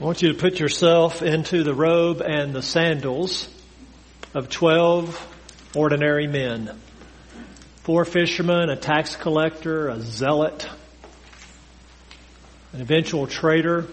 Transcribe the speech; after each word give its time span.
I 0.00 0.04
want 0.04 0.22
you 0.22 0.32
to 0.32 0.38
put 0.38 0.60
yourself 0.60 1.22
into 1.22 1.64
the 1.64 1.74
robe 1.74 2.20
and 2.20 2.54
the 2.54 2.62
sandals 2.62 3.48
of 4.32 4.48
12 4.48 5.74
ordinary 5.74 6.28
men. 6.28 6.70
Four 7.82 8.04
fishermen, 8.04 8.70
a 8.70 8.76
tax 8.76 9.16
collector, 9.16 9.88
a 9.88 10.00
zealot, 10.00 10.68
an 12.72 12.80
eventual 12.80 13.26
traitor, 13.26 13.88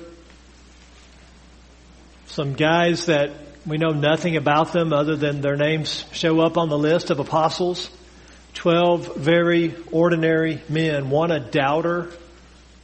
some 2.27 2.53
guys 2.53 3.07
that 3.07 3.31
we 3.65 3.79
know 3.79 3.89
nothing 3.89 4.37
about 4.37 4.73
them 4.73 4.93
other 4.93 5.15
than 5.15 5.41
their 5.41 5.55
names 5.55 6.05
show 6.11 6.39
up 6.39 6.55
on 6.55 6.69
the 6.69 6.77
list 6.77 7.09
of 7.09 7.17
apostles. 7.17 7.89
Twelve 8.53 9.15
very 9.15 9.73
ordinary 9.91 10.61
men. 10.69 11.09
One 11.09 11.31
a 11.31 11.39
doubter, 11.39 12.11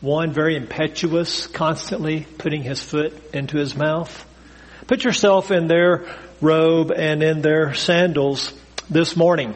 one 0.02 0.34
very 0.34 0.56
impetuous, 0.56 1.46
constantly 1.48 2.26
putting 2.40 2.64
his 2.64 2.82
foot 2.82 3.14
into 3.34 3.58
his 3.58 3.76
mouth. 3.76 4.26
Put 4.88 5.04
yourself 5.04 5.52
in 5.52 5.68
their 5.68 6.08
robe 6.42 6.92
and 6.92 7.22
in 7.22 7.42
their 7.42 7.76
sandals 7.76 8.52
this 8.90 9.16
morning. 9.16 9.56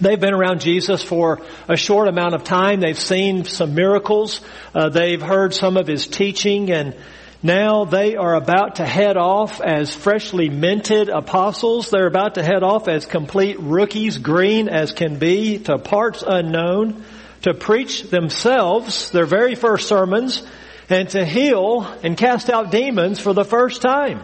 They've 0.00 0.18
been 0.18 0.32
around 0.32 0.62
Jesus 0.62 1.02
for 1.02 1.42
a 1.68 1.76
short 1.76 2.08
amount 2.08 2.34
of 2.34 2.42
time. 2.42 2.80
They've 2.80 2.98
seen 2.98 3.44
some 3.44 3.74
miracles. 3.74 4.40
Uh, 4.74 4.88
they've 4.88 5.20
heard 5.20 5.52
some 5.52 5.76
of 5.76 5.86
his 5.86 6.06
teaching 6.06 6.70
and 6.70 6.96
now 7.42 7.86
they 7.86 8.16
are 8.16 8.34
about 8.34 8.76
to 8.76 8.86
head 8.86 9.16
off 9.16 9.62
as 9.62 9.94
freshly 9.94 10.50
minted 10.50 11.08
apostles. 11.08 11.90
They're 11.90 12.06
about 12.06 12.34
to 12.34 12.42
head 12.42 12.62
off 12.62 12.86
as 12.86 13.06
complete 13.06 13.58
rookies, 13.58 14.18
green 14.18 14.68
as 14.68 14.92
can 14.92 15.18
be, 15.18 15.58
to 15.60 15.78
parts 15.78 16.22
unknown 16.26 17.02
to 17.42 17.54
preach 17.54 18.02
themselves 18.04 19.10
their 19.10 19.26
very 19.26 19.54
first 19.54 19.88
sermons 19.88 20.46
and 20.88 21.08
to 21.10 21.24
heal 21.24 21.82
and 22.02 22.16
cast 22.16 22.50
out 22.50 22.70
demons 22.70 23.20
for 23.20 23.32
the 23.32 23.44
first 23.44 23.80
time. 23.80 24.22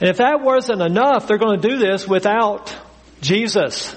And 0.00 0.10
if 0.10 0.18
that 0.18 0.42
wasn't 0.42 0.82
enough, 0.82 1.26
they're 1.26 1.38
going 1.38 1.60
to 1.60 1.68
do 1.68 1.78
this 1.78 2.06
without 2.06 2.74
Jesus. 3.22 3.96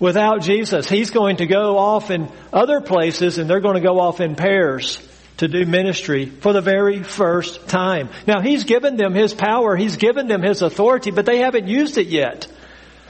Without 0.00 0.42
Jesus. 0.42 0.88
He's 0.88 1.10
going 1.10 1.36
to 1.36 1.46
go 1.46 1.78
off 1.78 2.10
in 2.10 2.28
other 2.52 2.80
places 2.80 3.38
and 3.38 3.48
they're 3.48 3.60
going 3.60 3.76
to 3.76 3.86
go 3.86 4.00
off 4.00 4.20
in 4.20 4.34
pairs 4.34 5.00
to 5.38 5.48
do 5.48 5.64
ministry 5.66 6.26
for 6.26 6.52
the 6.52 6.60
very 6.60 7.02
first 7.02 7.68
time. 7.68 8.08
Now 8.26 8.40
He's 8.40 8.64
given 8.64 8.96
them 8.96 9.14
His 9.14 9.34
power, 9.34 9.76
He's 9.76 9.96
given 9.96 10.28
them 10.28 10.42
His 10.42 10.62
authority, 10.62 11.10
but 11.10 11.26
they 11.26 11.38
haven't 11.38 11.68
used 11.68 11.98
it 11.98 12.08
yet. 12.08 12.48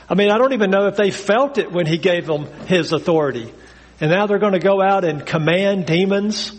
I 0.09 0.14
mean, 0.14 0.31
I 0.31 0.38
don't 0.38 0.53
even 0.53 0.70
know 0.70 0.86
if 0.86 0.97
they 0.97 1.11
felt 1.11 1.59
it 1.59 1.72
when 1.72 1.86
He 1.86 1.98
gave 1.98 2.27
them 2.27 2.47
His 2.66 2.92
authority. 2.92 3.53
And 4.00 4.11
now 4.11 4.27
they're 4.27 4.39
going 4.39 4.52
to 4.52 4.58
go 4.58 4.83
out 4.83 5.05
and 5.05 5.25
command 5.25 5.86
demons 5.86 6.52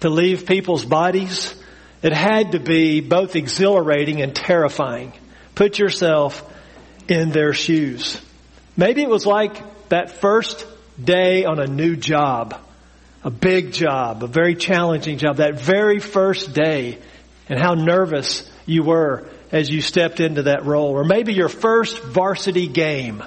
to 0.00 0.08
leave 0.08 0.46
people's 0.46 0.84
bodies. 0.84 1.54
It 2.02 2.12
had 2.12 2.52
to 2.52 2.58
be 2.58 3.00
both 3.00 3.36
exhilarating 3.36 4.22
and 4.22 4.34
terrifying. 4.34 5.12
Put 5.54 5.78
yourself 5.78 6.42
in 7.08 7.30
their 7.30 7.52
shoes. 7.52 8.20
Maybe 8.76 9.02
it 9.02 9.10
was 9.10 9.26
like 9.26 9.88
that 9.90 10.20
first 10.20 10.66
day 11.02 11.44
on 11.44 11.58
a 11.58 11.66
new 11.66 11.96
job, 11.96 12.56
a 13.24 13.30
big 13.30 13.72
job, 13.72 14.22
a 14.22 14.26
very 14.26 14.54
challenging 14.54 15.18
job, 15.18 15.36
that 15.36 15.60
very 15.60 15.98
first 15.98 16.54
day, 16.54 16.98
and 17.48 17.60
how 17.60 17.74
nervous 17.74 18.50
you 18.64 18.84
were 18.84 19.28
as 19.52 19.68
you 19.68 19.82
stepped 19.82 20.20
into 20.20 20.44
that 20.44 20.64
role. 20.64 20.92
Or 20.92 21.04
maybe 21.04 21.34
your 21.34 21.48
first 21.48 22.00
varsity 22.02 22.68
game 22.68 23.22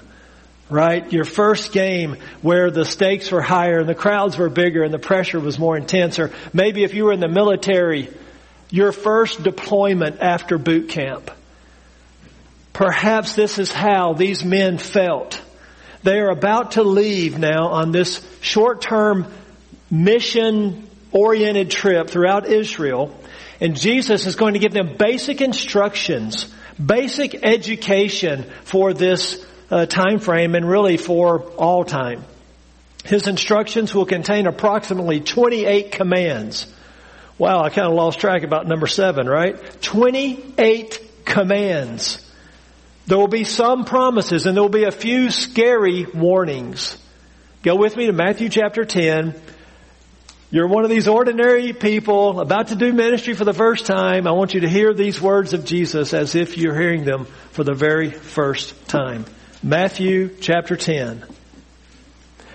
right? 0.74 1.14
Your 1.14 1.24
first 1.24 1.72
game 1.72 2.18
where 2.42 2.72
the 2.72 2.84
stakes 2.84 3.32
were 3.32 3.42
higher 3.42 3.80
and 3.80 3.88
the 3.88 3.96
crowds 3.96 4.38
were 4.38 4.50
bigger 4.50 4.84
and 4.84 4.94
the 4.94 5.00
pressure 5.00 5.40
was 5.40 5.60
more 5.60 5.78
intense. 5.78 6.20
Or 6.20 6.32
maybe 6.52 6.84
if 6.84 6.94
you 6.94 7.06
were 7.06 7.14
in 7.14 7.20
the 7.20 7.28
military, 7.28 8.10
your 8.70 8.92
first 8.92 9.44
deployment 9.44 10.20
after 10.20 10.58
boot 10.58 10.90
camp. 10.90 11.30
Perhaps 12.74 13.36
this 13.36 13.60
is 13.60 13.72
how 13.72 14.14
these 14.14 14.44
men 14.44 14.80
felt. 14.80 15.40
They 16.02 16.20
are 16.20 16.32
about 16.32 16.72
to 16.72 16.84
leave 16.84 17.38
now 17.38 17.68
on 17.68 17.92
this 17.92 18.26
short-term 18.42 19.32
mission 19.92 20.90
oriented 21.12 21.70
trip 21.70 22.10
throughout 22.10 22.48
Israel. 22.48 23.16
And 23.62 23.80
Jesus 23.80 24.26
is 24.26 24.36
going 24.36 24.54
to 24.54 24.60
give 24.60 24.74
them 24.74 24.98
basic 24.98 25.40
instructions, 25.40 26.52
basic 26.84 27.36
education 27.46 28.46
for 28.64 28.94
this 28.94 29.46
uh, 29.74 29.86
time 29.88 30.20
frame 30.20 30.54
and 30.54 30.70
really 30.70 30.98
for 30.98 31.42
all 31.58 31.84
time. 31.84 32.24
His 33.04 33.28
instructions 33.28 33.94
will 33.94 34.06
contain 34.06 34.46
approximately 34.46 35.20
28 35.20 35.92
commands. 35.92 36.72
Wow, 37.40 37.64
I 37.64 37.70
kind 37.70 37.88
of 37.88 37.94
lost 37.94 38.20
track 38.20 38.44
about 38.44 38.68
number 38.68 38.86
seven, 38.86 39.28
right? 39.28 39.58
28 39.82 41.26
commands. 41.26 42.20
There 43.08 43.18
will 43.18 43.28
be 43.28 43.44
some 43.44 43.84
promises 43.84 44.46
and 44.46 44.56
there 44.56 44.62
will 44.62 44.70
be 44.70 44.84
a 44.84 44.92
few 44.92 45.32
scary 45.32 46.06
warnings. 46.06 46.96
Go 47.64 47.76
with 47.76 47.98
me 47.98 48.06
to 48.06 48.14
Matthew 48.14 48.50
chapter 48.50 48.86
10. 48.86 49.34
You're 50.52 50.68
one 50.68 50.84
of 50.84 50.92
these 50.92 51.08
ordinary 51.08 51.74
people 51.74 52.40
about 52.40 52.68
to 52.68 52.76
do 52.76 52.94
ministry 52.94 53.34
for 53.34 53.44
the 53.44 53.54
first 53.54 53.88
time. 53.88 54.28
I 54.28 54.34
want 54.34 54.54
you 54.54 54.62
to 54.62 54.70
hear 54.70 54.94
these 54.94 55.20
words 55.20 55.54
of 55.54 55.66
Jesus 55.66 56.14
as 56.14 56.36
if 56.36 56.60
you're 56.60 56.80
hearing 56.80 57.06
them 57.06 57.26
for 57.52 57.64
the 57.64 57.74
very 57.74 58.12
first 58.12 58.88
time. 58.88 59.26
Matthew 59.66 60.36
chapter 60.42 60.76
10. 60.76 61.24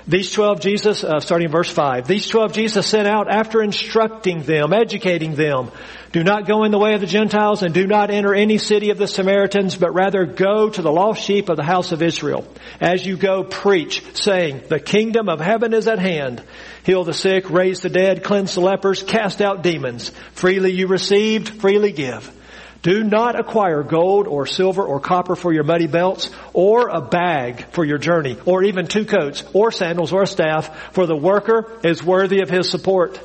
These 0.06 0.30
12 0.32 0.60
Jesus, 0.60 1.02
uh, 1.02 1.20
starting 1.20 1.46
in 1.46 1.52
verse 1.52 1.70
5, 1.70 2.06
these 2.06 2.26
12 2.28 2.52
Jesus 2.52 2.86
sent 2.86 3.08
out 3.08 3.30
after 3.30 3.62
instructing 3.62 4.42
them, 4.42 4.74
educating 4.74 5.34
them. 5.34 5.70
Do 6.12 6.22
not 6.22 6.46
go 6.46 6.64
in 6.64 6.70
the 6.70 6.78
way 6.78 6.92
of 6.92 7.00
the 7.00 7.06
Gentiles 7.06 7.62
and 7.62 7.72
do 7.72 7.86
not 7.86 8.10
enter 8.10 8.34
any 8.34 8.58
city 8.58 8.90
of 8.90 8.98
the 8.98 9.06
Samaritans, 9.06 9.76
but 9.76 9.94
rather 9.94 10.26
go 10.26 10.68
to 10.68 10.82
the 10.82 10.92
lost 10.92 11.22
sheep 11.22 11.48
of 11.48 11.56
the 11.56 11.62
house 11.62 11.92
of 11.92 12.02
Israel. 12.02 12.46
As 12.78 13.06
you 13.06 13.16
go, 13.16 13.42
preach, 13.42 14.02
saying, 14.14 14.64
the 14.68 14.80
kingdom 14.80 15.30
of 15.30 15.40
heaven 15.40 15.72
is 15.72 15.88
at 15.88 15.98
hand. 15.98 16.42
Heal 16.84 17.04
the 17.04 17.14
sick, 17.14 17.48
raise 17.48 17.80
the 17.80 17.88
dead, 17.88 18.22
cleanse 18.22 18.54
the 18.54 18.60
lepers, 18.60 19.02
cast 19.02 19.40
out 19.40 19.62
demons. 19.62 20.10
Freely 20.32 20.72
you 20.72 20.88
received, 20.88 21.60
freely 21.60 21.92
give. 21.92 22.34
Do 22.82 23.02
not 23.02 23.38
acquire 23.38 23.82
gold 23.82 24.28
or 24.28 24.46
silver 24.46 24.84
or 24.84 25.00
copper 25.00 25.34
for 25.34 25.52
your 25.52 25.64
muddy 25.64 25.88
belts 25.88 26.30
or 26.52 26.88
a 26.88 27.00
bag 27.00 27.66
for 27.72 27.84
your 27.84 27.98
journey 27.98 28.38
or 28.44 28.62
even 28.62 28.86
two 28.86 29.04
coats 29.04 29.42
or 29.52 29.72
sandals 29.72 30.12
or 30.12 30.22
a 30.22 30.26
staff 30.26 30.92
for 30.92 31.06
the 31.06 31.16
worker 31.16 31.78
is 31.82 32.02
worthy 32.02 32.40
of 32.40 32.48
his 32.48 32.70
support. 32.70 33.20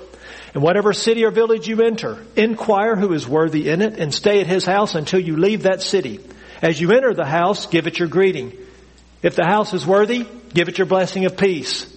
In 0.55 0.61
whatever 0.61 0.93
city 0.93 1.23
or 1.25 1.31
village 1.31 1.67
you 1.67 1.81
enter, 1.81 2.17
inquire 2.35 2.95
who 2.95 3.13
is 3.13 3.27
worthy 3.27 3.69
in 3.69 3.81
it 3.81 3.99
and 3.99 4.13
stay 4.13 4.41
at 4.41 4.47
his 4.47 4.65
house 4.65 4.95
until 4.95 5.19
you 5.19 5.37
leave 5.37 5.63
that 5.63 5.81
city. 5.81 6.19
As 6.61 6.79
you 6.79 6.91
enter 6.91 7.13
the 7.13 7.25
house, 7.25 7.65
give 7.67 7.87
it 7.87 7.99
your 7.99 8.07
greeting. 8.07 8.53
If 9.21 9.35
the 9.35 9.45
house 9.45 9.73
is 9.73 9.85
worthy, 9.85 10.25
give 10.53 10.67
it 10.67 10.77
your 10.77 10.87
blessing 10.87 11.25
of 11.25 11.37
peace. 11.37 11.87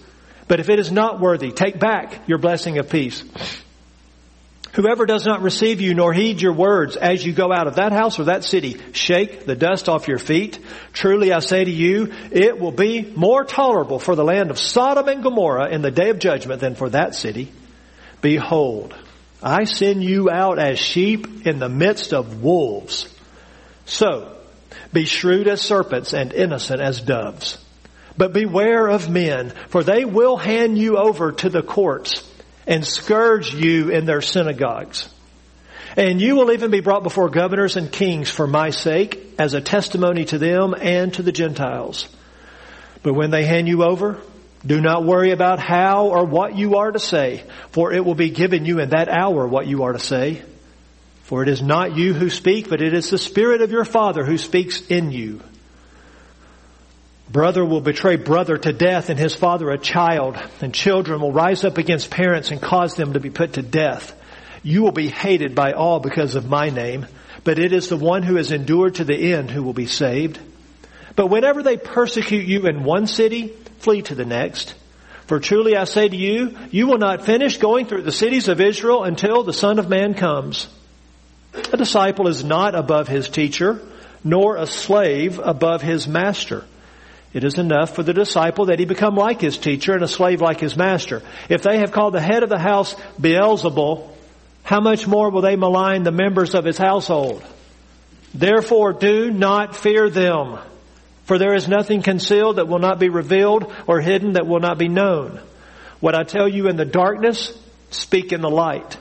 But 0.47 0.59
if 0.59 0.69
it 0.69 0.79
is 0.79 0.91
not 0.91 1.19
worthy, 1.19 1.51
take 1.51 1.79
back 1.79 2.27
your 2.27 2.37
blessing 2.37 2.77
of 2.77 2.89
peace. 2.89 3.23
Whoever 4.77 5.07
does 5.07 5.25
not 5.25 5.41
receive 5.41 5.81
you 5.81 5.95
nor 5.95 6.13
heed 6.13 6.39
your 6.39 6.53
words 6.53 6.95
as 6.97 7.25
you 7.25 7.33
go 7.33 7.51
out 7.51 7.65
of 7.65 7.77
that 7.77 7.91
house 7.91 8.19
or 8.19 8.25
that 8.25 8.43
city, 8.43 8.79
shake 8.91 9.47
the 9.47 9.55
dust 9.55 9.89
off 9.89 10.07
your 10.07 10.19
feet. 10.19 10.59
Truly 10.93 11.33
I 11.33 11.39
say 11.39 11.65
to 11.65 11.71
you, 11.71 12.13
it 12.31 12.59
will 12.59 12.71
be 12.71 13.01
more 13.01 13.43
tolerable 13.43 13.97
for 13.97 14.15
the 14.15 14.23
land 14.23 14.51
of 14.51 14.59
Sodom 14.59 15.07
and 15.07 15.23
Gomorrah 15.23 15.71
in 15.71 15.81
the 15.81 15.89
day 15.89 16.11
of 16.11 16.19
judgment 16.19 16.61
than 16.61 16.75
for 16.75 16.91
that 16.91 17.15
city. 17.15 17.51
Behold, 18.21 18.93
I 19.41 19.63
send 19.63 20.03
you 20.03 20.29
out 20.29 20.59
as 20.59 20.77
sheep 20.77 21.47
in 21.47 21.57
the 21.57 21.69
midst 21.69 22.13
of 22.13 22.43
wolves. 22.43 23.11
So, 23.85 24.37
be 24.93 25.05
shrewd 25.05 25.47
as 25.47 25.59
serpents 25.59 26.13
and 26.13 26.31
innocent 26.31 26.81
as 26.81 27.01
doves. 27.01 27.57
But 28.15 28.31
beware 28.31 28.85
of 28.85 29.09
men, 29.09 29.53
for 29.69 29.83
they 29.83 30.05
will 30.05 30.37
hand 30.37 30.77
you 30.77 30.97
over 30.97 31.31
to 31.31 31.49
the 31.49 31.63
courts 31.63 32.26
and 32.67 32.85
scourge 32.85 33.53
you 33.53 33.89
in 33.89 34.05
their 34.05 34.21
synagogues. 34.21 35.09
And 35.95 36.21
you 36.21 36.35
will 36.35 36.51
even 36.51 36.69
be 36.69 36.81
brought 36.81 37.01
before 37.01 37.29
governors 37.29 37.75
and 37.75 37.91
kings 37.91 38.29
for 38.29 38.45
my 38.45 38.69
sake 38.69 39.33
as 39.39 39.53
a 39.53 39.61
testimony 39.61 40.25
to 40.25 40.37
them 40.37 40.75
and 40.79 41.13
to 41.15 41.23
the 41.23 41.31
Gentiles. 41.31 42.07
But 43.01 43.13
when 43.13 43.31
they 43.31 43.45
hand 43.45 43.67
you 43.67 43.83
over, 43.83 44.19
do 44.65 44.81
not 44.81 45.05
worry 45.05 45.31
about 45.31 45.59
how 45.59 46.07
or 46.07 46.25
what 46.25 46.55
you 46.55 46.75
are 46.75 46.91
to 46.91 46.99
say, 46.99 47.43
for 47.71 47.93
it 47.93 48.03
will 48.03 48.15
be 48.15 48.29
given 48.29 48.65
you 48.65 48.79
in 48.79 48.89
that 48.89 49.07
hour 49.07 49.47
what 49.47 49.65
you 49.65 49.83
are 49.83 49.93
to 49.93 49.99
say. 49.99 50.43
For 51.23 51.43
it 51.43 51.49
is 51.49 51.61
not 51.61 51.95
you 51.97 52.13
who 52.13 52.29
speak, 52.29 52.69
but 52.69 52.81
it 52.81 52.93
is 52.93 53.09
the 53.09 53.17
Spirit 53.17 53.61
of 53.61 53.71
your 53.71 53.85
Father 53.85 54.23
who 54.23 54.37
speaks 54.37 54.85
in 54.87 55.11
you. 55.11 55.41
Brother 57.29 57.65
will 57.65 57.81
betray 57.81 58.15
brother 58.15 58.57
to 58.57 58.71
death 58.71 59.09
and 59.09 59.19
his 59.19 59.35
father 59.35 59.69
a 59.69 59.77
child, 59.77 60.37
and 60.61 60.73
children 60.73 61.19
will 61.19 61.33
rise 61.33 61.65
up 61.65 61.77
against 61.77 62.09
parents 62.09 62.51
and 62.51 62.61
cause 62.61 62.95
them 62.95 63.13
to 63.13 63.19
be 63.19 63.29
put 63.29 63.53
to 63.53 63.61
death. 63.61 64.13
You 64.63 64.81
will 64.81 64.93
be 64.93 65.09
hated 65.09 65.53
by 65.53 65.73
all 65.73 65.99
because 65.99 66.35
of 66.35 66.47
my 66.47 66.69
name, 66.69 67.05
but 67.43 67.59
it 67.59 67.73
is 67.73 67.89
the 67.89 67.97
one 67.97 68.23
who 68.23 68.35
has 68.35 68.51
endured 68.51 68.95
to 68.95 69.03
the 69.03 69.33
end 69.33 69.51
who 69.51 69.61
will 69.63 69.73
be 69.73 69.87
saved. 69.87 70.39
But 71.17 71.27
whenever 71.27 71.63
they 71.63 71.77
persecute 71.77 72.45
you 72.45 72.65
in 72.65 72.83
one 72.83 73.07
city, 73.07 73.49
flee 73.79 74.03
to 74.03 74.15
the 74.15 74.25
next. 74.25 74.73
For 75.25 75.41
truly 75.41 75.75
I 75.75 75.83
say 75.83 76.07
to 76.07 76.15
you, 76.15 76.57
you 76.71 76.87
will 76.87 76.97
not 76.97 77.25
finish 77.25 77.57
going 77.57 77.87
through 77.87 78.03
the 78.03 78.11
cities 78.13 78.47
of 78.47 78.61
Israel 78.61 79.03
until 79.03 79.43
the 79.43 79.51
Son 79.51 79.79
of 79.79 79.89
Man 79.89 80.13
comes. 80.13 80.69
A 81.73 81.77
disciple 81.77 82.27
is 82.27 82.43
not 82.43 82.75
above 82.75 83.09
his 83.09 83.27
teacher, 83.27 83.81
nor 84.23 84.55
a 84.55 84.65
slave 84.65 85.39
above 85.39 85.81
his 85.81 86.07
master. 86.07 86.63
It 87.37 87.43
is 87.43 87.59
enough 87.59 87.93
for 87.93 88.01
the 88.01 88.15
disciple 88.15 88.65
that 88.65 88.79
he 88.79 88.85
become 88.85 89.13
like 89.13 89.41
his 89.41 89.59
teacher 89.59 89.93
and 89.93 90.01
a 90.01 90.07
slave 90.07 90.41
like 90.41 90.59
his 90.59 90.75
master. 90.75 91.21
If 91.49 91.61
they 91.61 91.77
have 91.77 91.91
called 91.91 92.15
the 92.15 92.19
head 92.19 92.41
of 92.41 92.49
the 92.49 92.57
house 92.57 92.95
Beelzebul, 93.21 94.09
how 94.63 94.79
much 94.79 95.05
more 95.05 95.29
will 95.29 95.43
they 95.43 95.55
malign 95.55 96.01
the 96.01 96.11
members 96.11 96.55
of 96.55 96.65
his 96.65 96.79
household? 96.79 97.43
Therefore 98.33 98.91
do 98.91 99.29
not 99.29 99.75
fear 99.75 100.09
them, 100.09 100.57
for 101.25 101.37
there 101.37 101.53
is 101.53 101.67
nothing 101.67 102.01
concealed 102.01 102.55
that 102.55 102.67
will 102.67 102.79
not 102.79 102.97
be 102.97 103.09
revealed 103.09 103.71
or 103.85 104.01
hidden 104.01 104.33
that 104.33 104.47
will 104.47 104.59
not 104.59 104.79
be 104.79 104.87
known. 104.87 105.39
What 105.99 106.15
I 106.15 106.23
tell 106.23 106.47
you 106.47 106.67
in 106.69 106.75
the 106.75 106.85
darkness, 106.85 107.55
speak 107.91 108.33
in 108.33 108.41
the 108.41 108.49
light. 108.49 108.97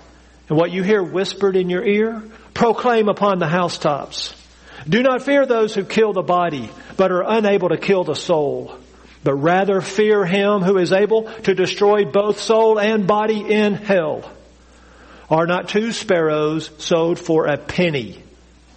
And 0.51 0.59
what 0.59 0.73
you 0.73 0.83
hear 0.83 1.03
whispered 1.03 1.57
in 1.57 1.71
your 1.71 1.87
ear, 1.87 2.23
proclaim 2.53 3.09
upon 3.09 3.39
the 3.39 3.49
housetops. 3.49 4.35
Do 4.89 5.03
not 5.03 5.23
fear 5.23 5.47
those 5.47 5.75
who 5.75 5.85
kill 5.85 6.13
the 6.13 6.23
body, 6.23 6.71
but 6.97 7.11
are 7.11 7.25
unable 7.27 7.71
to 7.71 7.77
kill 7.77 8.05
the 8.05 8.15
soul. 8.15 8.79
But 9.25 9.35
rather 9.35 9.81
fear 9.81 10.25
him 10.25 10.63
who 10.63 10.79
is 10.79 10.93
able 10.93 11.25
to 11.43 11.55
destroy 11.55 12.05
both 12.05 12.41
soul 12.41 12.79
and 12.79 13.07
body 13.07 13.41
in 13.41 13.75
hell. 13.75 14.31
Are 15.29 15.47
not 15.47 15.69
two 15.69 15.91
sparrows 15.91 16.71
sold 16.79 17.19
for 17.19 17.47
a 17.47 17.57
penny? 17.57 18.23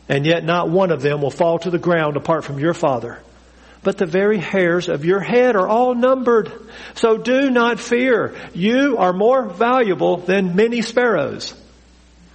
And 0.07 0.25
yet 0.25 0.44
not 0.44 0.69
one 0.69 0.91
of 0.91 1.03
them 1.03 1.21
will 1.21 1.29
fall 1.29 1.59
to 1.59 1.69
the 1.69 1.77
ground 1.77 2.17
apart 2.17 2.44
from 2.44 2.57
your 2.57 2.73
father. 2.73 3.19
But 3.83 4.00
the 4.00 4.07
very 4.07 4.39
hairs 4.39 4.89
of 4.89 5.06
your 5.06 5.19
head 5.19 5.56
are 5.56 5.67
all 5.67 5.94
numbered. 5.94 6.51
So 6.95 7.17
do 7.17 7.51
not 7.51 7.79
fear. 7.79 8.35
You 8.56 8.97
are 8.97 9.13
more 9.13 9.45
valuable 9.45 10.17
than 10.17 10.56
many 10.56 10.81
sparrows. 10.81 11.53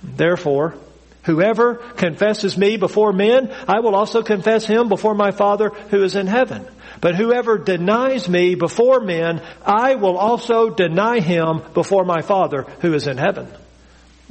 Therefore, 0.02 0.76
whoever 1.24 1.74
confesses 1.74 2.56
me 2.56 2.76
before 2.76 3.12
men, 3.12 3.52
I 3.66 3.80
will 3.80 3.94
also 3.94 4.22
confess 4.22 4.66
him 4.66 4.88
before 4.88 5.14
my 5.14 5.30
Father 5.30 5.70
who 5.90 6.02
is 6.02 6.16
in 6.16 6.26
heaven. 6.26 6.66
But 7.00 7.16
whoever 7.16 7.58
denies 7.58 8.28
me 8.28 8.54
before 8.54 9.00
men, 9.00 9.42
I 9.64 9.96
will 9.96 10.16
also 10.16 10.70
deny 10.70 11.20
him 11.20 11.62
before 11.74 12.04
my 12.04 12.22
Father 12.22 12.62
who 12.80 12.94
is 12.94 13.06
in 13.06 13.18
heaven. 13.18 13.48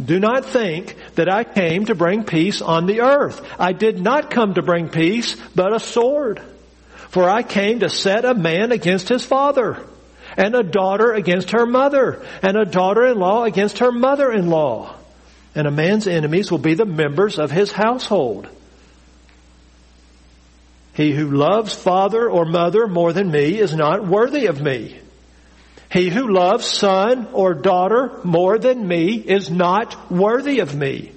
Do 0.03 0.19
not 0.19 0.45
think 0.45 0.95
that 1.15 1.29
I 1.29 1.43
came 1.43 1.85
to 1.85 1.95
bring 1.95 2.23
peace 2.23 2.61
on 2.61 2.87
the 2.87 3.01
earth. 3.01 3.45
I 3.59 3.73
did 3.73 4.01
not 4.01 4.31
come 4.31 4.55
to 4.55 4.63
bring 4.63 4.89
peace, 4.89 5.35
but 5.55 5.73
a 5.73 5.79
sword. 5.79 6.41
For 7.09 7.29
I 7.29 7.43
came 7.43 7.81
to 7.81 7.89
set 7.89 8.25
a 8.25 8.33
man 8.33 8.71
against 8.71 9.07
his 9.07 9.23
father, 9.23 9.79
and 10.35 10.55
a 10.55 10.63
daughter 10.63 11.13
against 11.13 11.51
her 11.51 11.67
mother, 11.67 12.25
and 12.41 12.57
a 12.57 12.65
daughter-in-law 12.65 13.43
against 13.43 13.79
her 13.79 13.91
mother-in-law. 13.91 14.95
And 15.55 15.67
a 15.67 15.71
man's 15.71 16.07
enemies 16.07 16.51
will 16.51 16.59
be 16.59 16.73
the 16.73 16.85
members 16.85 17.37
of 17.37 17.51
his 17.51 17.71
household. 17.71 18.47
He 20.93 21.11
who 21.11 21.31
loves 21.31 21.73
father 21.73 22.29
or 22.29 22.45
mother 22.45 22.87
more 22.87 23.13
than 23.13 23.31
me 23.31 23.59
is 23.59 23.75
not 23.75 24.07
worthy 24.07 24.45
of 24.45 24.61
me. 24.61 24.99
He 25.91 26.09
who 26.09 26.31
loves 26.31 26.65
son 26.65 27.27
or 27.33 27.53
daughter 27.53 28.19
more 28.23 28.57
than 28.57 28.87
me 28.87 29.15
is 29.15 29.51
not 29.51 30.11
worthy 30.11 30.59
of 30.59 30.75
me. 30.75 31.11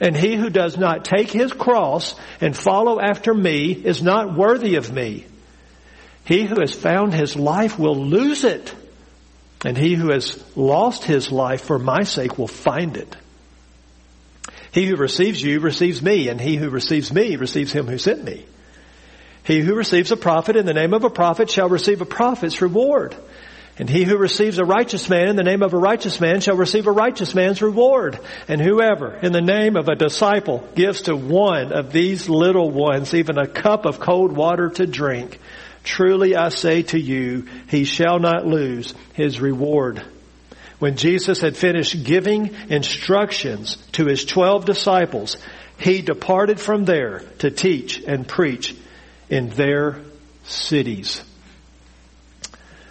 And 0.00 0.16
he 0.16 0.36
who 0.36 0.48
does 0.48 0.78
not 0.78 1.04
take 1.04 1.30
his 1.30 1.52
cross 1.52 2.14
and 2.40 2.56
follow 2.56 3.00
after 3.00 3.34
me 3.34 3.72
is 3.72 4.02
not 4.02 4.36
worthy 4.36 4.76
of 4.76 4.92
me. 4.92 5.26
He 6.24 6.44
who 6.44 6.60
has 6.60 6.74
found 6.74 7.12
his 7.12 7.36
life 7.36 7.78
will 7.78 7.96
lose 7.96 8.44
it. 8.44 8.74
And 9.64 9.76
he 9.76 9.94
who 9.94 10.10
has 10.12 10.42
lost 10.56 11.04
his 11.04 11.32
life 11.32 11.62
for 11.62 11.78
my 11.78 12.04
sake 12.04 12.38
will 12.38 12.48
find 12.48 12.96
it. 12.96 13.16
He 14.78 14.86
who 14.86 14.94
receives 14.94 15.42
you 15.42 15.58
receives 15.58 16.00
me, 16.00 16.28
and 16.28 16.40
he 16.40 16.54
who 16.54 16.70
receives 16.70 17.12
me 17.12 17.34
receives 17.34 17.72
him 17.72 17.88
who 17.88 17.98
sent 17.98 18.22
me. 18.22 18.46
He 19.42 19.58
who 19.58 19.74
receives 19.74 20.12
a 20.12 20.16
prophet 20.16 20.54
in 20.54 20.66
the 20.66 20.72
name 20.72 20.94
of 20.94 21.02
a 21.02 21.10
prophet 21.10 21.50
shall 21.50 21.68
receive 21.68 22.00
a 22.00 22.04
prophet's 22.04 22.62
reward. 22.62 23.16
And 23.76 23.90
he 23.90 24.04
who 24.04 24.16
receives 24.16 24.56
a 24.58 24.64
righteous 24.64 25.08
man 25.08 25.30
in 25.30 25.34
the 25.34 25.42
name 25.42 25.64
of 25.64 25.74
a 25.74 25.78
righteous 25.78 26.20
man 26.20 26.40
shall 26.40 26.54
receive 26.54 26.86
a 26.86 26.92
righteous 26.92 27.34
man's 27.34 27.60
reward. 27.60 28.20
And 28.46 28.60
whoever 28.60 29.16
in 29.16 29.32
the 29.32 29.40
name 29.40 29.74
of 29.74 29.88
a 29.88 29.96
disciple 29.96 30.64
gives 30.76 31.02
to 31.02 31.16
one 31.16 31.72
of 31.72 31.90
these 31.90 32.28
little 32.28 32.70
ones 32.70 33.14
even 33.14 33.36
a 33.36 33.48
cup 33.48 33.84
of 33.84 33.98
cold 33.98 34.30
water 34.30 34.68
to 34.68 34.86
drink, 34.86 35.40
truly 35.82 36.36
I 36.36 36.50
say 36.50 36.84
to 36.84 37.00
you, 37.00 37.48
he 37.68 37.82
shall 37.82 38.20
not 38.20 38.46
lose 38.46 38.94
his 39.14 39.40
reward. 39.40 40.04
When 40.78 40.96
Jesus 40.96 41.40
had 41.40 41.56
finished 41.56 42.04
giving 42.04 42.54
instructions 42.68 43.76
to 43.92 44.06
his 44.06 44.24
twelve 44.24 44.64
disciples, 44.64 45.36
he 45.78 46.02
departed 46.02 46.60
from 46.60 46.84
there 46.84 47.20
to 47.38 47.50
teach 47.50 48.02
and 48.02 48.26
preach 48.26 48.76
in 49.28 49.48
their 49.50 50.00
cities. 50.44 51.22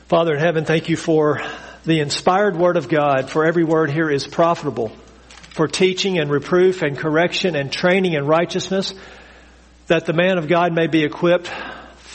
Father 0.08 0.34
in 0.34 0.40
heaven, 0.40 0.66
thank 0.66 0.90
you 0.90 0.98
for 0.98 1.42
the 1.86 2.02
inspired 2.02 2.58
word 2.58 2.78
of 2.78 2.90
God, 2.90 3.30
for 3.30 3.46
every 3.46 3.64
word 3.64 3.90
here 3.90 4.10
is 4.10 4.28
profitable 4.28 4.90
for 5.52 5.68
teaching 5.68 6.20
and 6.20 6.30
reproof 6.30 6.82
and 6.82 6.98
correction 6.98 7.56
and 7.56 7.72
training 7.72 8.14
in 8.14 8.26
righteousness, 8.26 8.94
that 9.88 10.06
the 10.06 10.14
man 10.14 10.38
of 10.38 10.48
God 10.48 10.74
may 10.74 10.88
be 10.88 11.04
equipped 11.04 11.52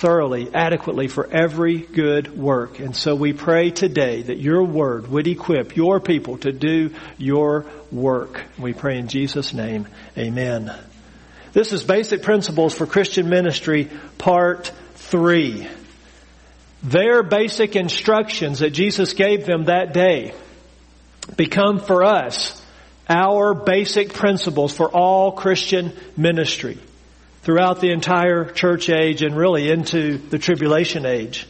thoroughly, 0.02 0.52
adequately 0.52 1.06
for 1.06 1.28
every 1.28 1.78
good 1.78 2.37
work. 2.37 2.81
And 2.81 2.94
so 2.94 3.14
we 3.14 3.32
pray 3.32 3.70
today 3.70 4.22
that 4.22 4.38
your 4.38 4.64
word 4.64 5.06
would 5.06 5.28
equip 5.28 5.76
your 5.76 6.00
people 6.00 6.38
to 6.38 6.50
do 6.50 6.90
your 7.19 7.66
work. 7.93 8.43
We 8.58 8.72
pray 8.72 8.99
in 8.99 9.06
Jesus' 9.06 9.54
name. 9.54 9.87
Amen. 10.19 10.75
This 11.52 11.72
is 11.72 11.84
Basic 11.84 12.22
Principles 12.22 12.75
for 12.75 12.84
Christian 12.84 13.28
Ministry, 13.28 13.90
Part 14.19 14.72
3 14.96 15.69
their 16.82 17.22
basic 17.22 17.76
instructions 17.76 18.58
that 18.58 18.70
Jesus 18.70 19.12
gave 19.12 19.46
them 19.46 19.66
that 19.66 19.94
day 19.94 20.34
become 21.37 21.78
for 21.78 22.02
us 22.02 22.60
our 23.08 23.54
basic 23.54 24.12
principles 24.12 24.75
for 24.76 24.88
all 24.88 25.31
Christian 25.31 25.93
ministry 26.16 26.76
throughout 27.43 27.81
the 27.81 27.91
entire 27.91 28.44
church 28.44 28.89
age 28.89 29.23
and 29.23 29.37
really 29.37 29.71
into 29.71 30.19
the 30.19 30.39
tribulation 30.39 31.05
age. 31.06 31.47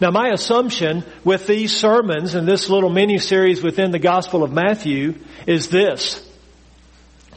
Now 0.00 0.10
my 0.10 0.28
assumption 0.28 1.04
with 1.24 1.46
these 1.46 1.76
sermons 1.76 2.34
and 2.34 2.48
this 2.48 2.68
little 2.68 2.90
mini 2.90 3.18
series 3.18 3.62
within 3.62 3.90
the 3.90 3.98
Gospel 3.98 4.42
of 4.42 4.52
Matthew 4.52 5.14
is 5.46 5.68
this. 5.68 6.20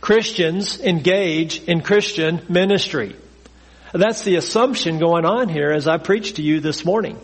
Christians 0.02 0.80
engage 0.80 1.64
in 1.64 1.82
Christian 1.82 2.42
ministry. 2.50 3.16
That's 3.94 4.24
the 4.24 4.36
assumption 4.36 5.00
going 5.00 5.26
on 5.26 5.50
here 5.50 5.72
as 5.72 5.88
I 5.88 5.98
preach 5.98 6.34
to 6.34 6.42
you 6.42 6.60
this 6.60 6.86
morning. 6.86 7.20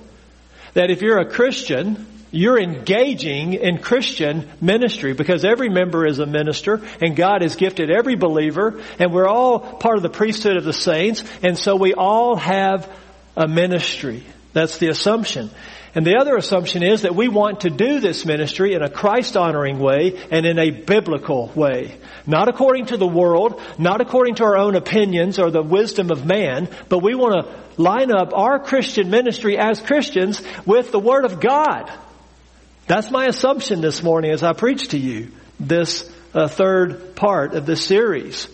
That 0.74 0.90
if 0.90 1.02
you're 1.02 1.20
a 1.20 1.30
Christian, 1.30 2.08
you're 2.34 2.60
engaging 2.60 3.54
in 3.54 3.78
Christian 3.78 4.50
ministry 4.60 5.14
because 5.14 5.46
every 5.46 5.70
member 5.70 6.06
is 6.06 6.18
a 6.18 6.26
minister 6.26 6.82
and 7.00 7.16
God 7.16 7.44
has 7.44 7.56
gifted 7.56 7.92
every 7.92 8.16
believer 8.16 8.82
and 8.98 9.14
we're 9.14 9.28
all 9.28 9.60
part 9.60 9.98
of 9.98 10.04
the 10.04 10.10
priesthood 10.10 10.58
of 10.58 10.64
the 10.64 10.74
saints 10.74 11.24
and 11.44 11.58
so 11.58 11.76
we 11.76 11.94
all 11.94 12.36
have 12.36 12.92
a 13.38 13.48
ministry. 13.48 14.24
That's 14.52 14.80
the 14.80 14.90
assumption. 14.90 15.52
And 15.96 16.08
the 16.08 16.18
other 16.18 16.36
assumption 16.36 16.82
is 16.82 17.04
that 17.04 17.14
we 17.14 17.28
want 17.28 17.62
to 17.62 17.70
do 17.70 18.00
this 18.00 18.26
ministry 18.26 18.74
in 18.74 18.82
a 18.82 18.90
Christ 18.90 19.38
honoring 19.38 19.78
way 19.78 20.20
and 20.32 20.44
in 20.44 20.58
a 20.58 20.72
biblical 20.72 21.52
way. 21.54 22.00
Not 22.26 22.50
according 22.50 22.88
to 22.88 22.98
the 22.98 23.08
world, 23.08 23.62
not 23.78 24.02
according 24.02 24.36
to 24.36 24.44
our 24.46 24.58
own 24.58 24.76
opinions 24.76 25.38
or 25.38 25.52
the 25.52 25.62
wisdom 25.62 26.10
of 26.10 26.26
man, 26.26 26.68
but 26.90 27.04
we 27.04 27.14
want 27.14 27.46
to 27.46 27.82
line 27.82 28.12
up 28.12 28.34
our 28.34 28.58
Christian 28.58 29.12
ministry 29.12 29.56
as 29.56 29.82
Christians 29.82 30.42
with 30.66 30.92
the 30.92 31.00
Word 31.00 31.26
of 31.26 31.40
God. 31.40 31.92
That's 32.88 33.10
my 33.12 33.26
assumption 33.28 33.82
this 33.82 34.04
morning 34.04 34.32
as 34.32 34.44
I 34.44 34.54
preach 34.54 34.90
to 34.90 34.98
you 34.98 35.32
this 35.60 36.10
uh, 36.34 36.48
third 36.48 37.16
part 37.16 37.54
of 37.54 37.66
this 37.66 37.86
series. 37.86 38.48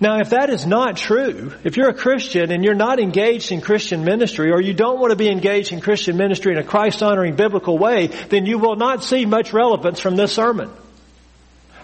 Now, 0.00 0.18
if 0.18 0.30
that 0.30 0.48
is 0.48 0.66
not 0.66 0.96
true, 0.96 1.52
if 1.62 1.76
you're 1.76 1.90
a 1.90 1.94
Christian 1.94 2.50
and 2.50 2.64
you're 2.64 2.74
not 2.74 2.98
engaged 2.98 3.52
in 3.52 3.60
Christian 3.60 4.02
ministry, 4.02 4.50
or 4.50 4.60
you 4.60 4.72
don't 4.72 4.98
want 4.98 5.10
to 5.10 5.16
be 5.16 5.28
engaged 5.28 5.72
in 5.72 5.82
Christian 5.82 6.16
ministry 6.16 6.52
in 6.52 6.58
a 6.58 6.64
Christ 6.64 7.02
honoring 7.02 7.36
biblical 7.36 7.76
way, 7.76 8.06
then 8.06 8.46
you 8.46 8.58
will 8.58 8.76
not 8.76 9.04
see 9.04 9.26
much 9.26 9.52
relevance 9.52 10.00
from 10.00 10.16
this 10.16 10.32
sermon. 10.32 10.70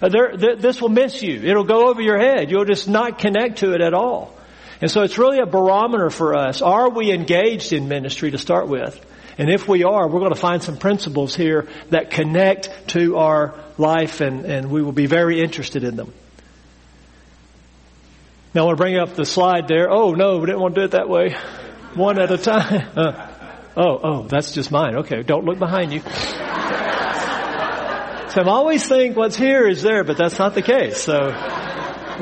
Uh, 0.00 0.08
there, 0.08 0.30
th- 0.32 0.58
this 0.58 0.80
will 0.80 0.88
miss 0.88 1.22
you. 1.22 1.42
It'll 1.42 1.64
go 1.64 1.88
over 1.90 2.00
your 2.00 2.18
head. 2.18 2.50
You'll 2.50 2.64
just 2.64 2.88
not 2.88 3.18
connect 3.18 3.58
to 3.58 3.74
it 3.74 3.82
at 3.82 3.92
all. 3.92 4.34
And 4.80 4.90
so 4.90 5.02
it's 5.02 5.18
really 5.18 5.38
a 5.38 5.46
barometer 5.46 6.08
for 6.08 6.36
us. 6.36 6.62
Are 6.62 6.88
we 6.88 7.12
engaged 7.12 7.74
in 7.74 7.86
ministry 7.86 8.30
to 8.30 8.38
start 8.38 8.66
with? 8.66 8.98
And 9.38 9.50
if 9.50 9.68
we 9.68 9.84
are, 9.84 10.08
we're 10.08 10.20
going 10.20 10.32
to 10.32 10.40
find 10.40 10.62
some 10.62 10.78
principles 10.78 11.36
here 11.36 11.68
that 11.90 12.10
connect 12.10 12.70
to 12.88 13.16
our 13.16 13.54
life 13.76 14.20
and, 14.20 14.46
and 14.46 14.70
we 14.70 14.82
will 14.82 14.92
be 14.92 15.06
very 15.06 15.40
interested 15.40 15.84
in 15.84 15.96
them. 15.96 16.12
Now 18.54 18.62
I 18.62 18.64
want 18.66 18.78
to 18.78 18.82
bring 18.82 18.96
up 18.96 19.14
the 19.14 19.26
slide 19.26 19.68
there. 19.68 19.90
Oh 19.90 20.12
no, 20.12 20.38
we 20.38 20.46
didn't 20.46 20.62
want 20.62 20.74
to 20.74 20.80
do 20.80 20.84
it 20.86 20.92
that 20.92 21.10
way. 21.10 21.36
One 21.94 22.18
at 22.18 22.30
a 22.30 22.38
time. 22.38 22.88
Uh, 22.96 23.82
oh, 23.82 24.00
oh, 24.02 24.22
that's 24.22 24.52
just 24.52 24.70
mine. 24.70 24.96
Okay, 24.96 25.22
don't 25.22 25.44
look 25.44 25.58
behind 25.58 25.92
you. 25.92 26.00
So 26.00 26.08
I 28.42 28.48
always 28.48 28.88
think 28.88 29.16
what's 29.16 29.36
here 29.36 29.68
is 29.68 29.82
there, 29.82 30.02
but 30.02 30.16
that's 30.16 30.38
not 30.38 30.54
the 30.54 30.62
case. 30.62 31.02
So 31.02 31.26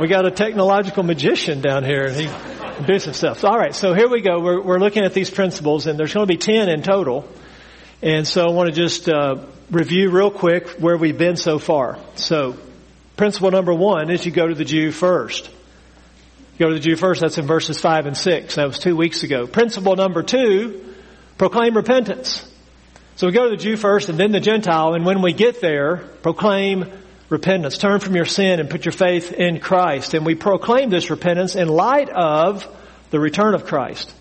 we 0.00 0.09
got 0.09 0.26
a 0.26 0.33
technological 0.33 1.04
magician 1.04 1.61
down 1.61 1.85
here 1.85 2.06
and 2.06 2.16
he 2.16 2.26
do 2.87 2.99
stuff. 2.99 3.45
All 3.45 3.57
right, 3.57 3.75
so 3.75 3.95
here 3.95 4.09
we 4.09 4.21
go. 4.21 4.40
We're, 4.40 4.61
we're 4.61 4.78
looking 4.78 5.04
at 5.04 5.14
these 5.14 5.31
principles 5.31 5.87
and 5.87 5.99
there's 5.99 6.12
going 6.12 6.26
to 6.26 6.33
be 6.33 6.38
10 6.38 6.69
in 6.69 6.83
total. 6.83 7.28
And 8.02 8.26
so 8.26 8.47
I 8.47 8.50
want 8.50 8.69
to 8.69 8.75
just 8.75 9.09
uh, 9.09 9.47
review 9.71 10.11
real 10.11 10.31
quick 10.31 10.69
where 10.71 10.97
we've 10.97 11.16
been 11.16 11.37
so 11.37 11.59
far. 11.59 11.99
So 12.16 12.57
principle 13.16 13.50
number 13.50 13.73
one 13.73 14.11
is 14.11 14.26
you 14.26 14.33
go 14.33 14.47
to 14.47 14.54
the 14.54 14.64
Jew 14.64 14.90
first. 14.90 15.49
You 16.54 16.66
go 16.66 16.69
to 16.69 16.75
the 16.75 16.81
Jew 16.81 16.97
first, 16.97 17.21
that's 17.21 17.38
in 17.38 17.47
verses 17.47 17.81
5 17.81 18.07
and 18.07 18.16
6. 18.16 18.54
That 18.57 18.66
was 18.66 18.78
two 18.78 18.97
weeks 18.97 19.23
ago. 19.23 19.47
Principle 19.47 19.97
number 19.97 20.23
two, 20.23 20.95
proclaim 21.38 21.76
repentance. 21.76 22.49
So 23.16 23.26
we 23.26 23.33
go 23.33 23.45
to 23.45 23.50
the 23.50 23.62
Jew 23.62 23.76
first 23.76 24.09
and 24.09 24.19
then 24.19 24.33
the 24.33 24.40
Gentile, 24.40 24.95
and 24.95 25.04
when 25.04 25.23
we 25.23 25.33
get 25.33 25.61
there, 25.61 25.99
proclaim 26.23 26.90
repentance. 27.28 27.78
Turn 27.78 28.00
from 28.00 28.14
your 28.14 28.25
sin 28.25 28.61
and 28.61 28.69
put 28.69 28.85
your 28.85 28.93
faith 28.93 29.33
in 29.33 29.61
Christ. 29.61 30.14
And 30.14 30.26
we 30.26 30.35
proclaim 30.35 30.90
this 30.90 31.11
repentance 31.11 31.57
in 31.57 31.69
light 31.69 32.09
of 32.11 32.66
the 33.11 33.21
return 33.21 33.54
of 33.54 33.64
Christ. 33.64 34.12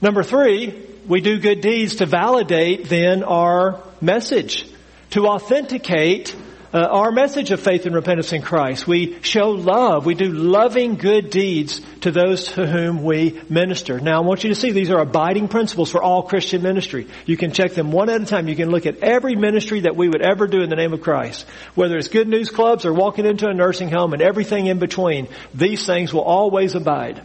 Number 0.00 0.22
three, 0.22 0.86
we 1.06 1.20
do 1.20 1.38
good 1.38 1.60
deeds 1.60 1.96
to 1.96 2.06
validate 2.06 2.88
then 2.88 3.22
our 3.22 3.82
message, 4.00 4.66
to 5.10 5.26
authenticate 5.26 6.34
uh, 6.72 6.78
our 6.78 7.10
message 7.10 7.50
of 7.50 7.60
faith 7.60 7.86
and 7.86 7.94
repentance 7.94 8.32
in 8.32 8.42
Christ. 8.42 8.86
We 8.86 9.20
show 9.22 9.50
love. 9.50 10.06
We 10.06 10.14
do 10.14 10.30
loving 10.30 10.94
good 10.94 11.30
deeds 11.30 11.80
to 12.02 12.12
those 12.12 12.52
to 12.52 12.66
whom 12.66 13.02
we 13.02 13.40
minister. 13.48 13.98
Now 13.98 14.22
I 14.22 14.24
want 14.24 14.44
you 14.44 14.50
to 14.50 14.54
see 14.54 14.70
these 14.70 14.90
are 14.90 15.00
abiding 15.00 15.48
principles 15.48 15.90
for 15.90 16.00
all 16.00 16.22
Christian 16.22 16.62
ministry. 16.62 17.08
You 17.26 17.36
can 17.36 17.52
check 17.52 17.72
them 17.72 17.90
one 17.90 18.08
at 18.08 18.20
a 18.20 18.24
time. 18.24 18.46
You 18.46 18.54
can 18.54 18.70
look 18.70 18.86
at 18.86 18.98
every 18.98 19.34
ministry 19.34 19.80
that 19.80 19.96
we 19.96 20.08
would 20.08 20.22
ever 20.22 20.46
do 20.46 20.62
in 20.62 20.70
the 20.70 20.76
name 20.76 20.92
of 20.92 21.00
Christ. 21.00 21.44
Whether 21.74 21.96
it's 21.96 22.08
good 22.08 22.28
news 22.28 22.50
clubs 22.50 22.86
or 22.86 22.92
walking 22.92 23.26
into 23.26 23.48
a 23.48 23.54
nursing 23.54 23.90
home 23.90 24.12
and 24.12 24.22
everything 24.22 24.66
in 24.66 24.78
between, 24.78 25.26
these 25.52 25.84
things 25.84 26.14
will 26.14 26.22
always 26.22 26.76
abide. 26.76 27.20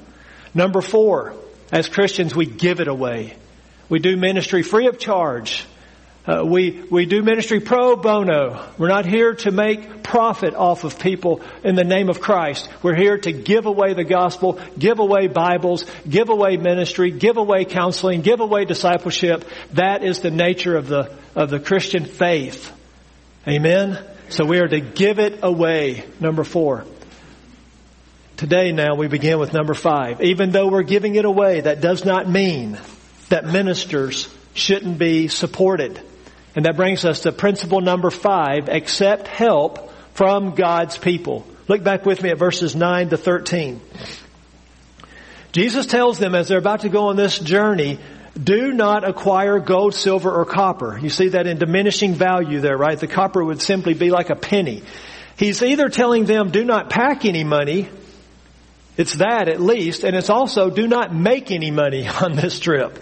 Number 0.56 0.82
four, 0.82 1.36
as 1.72 1.88
Christians, 1.88 2.36
we 2.36 2.48
give 2.48 2.80
it 2.80 2.88
away. 2.88 3.36
We 3.90 4.00
do 4.00 4.18
ministry 4.18 4.64
free 4.64 4.88
of 4.88 4.98
charge. 4.98 5.66
Uh, 6.28 6.44
we, 6.44 6.84
we 6.90 7.06
do 7.06 7.22
ministry 7.22 7.60
pro 7.60 7.96
bono. 7.96 8.68
We're 8.80 8.88
not 8.88 9.06
here 9.06 9.36
to 9.36 9.52
make 9.52 10.02
profit 10.02 10.56
off 10.56 10.84
of 10.84 10.98
people 10.98 11.42
in 11.64 11.76
the 11.76 11.84
name 11.84 12.10
of 12.10 12.20
Christ. 12.20 12.68
We're 12.82 12.96
here 12.96 13.20
to 13.20 13.32
give 13.32 13.68
away 13.68 13.94
the 13.94 14.04
gospel, 14.04 14.60
give 14.78 14.98
away 14.98 15.28
Bibles, 15.28 15.86
give 16.10 16.30
away 16.30 16.58
ministry, 16.58 17.12
give 17.12 17.38
away 17.38 17.66
counseling, 17.66 18.22
give 18.22 18.40
away 18.40 18.66
discipleship. 18.66 19.46
That 19.74 20.04
is 20.04 20.22
the 20.22 20.32
nature 20.32 20.76
of 20.76 20.88
the, 20.88 21.16
of 21.36 21.52
the 21.52 21.60
Christian 21.60 22.06
faith. 22.06 22.72
Amen? 23.48 24.04
So 24.30 24.46
we 24.46 24.58
are 24.58 24.68
to 24.68 24.80
give 24.80 25.20
it 25.20 25.40
away. 25.44 26.06
Number 26.20 26.44
four. 26.44 26.86
Today 28.36 28.72
now 28.72 28.96
we 28.96 29.08
begin 29.08 29.38
with 29.38 29.54
number 29.54 29.76
five. 29.76 30.22
Even 30.22 30.50
though 30.50 30.70
we're 30.70 30.82
giving 30.82 31.14
it 31.16 31.26
away, 31.26 31.62
that 31.62 31.82
does 31.82 32.04
not 32.04 32.28
mean 32.28 32.80
that 33.30 33.46
ministers 33.46 34.28
shouldn't 34.56 34.98
be 34.98 35.28
supported. 35.28 36.02
And 36.56 36.66
that 36.66 36.78
brings 36.78 37.04
us 37.04 37.22
to 37.22 37.32
principle 37.32 37.82
number 37.82 38.10
five, 38.10 38.70
accept 38.70 39.28
help 39.28 39.92
from 40.14 40.56
God's 40.56 40.98
people. 40.98 41.46
Look 41.68 41.84
back 41.84 42.06
with 42.06 42.22
me 42.22 42.30
at 42.30 42.38
verses 42.38 42.76
9 42.76 43.10
to 43.10 43.18
13. 43.18 43.82
Jesus 45.52 45.86
tells 45.86 46.20
them 46.20 46.36
as 46.36 46.48
they're 46.48 46.58
about 46.58 46.82
to 46.82 46.90
go 46.90 47.08
on 47.08 47.16
this 47.16 47.40
journey, 47.40 48.00
do 48.42 48.72
not 48.74 49.08
acquire 49.08 49.60
gold, 49.60 49.94
silver, 49.94 50.32
or 50.32 50.46
copper. 50.46 50.98
You 50.98 51.10
see 51.10 51.30
that 51.30 51.48
in 51.48 51.58
diminishing 51.58 52.14
value 52.14 52.60
there, 52.60 52.78
right? 52.78 53.00
The 53.00 53.08
copper 53.08 53.44
would 53.44 53.62
simply 53.62 53.94
be 53.94 54.12
like 54.12 54.30
a 54.30 54.36
penny. 54.36 54.84
He's 55.38 55.62
either 55.64 55.90
telling 55.90 56.26
them 56.26 56.52
do 56.52 56.64
not 56.64 56.90
pack 56.90 57.26
any 57.26 57.44
money, 57.44 57.90
it's 58.98 59.16
that 59.16 59.50
at 59.50 59.62
least, 59.62 60.04
and 60.04 60.16
it's 60.16 60.30
also 60.30 60.70
do 60.70 60.88
not 60.88 61.14
make 61.14 61.52
any 61.52 61.72
money 61.72 62.08
on 62.22 62.36
this 62.36 62.60
trip. 62.60 63.00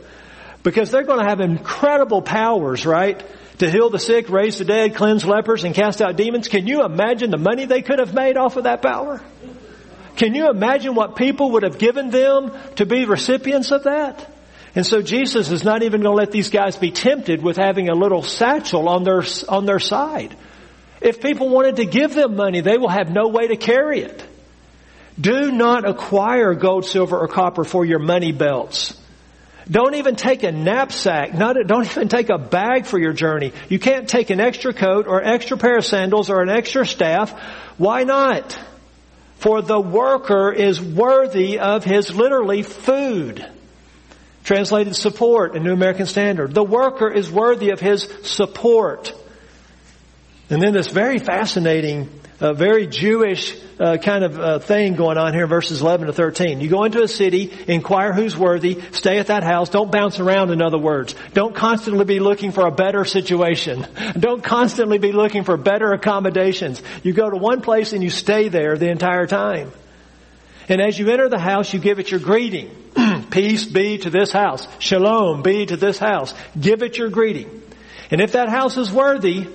Because 0.64 0.92
they're 0.92 1.04
going 1.04 1.20
to 1.20 1.30
have 1.30 1.42
incredible 1.42 2.22
powers, 2.22 2.86
right? 2.86 3.22
To 3.60 3.70
heal 3.70 3.90
the 3.90 4.00
sick, 4.00 4.30
raise 4.30 4.58
the 4.58 4.66
dead, 4.66 4.96
cleanse 4.96 5.26
lepers, 5.26 5.64
and 5.64 5.76
cast 5.76 6.02
out 6.02 6.16
demons. 6.16 6.48
Can 6.48 6.66
you 6.66 6.84
imagine 6.84 7.30
the 7.30 7.38
money 7.38 7.66
they 7.66 7.82
could 7.82 8.00
have 8.00 8.14
made 8.14 8.36
off 8.36 8.58
of 8.58 8.64
that 8.64 8.82
power? 8.82 9.22
Can 10.16 10.34
you 10.36 10.50
imagine 10.50 10.96
what 10.96 11.16
people 11.16 11.52
would 11.52 11.64
have 11.64 11.78
given 11.78 12.10
them 12.10 12.52
to 12.76 12.86
be 12.86 13.06
recipients 13.06 13.72
of 13.72 13.84
that? 13.84 14.30
And 14.76 14.86
so 14.86 15.02
Jesus 15.02 15.52
is 15.52 15.64
not 15.64 15.84
even 15.84 16.02
going 16.02 16.16
to 16.16 16.18
let 16.18 16.32
these 16.32 16.50
guys 16.50 16.76
be 16.78 16.92
tempted 16.92 17.44
with 17.44 17.58
having 17.58 17.90
a 17.90 17.94
little 17.94 18.24
satchel 18.24 18.90
on 18.90 19.04
their, 19.04 19.24
on 19.48 19.66
their 19.66 19.80
side. 19.80 20.36
If 21.00 21.22
people 21.22 21.50
wanted 21.50 21.76
to 21.76 21.86
give 21.86 22.16
them 22.16 22.36
money, 22.36 22.62
they 22.62 22.78
will 22.78 22.90
have 22.90 23.12
no 23.12 23.28
way 23.28 23.48
to 23.48 23.56
carry 23.56 24.02
it. 24.02 24.24
Do 25.20 25.52
not 25.52 25.88
acquire 25.88 26.56
gold, 26.56 26.86
silver, 26.86 27.20
or 27.20 27.28
copper 27.28 27.64
for 27.64 27.86
your 27.86 28.00
money 28.00 28.32
belts 28.32 29.00
don't 29.70 29.96
even 29.96 30.16
take 30.16 30.44
a 30.44 30.52
knapsack. 30.52 31.34
Not, 31.34 31.56
don't 31.66 31.86
even 31.86 32.10
take 32.10 32.30
a 32.30 32.38
bag 32.38 32.86
for 32.86 33.00
your 33.00 33.14
journey. 33.14 33.54
You 33.70 33.80
can't 33.80 34.08
take 34.08 34.30
an 34.30 34.40
extra 34.40 34.74
coat 34.74 35.08
or 35.08 35.24
extra 35.24 35.58
pair 35.58 35.78
of 35.78 35.86
sandals 35.86 36.30
or 36.30 36.42
an 36.42 36.50
extra 36.50 36.86
staff. 36.86 37.32
Why 37.78 38.04
not? 38.04 38.60
For 39.38 39.62
the 39.62 39.80
worker 39.80 40.52
is 40.52 40.82
worthy 40.82 41.60
of 41.60 41.84
his 41.84 42.14
literally 42.14 42.64
food. 42.64 43.46
Translated 44.44 44.96
support 44.96 45.56
in 45.56 45.64
New 45.64 45.74
American 45.74 46.06
Standard. 46.06 46.54
The 46.54 46.64
worker 46.64 47.10
is 47.10 47.32
worthy 47.32 47.70
of 47.70 47.80
his 47.80 48.10
support. 48.24 49.14
And 50.50 50.62
then 50.62 50.74
this 50.74 50.88
very 50.88 51.20
fascinating 51.20 52.10
a 52.40 52.54
very 52.54 52.88
Jewish 52.88 53.56
uh, 53.80 53.98
kind 53.98 54.24
of 54.24 54.40
uh, 54.40 54.60
thing 54.60 54.96
going 54.96 55.18
on 55.18 55.34
here 55.34 55.48
verses 55.48 55.82
11 55.82 56.08
to 56.08 56.14
13. 56.14 56.62
You 56.62 56.70
go 56.70 56.84
into 56.84 57.02
a 57.02 57.08
city, 57.08 57.52
inquire 57.68 58.14
who's 58.14 58.38
worthy, 58.38 58.82
stay 58.92 59.20
at 59.20 59.28
that 59.28 59.44
house, 59.44 59.70
don't 59.70 59.92
bounce 59.92 60.20
around 60.20 60.52
in 60.52 60.62
other 60.62 60.78
words. 60.78 61.16
Don't 61.34 61.56
constantly 61.56 62.06
be 62.06 62.20
looking 62.20 62.52
for 62.52 62.66
a 62.66 62.72
better 62.72 63.06
situation. 63.06 63.86
Don't 64.20 64.44
constantly 64.44 64.98
be 64.98 65.12
looking 65.12 65.44
for 65.44 65.58
better 65.58 65.92
accommodations. 65.94 66.82
You 67.04 67.14
go 67.14 67.30
to 67.30 67.38
one 67.38 67.62
place 67.62 67.94
and 67.94 68.04
you 68.04 68.10
stay 68.10 68.50
there 68.50 68.78
the 68.78 68.90
entire 68.90 69.28
time. 69.28 69.72
And 70.70 70.82
as 70.82 70.98
you 70.98 71.10
enter 71.10 71.30
the 71.30 71.40
house, 71.40 71.74
you 71.74 71.80
give 71.80 72.00
it 72.00 72.12
your 72.12 72.20
greeting. 72.20 72.70
Peace 73.32 73.66
be 73.66 73.98
to 74.00 74.10
this 74.10 74.32
house. 74.32 74.68
Shalom 74.80 75.42
be 75.42 75.66
to 75.66 75.78
this 75.78 75.98
house. 75.98 76.34
Give 76.60 76.84
it 76.84 76.98
your 76.98 77.10
greeting. 77.10 77.62
And 78.12 78.22
if 78.22 78.34
that 78.34 78.50
house 78.50 78.78
is 78.78 78.92
worthy, 78.92 79.48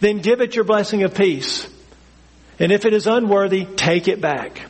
then 0.00 0.18
give 0.18 0.40
it 0.40 0.54
your 0.54 0.64
blessing 0.64 1.02
of 1.02 1.14
peace. 1.14 1.68
And 2.60 2.70
if 2.70 2.84
it 2.84 2.92
is 2.92 3.06
unworthy, 3.06 3.64
take 3.64 4.06
it 4.06 4.20
back. 4.20 4.60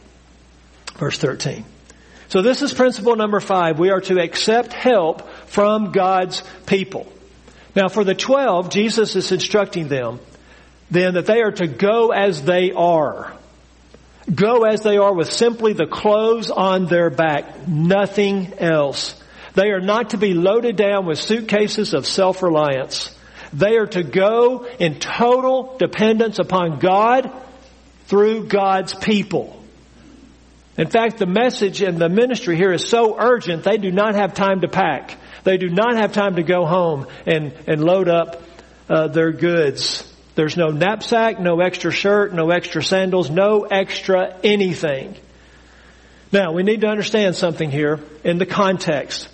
Verse 0.97 1.19
13. 1.19 1.65
So 2.29 2.41
this 2.41 2.63
is 2.63 2.73
principle 2.73 3.17
number 3.17 3.41
five. 3.41 3.79
We 3.79 3.91
are 3.91 4.01
to 4.03 4.21
accept 4.21 4.73
help 4.73 5.29
from 5.49 5.91
God's 5.91 6.45
people. 6.67 7.13
Now 7.75 7.89
for 7.89 8.05
the 8.05 8.15
twelve, 8.15 8.71
Jesus 8.71 9.17
is 9.17 9.33
instructing 9.33 9.89
them 9.89 10.21
then 10.91 11.15
that 11.15 11.27
they 11.27 11.41
are 11.41 11.53
to 11.53 11.67
go 11.67 12.11
as 12.11 12.43
they 12.43 12.73
are. 12.73 13.33
Go 14.33 14.65
as 14.65 14.83
they 14.83 14.97
are 14.97 15.15
with 15.15 15.33
simply 15.33 15.73
the 15.73 15.87
clothes 15.87 16.51
on 16.51 16.87
their 16.87 17.11
back, 17.11 17.67
nothing 17.67 18.55
else. 18.59 19.21
They 19.55 19.71
are 19.71 19.81
not 19.81 20.11
to 20.11 20.19
be 20.19 20.35
loaded 20.35 20.77
down 20.77 21.07
with 21.07 21.19
suitcases 21.19 21.95
of 21.95 22.07
self-reliance. 22.07 23.15
They 23.53 23.77
are 23.77 23.87
to 23.87 24.03
go 24.03 24.67
in 24.79 25.01
total 25.01 25.77
dependence 25.79 26.39
upon 26.39 26.79
God 26.79 27.33
through 28.11 28.49
God's 28.49 28.93
people. 28.93 29.63
In 30.77 30.89
fact, 30.89 31.19
the 31.19 31.27
message 31.27 31.81
and 31.81 31.97
the 31.97 32.09
ministry 32.09 32.57
here 32.57 32.73
is 32.73 32.85
so 32.85 33.17
urgent, 33.17 33.63
they 33.63 33.77
do 33.77 33.93
not 33.93 34.17
have 34.17 34.35
time 34.35 34.63
to 34.63 34.69
pack. 34.69 35.17
They 35.45 35.59
do 35.59 35.69
not 35.69 35.95
have 35.97 36.13
time 36.13 36.35
to 36.35 36.43
go 36.43 36.67
home 36.67 37.07
and, 37.25 37.53
and 37.69 37.85
load 37.85 38.09
up 38.09 38.43
uh, 38.89 39.07
their 39.07 39.31
goods. 39.31 40.13
There's 40.35 40.57
no 40.57 40.71
knapsack, 40.71 41.39
no 41.39 41.61
extra 41.61 41.93
shirt, 41.93 42.35
no 42.35 42.51
extra 42.51 42.83
sandals, 42.83 43.31
no 43.31 43.63
extra 43.63 44.37
anything. 44.43 45.15
Now, 46.33 46.53
we 46.53 46.65
need 46.65 46.81
to 46.81 46.89
understand 46.89 47.37
something 47.37 47.71
here 47.71 48.01
in 48.25 48.39
the 48.39 48.47
context. 48.47 49.29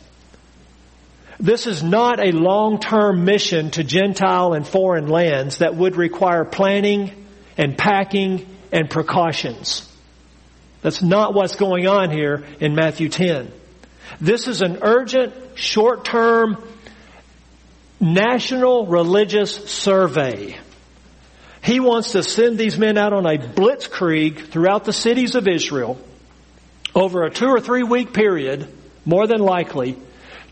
This 1.40 1.66
is 1.66 1.82
not 1.82 2.20
a 2.20 2.32
long-term 2.32 3.24
mission 3.24 3.70
to 3.70 3.84
Gentile 3.84 4.52
and 4.52 4.68
foreign 4.68 5.08
lands 5.08 5.58
that 5.58 5.74
would 5.74 5.96
require 5.96 6.44
planning 6.44 7.26
and 7.56 7.78
packing 7.78 8.46
and 8.72 8.88
precautions. 8.88 9.90
That's 10.82 11.02
not 11.02 11.34
what's 11.34 11.56
going 11.56 11.86
on 11.86 12.10
here 12.10 12.44
in 12.60 12.74
Matthew 12.74 13.08
10. 13.08 13.50
This 14.20 14.46
is 14.46 14.62
an 14.62 14.78
urgent, 14.82 15.34
short-term, 15.58 16.62
national 18.00 18.86
religious 18.86 19.70
survey. 19.70 20.58
He 21.62 21.80
wants 21.80 22.12
to 22.12 22.22
send 22.22 22.58
these 22.58 22.78
men 22.78 22.96
out 22.96 23.12
on 23.12 23.26
a 23.26 23.38
blitzkrieg 23.38 24.48
throughout 24.48 24.84
the 24.84 24.92
cities 24.92 25.34
of 25.34 25.48
Israel 25.48 25.98
over 26.94 27.24
a 27.24 27.30
two 27.30 27.48
or 27.48 27.60
three 27.60 27.82
week 27.82 28.12
period, 28.12 28.68
more 29.04 29.26
than 29.26 29.40
likely, 29.40 29.98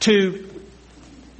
to 0.00 0.48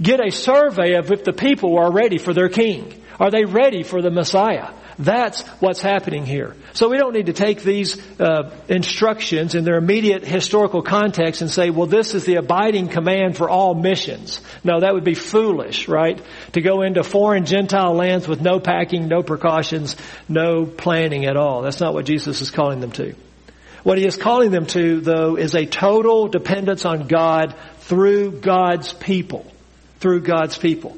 get 0.01 0.21
a 0.21 0.31
survey 0.31 0.95
of 0.95 1.11
if 1.11 1.25
the 1.25 1.33
people 1.33 1.79
are 1.79 1.93
ready 1.93 2.19
for 2.19 2.33
their 2.33 2.49
king. 2.49 3.03
Are 3.19 3.31
they 3.31 3.45
ready 3.45 3.83
for 3.83 4.03
the 4.03 4.11
Messiah? 4.11 4.71
That's 4.99 5.43
what's 5.61 5.81
happening 5.81 6.25
here. 6.25 6.55
So 6.73 6.89
we 6.89 6.99
don't 6.99 7.13
need 7.13 7.27
to 7.27 7.33
take 7.33 7.63
these 7.63 8.01
uh, 8.21 8.51
instructions 8.69 9.55
in 9.55 9.65
their 9.65 9.77
immediate 9.77 10.25
historical 10.25 10.83
context 10.83 11.41
and 11.41 11.51
say, 11.51 11.71
well, 11.71 11.87
this 11.87 12.15
is 12.15 12.25
the 12.25 12.37
abiding 12.37 12.89
command 12.89 13.37
for 13.37 13.49
all 13.49 13.75
missions. 13.75 14.41
No, 14.63 14.81
that 14.81 14.95
would 14.95 15.05
be 15.05 15.15
foolish, 15.15 15.89
right? 15.89 16.21
To 16.53 16.61
go 16.61 16.83
into 16.83 17.03
foreign 17.03 17.45
Gentile 17.45 17.95
lands 17.95 18.29
with 18.29 18.41
no 18.41 18.61
packing, 18.61 19.09
no 19.09 19.23
precautions, 19.23 19.97
no 20.29 20.65
planning 20.67 21.27
at 21.27 21.37
all. 21.37 21.63
That's 21.63 21.81
not 21.81 21.95
what 21.95 22.07
Jesus 22.07 22.41
is 22.41 22.51
calling 22.51 22.81
them 22.81 22.93
to. 22.93 23.15
What 23.83 23.99
he 23.99 24.07
is 24.07 24.17
calling 24.17 24.51
them 24.51 24.67
to, 24.67 25.01
though, 25.01 25.37
is 25.37 25.55
a 25.55 25.67
total 25.67 26.29
dependence 26.29 26.85
on 26.85 27.07
God 27.07 27.55
through 27.81 28.41
God's 28.41 28.93
people. 28.93 29.45
Through 30.01 30.23
God's 30.23 30.57
people. 30.57 30.97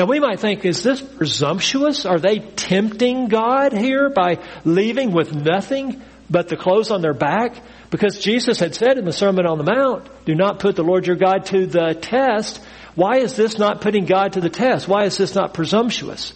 Now 0.00 0.06
we 0.06 0.18
might 0.18 0.40
think, 0.40 0.64
is 0.64 0.82
this 0.82 1.02
presumptuous? 1.02 2.06
Are 2.06 2.18
they 2.18 2.38
tempting 2.38 3.28
God 3.28 3.74
here 3.74 4.08
by 4.08 4.38
leaving 4.64 5.12
with 5.12 5.34
nothing 5.34 6.00
but 6.30 6.48
the 6.48 6.56
clothes 6.56 6.90
on 6.90 7.02
their 7.02 7.12
back? 7.12 7.62
Because 7.90 8.18
Jesus 8.18 8.58
had 8.58 8.74
said 8.74 8.96
in 8.96 9.04
the 9.04 9.12
Sermon 9.12 9.44
on 9.44 9.58
the 9.58 9.70
Mount, 9.70 10.08
do 10.24 10.34
not 10.34 10.58
put 10.58 10.74
the 10.74 10.82
Lord 10.82 11.06
your 11.06 11.16
God 11.16 11.44
to 11.46 11.66
the 11.66 11.92
test. 11.92 12.62
Why 12.94 13.18
is 13.18 13.36
this 13.36 13.58
not 13.58 13.82
putting 13.82 14.06
God 14.06 14.32
to 14.32 14.40
the 14.40 14.48
test? 14.48 14.88
Why 14.88 15.04
is 15.04 15.18
this 15.18 15.34
not 15.34 15.52
presumptuous? 15.52 16.32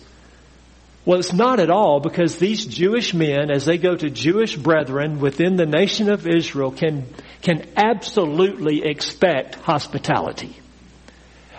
Well, 1.07 1.19
it's 1.19 1.33
not 1.33 1.59
at 1.59 1.71
all 1.71 2.01
because 2.01 2.37
these 2.37 2.67
Jewish 2.67 3.15
men, 3.15 3.51
as 3.51 3.65
they 3.65 3.79
go 3.79 3.97
to 3.97 4.11
Jewish 4.11 4.57
brethren 4.57 5.21
within 5.21 5.57
the 5.57 5.65
nation 5.65 6.11
of 6.11 6.27
Israel, 6.27 6.71
can, 6.71 7.07
can 7.41 7.67
absolutely 7.79 8.85
expect 8.85 9.55
hospitality. 9.55 10.55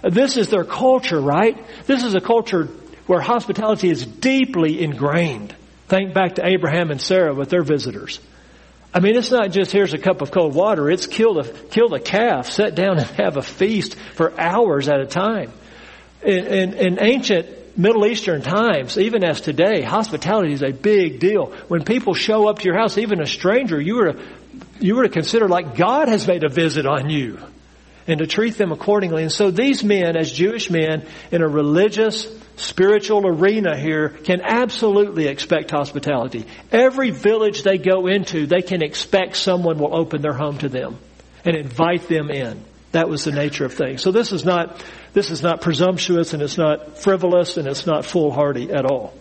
This 0.09 0.37
is 0.37 0.49
their 0.49 0.63
culture, 0.63 1.19
right? 1.19 1.57
This 1.87 2.03
is 2.03 2.13
a 2.15 2.21
culture 2.21 2.69
where 3.07 3.21
hospitality 3.21 3.89
is 3.89 4.05
deeply 4.05 4.81
ingrained. 4.81 5.55
Think 5.87 6.13
back 6.13 6.35
to 6.35 6.45
Abraham 6.45 6.91
and 6.91 7.01
Sarah 7.01 7.33
with 7.33 7.49
their 7.49 7.63
visitors. 7.63 8.19
I 8.93 8.99
mean, 8.99 9.15
it's 9.15 9.31
not 9.31 9.51
just 9.51 9.71
here's 9.71 9.93
a 9.93 9.97
cup 9.97 10.21
of 10.21 10.31
cold 10.31 10.55
water. 10.55 10.89
It's 10.89 11.05
kill 11.05 11.39
a, 11.39 11.43
kill 11.43 11.93
a 11.93 11.99
calf, 11.99 12.49
sit 12.49 12.75
down 12.75 12.97
and 12.97 13.07
have 13.17 13.37
a 13.37 13.41
feast 13.41 13.95
for 14.13 14.39
hours 14.39 14.87
at 14.87 15.01
a 15.01 15.05
time. 15.05 15.51
In, 16.23 16.45
in, 16.45 16.73
in 16.73 17.03
ancient 17.03 17.77
Middle 17.77 18.05
Eastern 18.05 18.41
times, 18.41 18.97
even 18.97 19.23
as 19.23 19.41
today, 19.41 19.81
hospitality 19.81 20.53
is 20.53 20.63
a 20.63 20.71
big 20.71 21.19
deal. 21.19 21.47
When 21.67 21.83
people 21.83 22.13
show 22.13 22.47
up 22.47 22.59
to 22.59 22.65
your 22.65 22.77
house, 22.77 22.97
even 22.97 23.21
a 23.21 23.27
stranger, 23.27 23.81
you 23.81 23.95
were 23.95 24.15
you 24.79 24.95
were 24.95 25.03
to 25.03 25.09
consider 25.09 25.49
like 25.49 25.75
God 25.75 26.07
has 26.07 26.25
made 26.25 26.45
a 26.45 26.49
visit 26.49 26.85
on 26.85 27.09
you 27.09 27.37
and 28.07 28.19
to 28.19 28.27
treat 28.27 28.57
them 28.57 28.71
accordingly. 28.71 29.23
And 29.23 29.31
so 29.31 29.51
these 29.51 29.83
men, 29.83 30.15
as 30.15 30.31
Jewish 30.31 30.69
men 30.69 31.05
in 31.31 31.41
a 31.41 31.47
religious, 31.47 32.27
spiritual 32.55 33.25
arena 33.25 33.77
here, 33.77 34.09
can 34.09 34.41
absolutely 34.41 35.27
expect 35.27 35.71
hospitality. 35.71 36.45
Every 36.71 37.09
village 37.09 37.63
they 37.63 37.77
go 37.77 38.07
into, 38.07 38.45
they 38.45 38.61
can 38.61 38.83
expect 38.83 39.37
someone 39.37 39.79
will 39.79 39.95
open 39.95 40.21
their 40.21 40.33
home 40.33 40.57
to 40.59 40.69
them 40.69 40.97
and 41.43 41.55
invite 41.55 42.07
them 42.07 42.29
in. 42.29 42.63
That 42.91 43.09
was 43.09 43.25
the 43.25 43.31
nature 43.31 43.65
of 43.65 43.73
things. 43.73 44.01
So 44.01 44.11
this 44.11 44.31
is 44.31 44.45
not, 44.45 44.83
this 45.13 45.29
is 45.29 45.43
not 45.43 45.61
presumptuous 45.61 46.33
and 46.33 46.41
it's 46.41 46.57
not 46.57 46.99
frivolous 46.99 47.57
and 47.57 47.67
it's 47.67 47.85
not 47.85 48.05
foolhardy 48.05 48.71
at 48.71 48.85
all. 48.85 49.13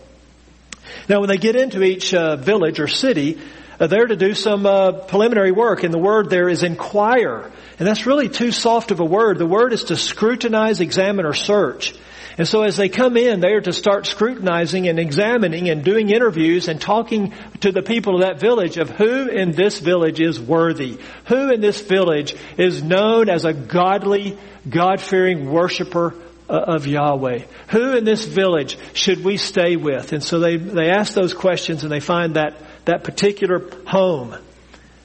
Now 1.09 1.19
when 1.19 1.29
they 1.29 1.37
get 1.37 1.55
into 1.55 1.83
each 1.83 2.13
uh, 2.13 2.35
village 2.37 2.79
or 2.79 2.87
city, 2.87 3.39
uh, 3.79 3.87
they're 3.87 4.07
to 4.07 4.15
do 4.15 4.33
some 4.33 4.65
uh, 4.65 4.91
preliminary 4.91 5.51
work, 5.51 5.83
and 5.83 5.93
the 5.93 5.99
word 5.99 6.29
there 6.29 6.49
is 6.49 6.63
inquire. 6.63 7.51
And 7.77 7.87
that's 7.87 8.05
really 8.05 8.29
too 8.29 8.51
soft 8.51 8.91
of 8.91 8.99
a 8.99 9.05
word. 9.05 9.37
The 9.37 9.45
word 9.45 9.73
is 9.73 9.85
to 9.85 9.95
scrutinize, 9.95 10.79
examine, 10.79 11.25
or 11.25 11.33
search. 11.33 11.93
And 12.37 12.47
so 12.47 12.63
as 12.63 12.75
they 12.75 12.89
come 12.89 13.15
in, 13.15 13.39
they 13.39 13.53
are 13.53 13.61
to 13.61 13.71
start 13.71 14.05
scrutinizing 14.05 14.89
and 14.89 14.99
examining 14.99 15.69
and 15.69 15.85
doing 15.85 16.09
interviews 16.09 16.67
and 16.67 16.81
talking 16.81 17.33
to 17.61 17.71
the 17.71 17.81
people 17.81 18.15
of 18.15 18.21
that 18.21 18.41
village 18.41 18.77
of 18.77 18.89
who 18.89 19.29
in 19.29 19.51
this 19.51 19.79
village 19.79 20.19
is 20.19 20.39
worthy. 20.39 20.97
Who 21.27 21.49
in 21.53 21.61
this 21.61 21.79
village 21.79 22.35
is 22.57 22.83
known 22.83 23.29
as 23.29 23.45
a 23.45 23.53
godly, 23.53 24.37
God-fearing 24.69 25.49
worshiper 25.49 26.13
uh, 26.49 26.53
of 26.53 26.87
Yahweh. 26.87 27.39
Who 27.69 27.95
in 27.95 28.03
this 28.03 28.25
village 28.25 28.77
should 28.93 29.23
we 29.23 29.37
stay 29.37 29.77
with? 29.77 30.11
And 30.11 30.21
so 30.21 30.39
they, 30.39 30.57
they 30.57 30.89
ask 30.89 31.13
those 31.13 31.33
questions 31.33 31.83
and 31.83 31.91
they 31.91 32.01
find 32.01 32.35
that, 32.35 32.55
that 32.85 33.03
particular 33.03 33.69
home. 33.85 34.35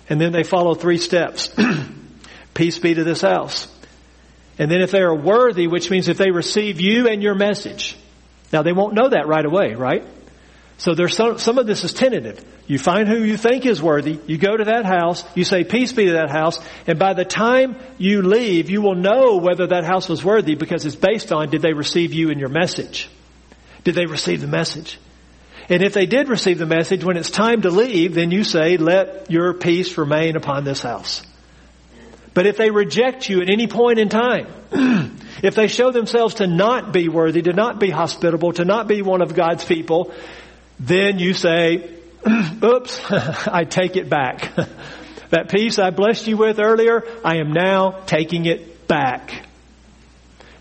And 0.09 0.21
then 0.21 0.33
they 0.33 0.43
follow 0.43 0.75
three 0.75 0.99
steps. 0.99 1.55
Peace 2.55 2.79
be 2.79 2.95
to 2.95 3.05
this 3.05 3.23
house. 3.23 3.69
And 4.59 4.71
then 4.71 4.83
if 4.83 4.91
they 4.91 5.01
are 5.01 5.15
worthy, 5.15 5.67
which 5.67 5.91
means 5.91 6.09
if 6.09 6.19
they 6.19 6.31
receive 6.31 6.81
you 6.81 7.09
and 7.09 7.23
your 7.23 7.35
message. 7.35 7.97
Now 8.53 8.63
they 8.63 8.73
won't 8.73 8.95
know 8.95 9.09
that 9.09 9.27
right 9.27 9.45
away, 9.45 9.75
right? 9.75 10.05
So 10.81 10.95
there's 10.95 11.15
some, 11.15 11.39
some 11.39 11.59
of 11.59 11.67
this 11.67 11.85
is 11.85 11.93
tentative. 11.93 12.43
You 12.67 12.79
find 12.79 13.07
who 13.07 13.23
you 13.23 13.37
think 13.37 13.67
is 13.67 13.83
worthy, 13.83 14.19
you 14.27 14.39
go 14.39 14.57
to 14.57 14.65
that 14.65 14.87
house, 14.87 15.25
you 15.35 15.45
say 15.45 15.63
peace 15.63 15.93
be 15.93 16.07
to 16.07 16.13
that 16.13 16.31
house, 16.31 16.59
and 16.87 16.99
by 16.99 17.13
the 17.13 17.25
time 17.25 17.77
you 17.99 18.23
leave, 18.23 18.71
you 18.71 18.81
will 18.81 18.95
know 18.95 19.37
whether 19.37 19.67
that 19.67 19.85
house 19.85 20.09
was 20.09 20.25
worthy 20.25 20.55
because 20.55 20.87
it's 20.87 20.97
based 20.97 21.33
on 21.33 21.51
did 21.51 21.61
they 21.61 21.75
receive 21.75 22.15
you 22.15 22.31
and 22.31 22.41
your 22.41 22.49
message? 22.49 23.11
Did 23.85 23.95
they 23.95 24.07
receive 24.07 24.41
the 24.41 24.47
message? 24.47 24.99
And 25.71 25.85
if 25.85 25.95
they 25.95 26.07
did 26.07 26.29
receive 26.29 26.59
the 26.59 26.67
message, 26.67 27.05
when 27.05 27.17
it's 27.17 27.31
time 27.31 27.63
to 27.63 27.71
leave, 27.71 28.15
then 28.15 28.33
you 28.33 28.43
say, 28.43 28.77
let 28.77 29.31
your 29.31 29.55
peace 29.55 29.97
remain 29.97 30.35
upon 30.35 30.65
this 30.65 30.83
house. 30.83 31.23
But 32.35 32.47
if 32.47 32.57
they 32.57 32.71
reject 32.71 33.29
you 33.29 33.41
at 33.41 33.49
any 33.49 33.69
point 33.69 34.01
in 34.01 34.09
time, 34.09 34.49
if 35.43 35.55
they 35.55 35.69
show 35.69 35.93
themselves 35.93 36.35
to 36.35 36.49
not 36.49 36.93
be 36.93 37.09
worthy, 37.09 37.43
to 37.43 37.53
not 37.53 37.79
be 37.79 37.89
hospitable, 37.89 38.53
to 38.55 38.65
not 38.65 38.89
be 38.89 39.01
one 39.01 39.23
of 39.23 39.35
God's 39.35 39.65
people, 39.65 40.13
then 40.81 41.21
you 41.21 41.35
say, 41.35 41.89
oops, 42.65 43.01
I 43.11 43.63
take 43.63 43.95
it 43.97 44.11
back. 44.11 44.53
that 45.31 45.51
peace 45.51 45.79
I 45.79 45.91
blessed 45.91 46.27
you 46.27 46.37
with 46.37 46.59
earlier, 46.59 47.05
I 47.25 47.37
am 47.37 47.53
now 47.53 48.01
taking 48.07 48.47
it 48.47 48.89
back. 48.89 49.47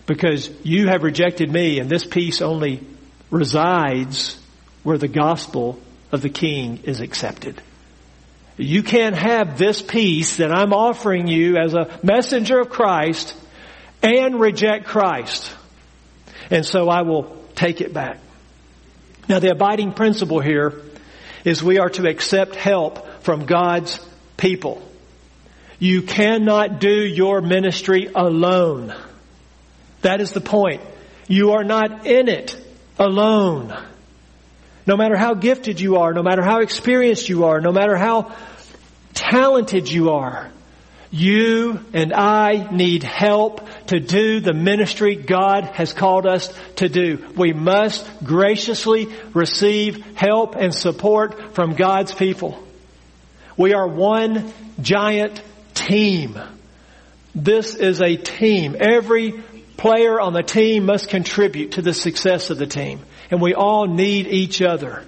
Because 0.06 0.50
you 0.62 0.86
have 0.86 1.02
rejected 1.02 1.50
me 1.52 1.80
and 1.80 1.90
this 1.90 2.04
peace 2.04 2.42
only 2.42 2.86
resides 3.30 4.39
where 4.82 4.98
the 4.98 5.08
gospel 5.08 5.78
of 6.12 6.22
the 6.22 6.28
king 6.28 6.80
is 6.84 7.00
accepted. 7.00 7.60
You 8.56 8.82
can't 8.82 9.16
have 9.16 9.56
this 9.56 9.80
peace 9.80 10.36
that 10.36 10.52
I'm 10.52 10.72
offering 10.72 11.26
you 11.26 11.56
as 11.56 11.74
a 11.74 11.98
messenger 12.02 12.60
of 12.60 12.68
Christ 12.68 13.34
and 14.02 14.38
reject 14.38 14.86
Christ. 14.86 15.50
And 16.50 16.66
so 16.66 16.88
I 16.88 17.02
will 17.02 17.36
take 17.54 17.80
it 17.80 17.94
back. 17.94 18.18
Now 19.28 19.38
the 19.38 19.50
abiding 19.52 19.92
principle 19.92 20.40
here 20.40 20.82
is 21.44 21.62
we 21.62 21.78
are 21.78 21.88
to 21.90 22.08
accept 22.08 22.54
help 22.54 23.22
from 23.22 23.46
God's 23.46 23.98
people. 24.36 24.82
You 25.78 26.02
cannot 26.02 26.80
do 26.80 26.90
your 26.90 27.40
ministry 27.40 28.10
alone. 28.14 28.94
That 30.02 30.20
is 30.20 30.32
the 30.32 30.40
point. 30.40 30.82
You 31.28 31.52
are 31.52 31.64
not 31.64 32.06
in 32.06 32.28
it 32.28 32.56
alone. 32.98 33.74
No 34.86 34.96
matter 34.96 35.16
how 35.16 35.34
gifted 35.34 35.80
you 35.80 35.96
are, 35.96 36.12
no 36.12 36.22
matter 36.22 36.42
how 36.42 36.60
experienced 36.60 37.28
you 37.28 37.44
are, 37.44 37.60
no 37.60 37.72
matter 37.72 37.96
how 37.96 38.34
talented 39.14 39.90
you 39.90 40.10
are, 40.10 40.50
you 41.10 41.80
and 41.92 42.12
I 42.12 42.70
need 42.70 43.02
help 43.02 43.66
to 43.88 43.98
do 43.98 44.40
the 44.40 44.52
ministry 44.52 45.16
God 45.16 45.64
has 45.64 45.92
called 45.92 46.24
us 46.26 46.52
to 46.76 46.88
do. 46.88 47.26
We 47.36 47.52
must 47.52 48.08
graciously 48.22 49.08
receive 49.34 50.04
help 50.16 50.54
and 50.54 50.72
support 50.72 51.54
from 51.54 51.74
God's 51.74 52.14
people. 52.14 52.62
We 53.56 53.74
are 53.74 53.88
one 53.88 54.52
giant 54.80 55.42
team. 55.74 56.38
This 57.34 57.74
is 57.74 58.00
a 58.00 58.16
team. 58.16 58.76
Every 58.78 59.42
player 59.76 60.20
on 60.20 60.32
the 60.32 60.42
team 60.42 60.86
must 60.86 61.08
contribute 61.08 61.72
to 61.72 61.82
the 61.82 61.94
success 61.94 62.50
of 62.50 62.58
the 62.58 62.66
team. 62.66 63.00
And 63.30 63.40
we 63.40 63.54
all 63.54 63.86
need 63.86 64.26
each 64.26 64.60
other. 64.60 65.04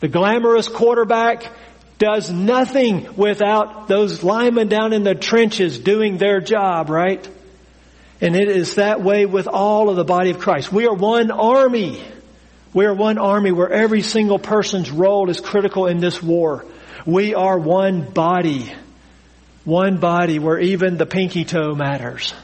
The 0.00 0.08
glamorous 0.08 0.68
quarterback 0.68 1.50
does 1.98 2.30
nothing 2.30 3.16
without 3.16 3.88
those 3.88 4.22
linemen 4.22 4.68
down 4.68 4.92
in 4.92 5.04
the 5.04 5.14
trenches 5.14 5.78
doing 5.78 6.18
their 6.18 6.40
job, 6.40 6.90
right? 6.90 7.26
And 8.20 8.36
it 8.36 8.48
is 8.48 8.74
that 8.74 9.02
way 9.02 9.26
with 9.26 9.46
all 9.46 9.88
of 9.88 9.96
the 9.96 10.04
body 10.04 10.30
of 10.30 10.38
Christ. 10.38 10.72
We 10.72 10.86
are 10.86 10.94
one 10.94 11.30
army. 11.30 12.02
We 12.74 12.84
are 12.84 12.94
one 12.94 13.18
army 13.18 13.52
where 13.52 13.70
every 13.70 14.02
single 14.02 14.38
person's 14.38 14.90
role 14.90 15.30
is 15.30 15.40
critical 15.40 15.86
in 15.86 16.00
this 16.00 16.22
war. 16.22 16.64
We 17.06 17.34
are 17.34 17.58
one 17.58 18.10
body. 18.10 18.72
One 19.64 19.98
body 19.98 20.38
where 20.38 20.58
even 20.58 20.96
the 20.96 21.06
pinky 21.06 21.44
toe 21.44 21.74
matters. 21.74 22.34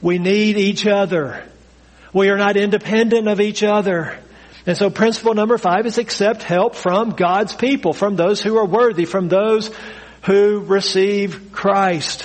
We 0.00 0.18
need 0.18 0.56
each 0.56 0.86
other. 0.86 1.44
We 2.14 2.30
are 2.30 2.38
not 2.38 2.56
independent 2.56 3.28
of 3.28 3.40
each 3.40 3.64
other. 3.64 4.16
And 4.66 4.78
so 4.78 4.88
principle 4.88 5.34
number 5.34 5.58
five 5.58 5.84
is 5.84 5.98
accept 5.98 6.44
help 6.44 6.76
from 6.76 7.10
God's 7.10 7.54
people, 7.54 7.92
from 7.92 8.16
those 8.16 8.40
who 8.40 8.56
are 8.56 8.64
worthy, 8.64 9.04
from 9.04 9.28
those 9.28 9.70
who 10.22 10.60
receive 10.60 11.50
Christ. 11.52 12.24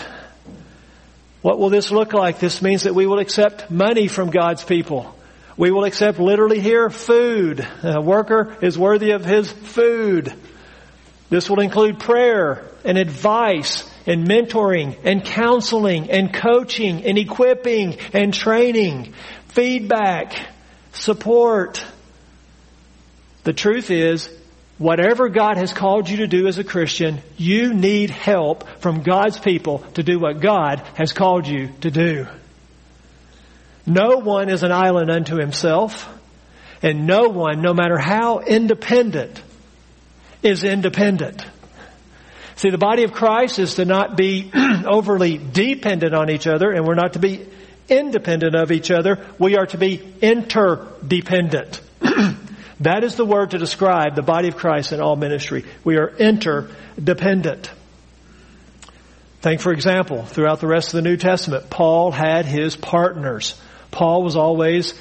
What 1.41 1.57
will 1.57 1.69
this 1.69 1.91
look 1.91 2.13
like? 2.13 2.39
This 2.39 2.61
means 2.61 2.83
that 2.83 2.93
we 2.93 3.07
will 3.07 3.19
accept 3.19 3.71
money 3.71 4.07
from 4.07 4.29
God's 4.29 4.63
people. 4.63 5.15
We 5.57 5.71
will 5.71 5.85
accept 5.85 6.19
literally 6.19 6.59
here 6.59 6.89
food. 6.89 7.67
A 7.83 7.99
worker 7.99 8.55
is 8.61 8.77
worthy 8.77 9.11
of 9.11 9.25
his 9.25 9.51
food. 9.51 10.33
This 11.29 11.49
will 11.49 11.61
include 11.61 11.99
prayer 11.99 12.63
and 12.85 12.97
advice 12.97 13.89
and 14.09 14.27
mentoring 14.27 14.97
and 15.03 15.23
counseling 15.23 16.09
and 16.09 16.33
coaching 16.33 17.05
and 17.05 17.15
equipping 17.15 17.95
and 18.11 18.33
training, 18.33 19.13
feedback, 19.49 20.35
support. 20.93 21.85
The 23.43 23.53
truth 23.53 23.91
is, 23.91 24.27
whatever 24.79 25.29
God 25.29 25.57
has 25.57 25.73
called 25.73 26.09
you 26.09 26.17
to 26.17 26.27
do 26.27 26.47
as 26.47 26.57
a 26.57 26.63
Christian, 26.63 27.21
you 27.37 27.71
need 27.71 28.09
help 28.09 28.67
from 28.79 29.03
God's 29.03 29.39
people 29.39 29.79
to 29.93 30.01
do 30.01 30.17
what 30.17 30.41
God 30.41 30.79
has 30.95 31.13
called 31.13 31.47
you 31.47 31.69
to 31.81 31.91
do. 31.91 32.25
No 33.85 34.17
one 34.17 34.49
is 34.49 34.63
an 34.63 34.71
island 34.71 35.11
unto 35.11 35.37
himself, 35.37 36.09
and 36.81 37.05
no 37.05 37.29
one, 37.29 37.61
no 37.61 37.75
matter 37.75 37.99
how 37.99 38.39
independent, 38.39 39.39
is 40.41 40.63
independent. 40.63 41.45
See, 42.59 42.71
the 42.71 42.77
body 42.77 43.03
of 43.03 43.13
Christ 43.13 43.57
is 43.57 43.75
to 43.75 43.85
not 43.85 44.17
be 44.17 44.51
overly 44.85 45.37
dependent 45.37 46.13
on 46.13 46.29
each 46.29 46.45
other, 46.45 46.69
and 46.69 46.85
we're 46.85 46.93
not 46.93 47.13
to 47.13 47.19
be 47.19 47.47
independent 47.87 48.53
of 48.53 48.73
each 48.73 48.91
other. 48.91 49.25
We 49.39 49.55
are 49.55 49.65
to 49.67 49.77
be 49.77 50.03
interdependent. 50.21 51.79
that 52.81 53.05
is 53.05 53.15
the 53.15 53.23
word 53.23 53.51
to 53.51 53.57
describe 53.59 54.15
the 54.15 54.23
body 54.23 54.49
of 54.49 54.57
Christ 54.57 54.91
in 54.91 54.99
all 54.99 55.15
ministry. 55.15 55.63
We 55.85 55.95
are 55.95 56.09
interdependent. 56.09 57.71
Think, 59.39 59.61
for 59.61 59.71
example, 59.71 60.25
throughout 60.25 60.59
the 60.59 60.67
rest 60.67 60.89
of 60.89 61.01
the 61.01 61.09
New 61.09 61.15
Testament, 61.15 61.69
Paul 61.69 62.11
had 62.11 62.45
his 62.45 62.75
partners. 62.75 63.57
Paul 63.89 64.21
was 64.21 64.35
always 64.35 64.99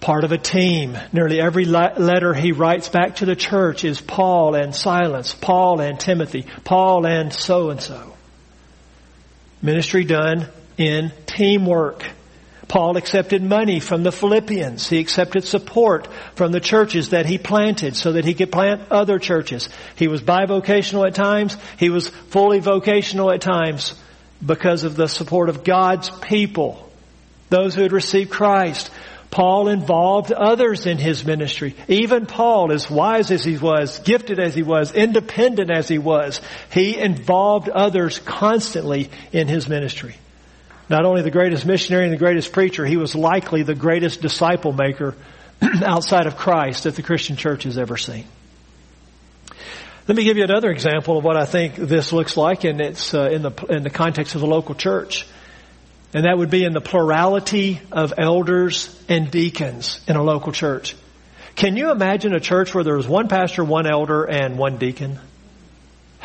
part 0.00 0.24
of 0.24 0.32
a 0.32 0.38
team. 0.38 0.96
Nearly 1.12 1.40
every 1.40 1.66
letter 1.66 2.34
he 2.34 2.52
writes 2.52 2.88
back 2.88 3.16
to 3.16 3.26
the 3.26 3.36
church 3.36 3.84
is 3.84 4.00
Paul 4.00 4.54
and 4.54 4.74
Silas, 4.74 5.34
Paul 5.34 5.80
and 5.80 6.00
Timothy, 6.00 6.46
Paul 6.64 7.06
and 7.06 7.32
so 7.32 7.70
and 7.70 7.80
so. 7.80 8.14
Ministry 9.62 10.04
done 10.04 10.48
in 10.78 11.12
teamwork. 11.26 12.04
Paul 12.66 12.96
accepted 12.96 13.42
money 13.42 13.80
from 13.80 14.04
the 14.04 14.12
Philippians. 14.12 14.88
He 14.88 15.00
accepted 15.00 15.44
support 15.44 16.08
from 16.36 16.52
the 16.52 16.60
churches 16.60 17.10
that 17.10 17.26
he 17.26 17.36
planted 17.36 17.96
so 17.96 18.12
that 18.12 18.24
he 18.24 18.32
could 18.32 18.52
plant 18.52 18.90
other 18.90 19.18
churches. 19.18 19.68
He 19.96 20.08
was 20.08 20.22
bivocational 20.22 21.06
at 21.06 21.14
times. 21.14 21.56
He 21.78 21.90
was 21.90 22.08
fully 22.08 22.60
vocational 22.60 23.32
at 23.32 23.40
times 23.40 23.94
because 24.44 24.84
of 24.84 24.94
the 24.96 25.08
support 25.08 25.48
of 25.48 25.64
God's 25.64 26.10
people 26.20 26.90
those 27.50 27.74
who 27.74 27.82
had 27.82 27.92
received 27.92 28.30
Christ. 28.30 28.90
Paul 29.30 29.68
involved 29.68 30.32
others 30.32 30.86
in 30.86 30.98
his 30.98 31.24
ministry. 31.24 31.76
Even 31.86 32.26
Paul, 32.26 32.72
as 32.72 32.90
wise 32.90 33.30
as 33.30 33.44
he 33.44 33.56
was, 33.56 34.00
gifted 34.00 34.40
as 34.40 34.54
he 34.54 34.62
was, 34.62 34.92
independent 34.92 35.70
as 35.70 35.86
he 35.86 35.98
was, 35.98 36.40
he 36.72 36.98
involved 36.98 37.68
others 37.68 38.18
constantly 38.18 39.08
in 39.32 39.46
his 39.46 39.68
ministry. 39.68 40.16
Not 40.88 41.04
only 41.04 41.22
the 41.22 41.30
greatest 41.30 41.64
missionary 41.64 42.04
and 42.04 42.12
the 42.12 42.18
greatest 42.18 42.52
preacher, 42.52 42.84
he 42.84 42.96
was 42.96 43.14
likely 43.14 43.62
the 43.62 43.76
greatest 43.76 44.20
disciple 44.20 44.72
maker 44.72 45.14
outside 45.84 46.26
of 46.26 46.36
Christ 46.36 46.82
that 46.84 46.96
the 46.96 47.02
Christian 47.02 47.36
church 47.36 47.62
has 47.62 47.78
ever 47.78 47.96
seen. 47.96 48.24
Let 50.08 50.16
me 50.16 50.24
give 50.24 50.36
you 50.36 50.42
another 50.42 50.72
example 50.72 51.18
of 51.18 51.22
what 51.22 51.36
I 51.36 51.44
think 51.44 51.76
this 51.76 52.12
looks 52.12 52.36
like, 52.36 52.64
and 52.64 52.80
it's 52.80 53.14
uh, 53.14 53.30
in 53.30 53.42
the 53.42 53.52
in 53.68 53.84
the 53.84 53.90
context 53.90 54.34
of 54.34 54.40
the 54.40 54.48
local 54.48 54.74
church. 54.74 55.24
And 56.12 56.24
that 56.24 56.36
would 56.36 56.50
be 56.50 56.64
in 56.64 56.72
the 56.72 56.80
plurality 56.80 57.80
of 57.92 58.14
elders 58.18 58.94
and 59.08 59.30
deacons 59.30 60.00
in 60.08 60.16
a 60.16 60.22
local 60.22 60.52
church. 60.52 60.96
Can 61.54 61.76
you 61.76 61.90
imagine 61.90 62.34
a 62.34 62.40
church 62.40 62.74
where 62.74 62.84
there 62.84 62.96
was 62.96 63.06
one 63.06 63.28
pastor, 63.28 63.62
one 63.62 63.86
elder, 63.86 64.24
and 64.24 64.58
one 64.58 64.78
deacon? 64.78 65.18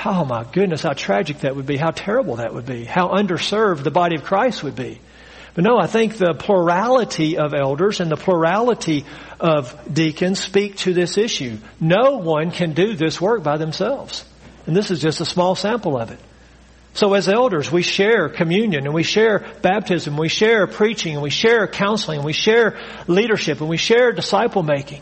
Oh 0.03 0.25
my 0.25 0.43
goodness, 0.43 0.81
how 0.81 0.93
tragic 0.93 1.39
that 1.39 1.55
would 1.55 1.65
be, 1.65 1.77
how 1.77 1.91
terrible 1.91 2.37
that 2.37 2.53
would 2.53 2.65
be, 2.65 2.83
how 2.83 3.09
underserved 3.09 3.83
the 3.83 3.91
body 3.91 4.15
of 4.15 4.23
Christ 4.23 4.63
would 4.63 4.75
be. 4.75 4.99
But 5.53 5.63
no, 5.63 5.77
I 5.77 5.87
think 5.87 6.17
the 6.17 6.33
plurality 6.33 7.37
of 7.37 7.53
elders 7.53 8.01
and 8.01 8.11
the 8.11 8.17
plurality 8.17 9.05
of 9.39 9.77
deacons 9.91 10.39
speak 10.39 10.75
to 10.77 10.93
this 10.93 11.17
issue. 11.17 11.57
No 11.79 12.17
one 12.17 12.51
can 12.51 12.73
do 12.73 12.93
this 12.93 13.21
work 13.21 13.41
by 13.41 13.57
themselves. 13.57 14.25
And 14.67 14.75
this 14.75 14.91
is 14.91 14.99
just 14.99 15.21
a 15.21 15.25
small 15.25 15.55
sample 15.55 15.97
of 15.97 16.11
it. 16.11 16.19
So 16.95 17.13
as 17.13 17.27
elders, 17.27 17.69
we 17.69 17.81
share 17.81 18.29
communion 18.29 18.85
and 18.85 18.93
we 18.93 19.03
share 19.03 19.45
baptism, 19.61 20.15
we 20.15 20.29
share 20.29 20.65
preaching 20.65 21.13
and 21.13 21.21
we 21.21 21.29
share 21.29 21.67
counseling 21.67 22.19
and 22.19 22.25
we 22.25 22.31
share 22.31 22.79
leadership 23.05 23.59
and 23.59 23.69
we 23.69 23.75
share 23.75 24.13
disciple 24.13 24.63
making. 24.63 25.01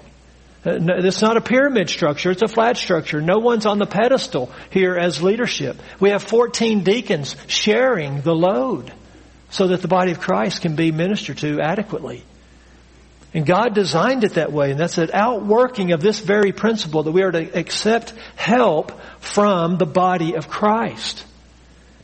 Uh, 0.65 0.79
it's 0.79 1.21
not 1.21 1.37
a 1.37 1.41
pyramid 1.41 1.91
structure, 1.91 2.31
it's 2.31 2.41
a 2.41 2.47
flat 2.47 2.77
structure. 2.77 3.21
No 3.21 3.37
one's 3.37 3.67
on 3.67 3.77
the 3.77 3.85
pedestal 3.85 4.51
here 4.71 4.97
as 4.97 5.21
leadership. 5.21 5.79
We 5.99 6.09
have 6.09 6.23
14 6.23 6.83
deacons 6.83 7.35
sharing 7.45 8.21
the 8.21 8.33
load 8.33 8.91
so 9.51 9.67
that 9.67 9.83
the 9.83 9.87
body 9.87 10.13
of 10.13 10.19
Christ 10.19 10.63
can 10.63 10.75
be 10.75 10.91
ministered 10.91 11.37
to 11.39 11.61
adequately. 11.61 12.23
And 13.35 13.45
God 13.45 13.75
designed 13.75 14.23
it 14.23 14.33
that 14.33 14.51
way, 14.51 14.71
and 14.71 14.79
that's 14.79 14.97
an 14.97 15.11
outworking 15.13 15.91
of 15.91 16.01
this 16.01 16.19
very 16.19 16.53
principle 16.53 17.03
that 17.03 17.11
we 17.11 17.21
are 17.21 17.31
to 17.31 17.55
accept 17.55 18.13
help 18.35 18.99
from 19.19 19.77
the 19.77 19.85
body 19.85 20.35
of 20.35 20.49
Christ. 20.49 21.23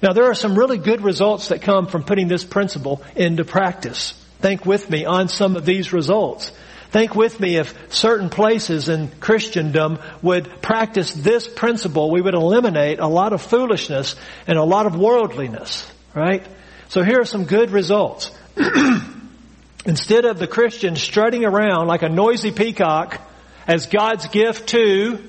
Now 0.01 0.13
there 0.13 0.25
are 0.25 0.35
some 0.35 0.57
really 0.57 0.77
good 0.77 1.01
results 1.01 1.49
that 1.49 1.62
come 1.62 1.88
from 1.88 2.03
putting 2.03 2.27
this 2.27 2.43
principle 2.43 3.01
into 3.15 3.43
practice. 3.43 4.13
Think 4.39 4.65
with 4.65 4.89
me 4.89 5.05
on 5.05 5.27
some 5.27 5.55
of 5.55 5.65
these 5.65 5.91
results. 5.91 6.51
Think 6.91 7.13
with 7.13 7.39
me 7.39 7.57
if 7.57 7.93
certain 7.93 8.29
places 8.29 8.89
in 8.89 9.09
Christendom 9.19 9.99
would 10.23 10.62
practice 10.62 11.12
this 11.13 11.47
principle, 11.47 12.09
we 12.09 12.21
would 12.21 12.33
eliminate 12.33 12.99
a 12.99 13.07
lot 13.07 13.33
of 13.33 13.41
foolishness 13.41 14.15
and 14.47 14.57
a 14.57 14.63
lot 14.63 14.88
of 14.88 14.95
worldliness, 14.95 15.89
right? 16.15 16.43
So 16.88 17.03
here 17.03 17.19
are 17.19 17.25
some 17.25 17.45
good 17.45 17.69
results. 17.69 18.31
Instead 19.85 20.25
of 20.25 20.39
the 20.39 20.47
Christian 20.47 20.95
strutting 20.95 21.45
around 21.45 21.88
like 21.88 22.01
a 22.01 22.09
noisy 22.09 22.51
peacock 22.51 23.21
as 23.67 23.85
God's 23.85 24.27
gift 24.29 24.69
to 24.69 25.19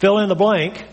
fill 0.00 0.18
in 0.18 0.28
the 0.28 0.34
blank, 0.34 0.84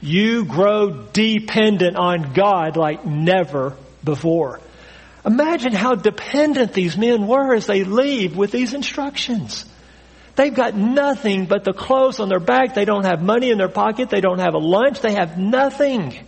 you 0.00 0.44
grow 0.44 0.90
dependent 0.90 1.96
on 1.96 2.32
God 2.32 2.76
like 2.76 3.04
never 3.04 3.76
before. 4.02 4.60
Imagine 5.24 5.72
how 5.72 5.94
dependent 5.94 6.72
these 6.72 6.96
men 6.96 7.26
were 7.26 7.54
as 7.54 7.66
they 7.66 7.84
leave 7.84 8.36
with 8.36 8.50
these 8.50 8.72
instructions. 8.72 9.66
They've 10.36 10.54
got 10.54 10.74
nothing 10.74 11.44
but 11.44 11.64
the 11.64 11.74
clothes 11.74 12.20
on 12.20 12.30
their 12.30 12.40
back. 12.40 12.74
They 12.74 12.86
don't 12.86 13.04
have 13.04 13.20
money 13.20 13.50
in 13.50 13.58
their 13.58 13.68
pocket. 13.68 14.08
They 14.08 14.22
don't 14.22 14.38
have 14.38 14.54
a 14.54 14.58
lunch. 14.58 15.00
They 15.00 15.12
have 15.12 15.36
nothing. 15.36 16.18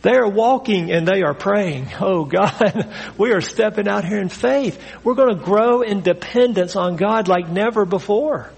They 0.00 0.14
are 0.14 0.28
walking 0.28 0.90
and 0.90 1.06
they 1.06 1.22
are 1.22 1.34
praying. 1.34 1.88
Oh 2.00 2.24
God, 2.24 2.94
we 3.18 3.32
are 3.32 3.40
stepping 3.40 3.88
out 3.88 4.04
here 4.04 4.20
in 4.20 4.28
faith. 4.28 4.80
We're 5.04 5.14
going 5.14 5.36
to 5.36 5.44
grow 5.44 5.82
in 5.82 6.00
dependence 6.00 6.76
on 6.76 6.96
God 6.96 7.28
like 7.28 7.48
never 7.48 7.84
before. 7.84 8.50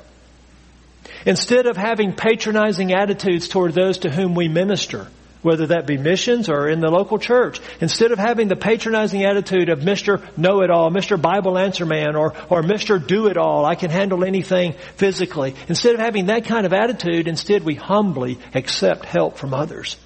Instead 1.26 1.66
of 1.66 1.76
having 1.76 2.12
patronizing 2.12 2.92
attitudes 2.92 3.48
toward 3.48 3.74
those 3.74 3.98
to 3.98 4.10
whom 4.10 4.34
we 4.34 4.48
minister, 4.48 5.08
whether 5.42 5.68
that 5.68 5.86
be 5.86 5.96
missions 5.96 6.48
or 6.48 6.68
in 6.68 6.80
the 6.80 6.90
local 6.90 7.18
church, 7.18 7.60
instead 7.80 8.12
of 8.12 8.18
having 8.18 8.48
the 8.48 8.56
patronizing 8.56 9.24
attitude 9.24 9.68
of 9.68 9.80
Mr. 9.80 10.22
Know-it-all, 10.36 10.90
Mr. 10.90 11.20
Bible 11.20 11.56
Answer 11.56 11.86
Man, 11.86 12.16
or, 12.16 12.34
or 12.50 12.62
Mr. 12.62 13.04
Do-it-all, 13.04 13.64
I 13.64 13.74
can 13.74 13.90
handle 13.90 14.24
anything 14.24 14.74
physically, 14.96 15.54
instead 15.68 15.94
of 15.94 16.00
having 16.00 16.26
that 16.26 16.44
kind 16.44 16.66
of 16.66 16.72
attitude, 16.72 17.28
instead 17.28 17.62
we 17.64 17.74
humbly 17.74 18.38
accept 18.54 19.04
help 19.04 19.38
from 19.38 19.54
others. 19.54 19.96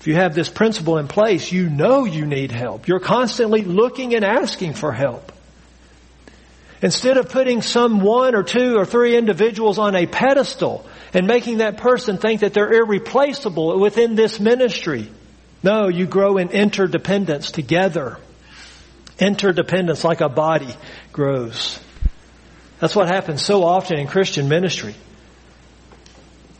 If 0.00 0.08
you 0.08 0.16
have 0.16 0.34
this 0.34 0.50
principle 0.50 0.98
in 0.98 1.08
place, 1.08 1.50
you 1.50 1.70
know 1.70 2.04
you 2.04 2.26
need 2.26 2.52
help. 2.52 2.88
You're 2.88 3.00
constantly 3.00 3.62
looking 3.62 4.14
and 4.14 4.22
asking 4.22 4.74
for 4.74 4.92
help. 4.92 5.32
Instead 6.82 7.16
of 7.16 7.28
putting 7.28 7.62
some 7.62 8.00
one 8.00 8.34
or 8.34 8.42
two 8.42 8.76
or 8.76 8.84
three 8.84 9.16
individuals 9.16 9.78
on 9.78 9.94
a 9.94 10.06
pedestal 10.06 10.86
and 11.12 11.26
making 11.26 11.58
that 11.58 11.78
person 11.78 12.18
think 12.18 12.40
that 12.40 12.52
they're 12.52 12.72
irreplaceable 12.72 13.78
within 13.80 14.14
this 14.14 14.38
ministry, 14.40 15.08
no, 15.62 15.88
you 15.88 16.06
grow 16.06 16.36
in 16.36 16.50
interdependence 16.50 17.50
together. 17.50 18.18
Interdependence 19.18 20.04
like 20.04 20.20
a 20.20 20.28
body 20.28 20.74
grows. 21.12 21.78
That's 22.80 22.94
what 22.94 23.08
happens 23.08 23.42
so 23.42 23.64
often 23.64 23.98
in 23.98 24.06
Christian 24.06 24.48
ministry. 24.48 24.94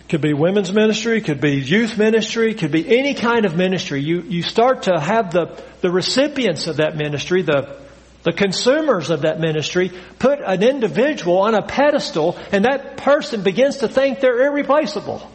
Could 0.09 0.20
be 0.20 0.33
women's 0.33 0.72
ministry, 0.72 1.20
could 1.20 1.40
be 1.40 1.57
youth 1.57 1.98
ministry, 1.98 2.55
could 2.55 2.70
be 2.70 2.98
any 2.98 3.14
kind 3.14 3.44
of 3.44 3.57
ministry. 3.57 4.03
You, 4.03 4.22
you 4.22 4.42
start 4.42 4.85
to 4.85 4.98
have 4.98 5.33
the, 5.33 5.62
the 5.81 5.90
recipients 5.90 6.66
of 6.66 6.77
that 6.77 6.96
ministry, 6.96 7.42
the 7.42 7.84
the 8.25 8.33
consumers 8.33 9.11
of 9.11 9.21
that 9.23 9.39
ministry 9.39 9.93
put 10.19 10.41
an 10.41 10.63
individual 10.63 11.39
on 11.39 11.55
a 11.55 11.63
pedestal 11.63 12.39
and 12.51 12.65
that 12.65 12.97
person 12.97 13.43
begins 13.43 13.79
to 13.79 13.89
think 13.89 14.21
they're 14.21 14.47
irreplaceable. 14.47 15.31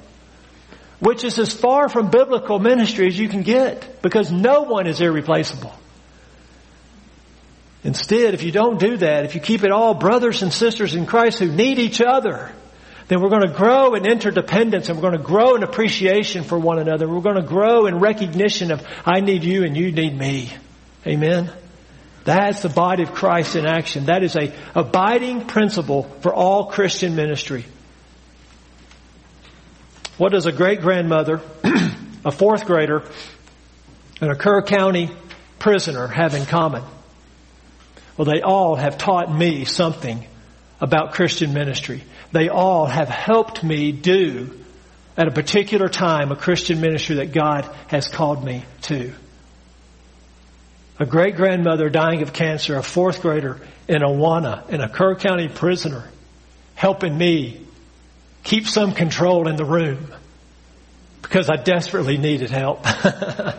Which 0.99 1.23
is 1.23 1.39
as 1.39 1.53
far 1.53 1.87
from 1.87 2.09
biblical 2.09 2.59
ministry 2.59 3.07
as 3.07 3.17
you 3.17 3.29
can 3.29 3.43
get 3.43 4.01
because 4.01 4.31
no 4.31 4.63
one 4.63 4.87
is 4.87 4.99
irreplaceable. 4.99 5.73
Instead, 7.83 8.33
if 8.33 8.43
you 8.43 8.51
don't 8.51 8.79
do 8.79 8.97
that, 8.97 9.23
if 9.23 9.35
you 9.35 9.39
keep 9.39 9.63
it 9.63 9.71
all 9.71 9.93
brothers 9.93 10.41
and 10.41 10.51
sisters 10.51 10.95
in 10.95 11.05
Christ 11.05 11.39
who 11.39 11.49
need 11.49 11.79
each 11.79 12.01
other, 12.01 12.51
then 13.07 13.21
we're 13.21 13.29
going 13.29 13.47
to 13.47 13.53
grow 13.53 13.93
in 13.93 14.05
interdependence 14.05 14.89
and 14.89 14.97
we're 14.97 15.09
going 15.09 15.17
to 15.17 15.25
grow 15.25 15.55
in 15.55 15.63
appreciation 15.63 16.43
for 16.43 16.57
one 16.59 16.79
another. 16.79 17.07
We're 17.07 17.21
going 17.21 17.41
to 17.41 17.47
grow 17.47 17.85
in 17.85 17.99
recognition 17.99 18.71
of 18.71 18.85
I 19.05 19.21
need 19.21 19.43
you 19.43 19.63
and 19.63 19.77
you 19.77 19.91
need 19.91 20.17
me. 20.17 20.51
Amen. 21.07 21.51
That's 22.29 22.61
the 22.61 22.69
body 22.69 23.01
of 23.01 23.15
Christ 23.15 23.55
in 23.55 23.65
action. 23.65 24.05
That 24.05 24.21
is 24.21 24.35
a 24.35 24.53
abiding 24.75 25.47
principle 25.47 26.03
for 26.21 26.31
all 26.31 26.67
Christian 26.67 27.15
ministry. 27.15 27.65
What 30.19 30.31
does 30.31 30.45
a 30.45 30.51
great 30.51 30.81
grandmother, 30.81 31.41
a 32.23 32.29
fourth 32.29 32.65
grader, 32.65 33.03
and 34.21 34.29
a 34.29 34.35
Kerr 34.35 34.61
County 34.61 35.09
prisoner 35.57 36.05
have 36.05 36.35
in 36.35 36.45
common? 36.45 36.83
Well, 38.15 38.25
they 38.25 38.41
all 38.41 38.75
have 38.75 38.99
taught 38.99 39.35
me 39.35 39.65
something 39.65 40.23
about 40.79 41.13
Christian 41.13 41.51
ministry. 41.51 42.03
They 42.31 42.49
all 42.49 42.85
have 42.85 43.09
helped 43.09 43.63
me 43.63 43.91
do 43.91 44.55
at 45.17 45.27
a 45.27 45.31
particular 45.31 45.89
time 45.89 46.31
a 46.31 46.35
Christian 46.35 46.79
ministry 46.79 47.15
that 47.15 47.33
God 47.33 47.67
has 47.87 48.07
called 48.07 48.43
me 48.43 48.65
to. 48.83 49.15
A 50.99 51.05
great 51.05 51.37
grandmother 51.37 51.89
dying 51.89 52.21
of 52.21 52.33
cancer, 52.33 52.75
a 52.75 52.83
fourth 52.83 53.21
grader 53.21 53.61
in 53.87 54.01
Awana, 54.01 54.67
and 54.67 54.81
a 54.81 54.89
Kerr 54.89 55.15
County 55.15 55.47
prisoner 55.47 56.09
helping 56.75 57.17
me 57.17 57.65
keep 58.43 58.67
some 58.67 58.93
control 58.93 59.47
in 59.47 59.55
the 59.55 59.63
room 59.63 60.13
because 61.21 61.49
I 61.49 61.55
desperately 61.55 62.17
needed 62.17 62.49
help. 62.49 62.85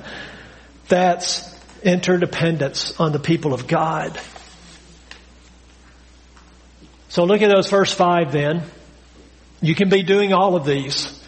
That's 0.89 1.59
interdependence 1.83 2.99
on 3.01 3.13
the 3.13 3.19
people 3.19 3.55
of 3.55 3.67
God. 3.67 4.21
So 7.09 7.25
look 7.25 7.41
at 7.43 7.49
those 7.49 7.69
first 7.69 7.97
five 7.97 8.33
then. 8.33 8.63
You 9.63 9.75
can 9.75 9.89
be 9.89 10.03
doing 10.03 10.33
all 10.33 10.57
of 10.57 10.67
these 10.67 11.19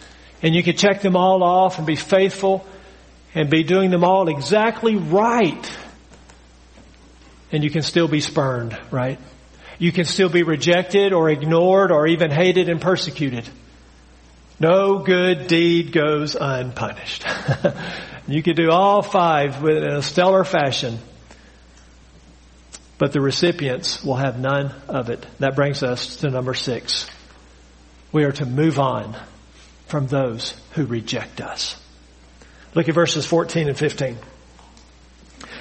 and 0.43 0.55
you 0.55 0.63
can 0.63 0.77
check 0.77 1.01
them 1.01 1.17
all 1.17 1.43
off 1.43 1.79
and 1.79 1.87
be 1.87 1.97
faithful 1.97 2.67
and 3.35 3.49
be 3.49 3.63
doing 3.63 3.91
them 3.91 4.05
all 4.05 4.29
exactly 4.29 4.97
right. 4.97 5.79
And 7.53 7.63
you 7.63 7.71
can 7.71 7.83
still 7.83 8.09
be 8.09 8.21
spurned, 8.21 8.79
right? 8.91 9.19
You 9.79 9.93
can 9.93 10.05
still 10.05 10.29
be 10.29 10.43
rejected 10.43 11.13
or 11.13 11.31
ignored 11.31 11.93
or 11.93 12.07
even 12.07 12.31
hated 12.31 12.69
and 12.69 12.81
persecuted. 12.81 13.49
No 14.59 14.99
good 14.99 15.47
deed 15.47 15.93
goes 15.93 16.35
unpunished. 16.35 17.25
you 18.29 18.43
can 18.43 18.57
do 18.57 18.71
all 18.71 19.03
five 19.03 19.63
in 19.65 19.85
a 19.85 20.03
stellar 20.03 20.45
fashion 20.45 20.99
but 23.03 23.11
the 23.11 23.21
recipients 23.21 24.05
will 24.05 24.15
have 24.15 24.39
none 24.39 24.73
of 24.87 25.11
it. 25.11 25.27
That 25.41 25.57
brings 25.57 25.83
us 25.83 26.19
to 26.19 26.31
number 26.31 26.55
six. 26.55 27.11
We 28.13 28.23
are 28.23 28.31
to 28.31 28.47
move 28.47 28.79
on 28.79 29.17
from 29.89 30.07
those 30.07 30.55
who 30.75 30.87
reject 30.87 31.41
us. 31.41 31.75
Look 32.77 32.89
at 32.89 32.95
verses 32.95 33.27
14 33.27 33.67
and 33.67 33.77
15. 33.77 34.19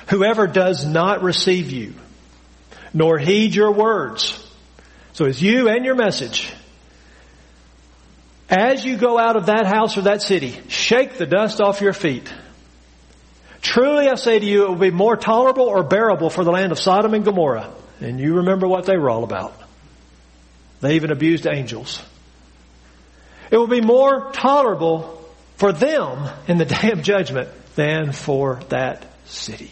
Whoever 0.10 0.48
does 0.48 0.86
not 0.86 1.24
receive 1.24 1.72
you, 1.72 1.94
nor 2.94 3.18
heed 3.18 3.56
your 3.56 3.72
words, 3.72 4.38
so 5.14 5.26
it's 5.26 5.42
you 5.42 5.70
and 5.70 5.86
your 5.86 5.96
message, 5.96 6.52
as 8.50 8.84
you 8.84 8.98
go 8.98 9.18
out 9.18 9.38
of 9.38 9.46
that 9.46 9.66
house 9.66 9.98
or 9.98 10.02
that 10.02 10.22
city, 10.22 10.60
shake 10.68 11.18
the 11.18 11.26
dust 11.26 11.62
off 11.62 11.82
your 11.82 11.94
feet 11.94 12.32
Truly 13.62 14.10
I 14.10 14.16
say 14.16 14.40
to 14.40 14.46
you, 14.46 14.66
it 14.66 14.70
will 14.70 14.76
be 14.76 14.92
more 14.92 15.16
tolerable 15.16 15.66
or 15.66 15.84
bearable 15.84 16.30
for 16.30 16.44
the 16.44 16.52
land 16.52 16.72
of 16.72 16.80
Sodom 16.80 17.14
and 17.14 17.24
Gomorrah. 17.24 17.72
And 18.00 18.20
you 18.20 18.38
remember 18.38 18.68
what 18.68 18.86
they 18.86 18.98
were 18.98 19.10
all 19.10 19.24
about. 19.24 19.56
They 20.82 20.96
even 20.96 21.12
abused 21.12 21.48
angels. 21.48 22.02
It 23.52 23.58
will 23.58 23.68
be 23.68 23.82
more 23.82 24.32
tolerable 24.32 25.24
for 25.58 25.72
them 25.72 26.28
in 26.48 26.58
the 26.58 26.66
day 26.82 26.92
of 26.92 27.04
judgment 27.04 27.50
than 27.76 28.12
for 28.12 28.60
that 28.70 29.06
city. 29.26 29.70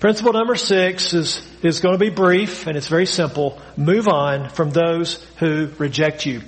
Principle 0.00 0.32
number 0.32 0.56
six 0.56 1.12
is, 1.12 1.46
is 1.62 1.80
going 1.80 1.92
to 1.92 1.98
be 1.98 2.08
brief 2.08 2.66
and 2.66 2.74
it's 2.74 2.88
very 2.88 3.04
simple. 3.04 3.60
Move 3.76 4.08
on 4.08 4.48
from 4.48 4.70
those 4.70 5.22
who 5.36 5.68
reject 5.76 6.24
you. 6.24 6.40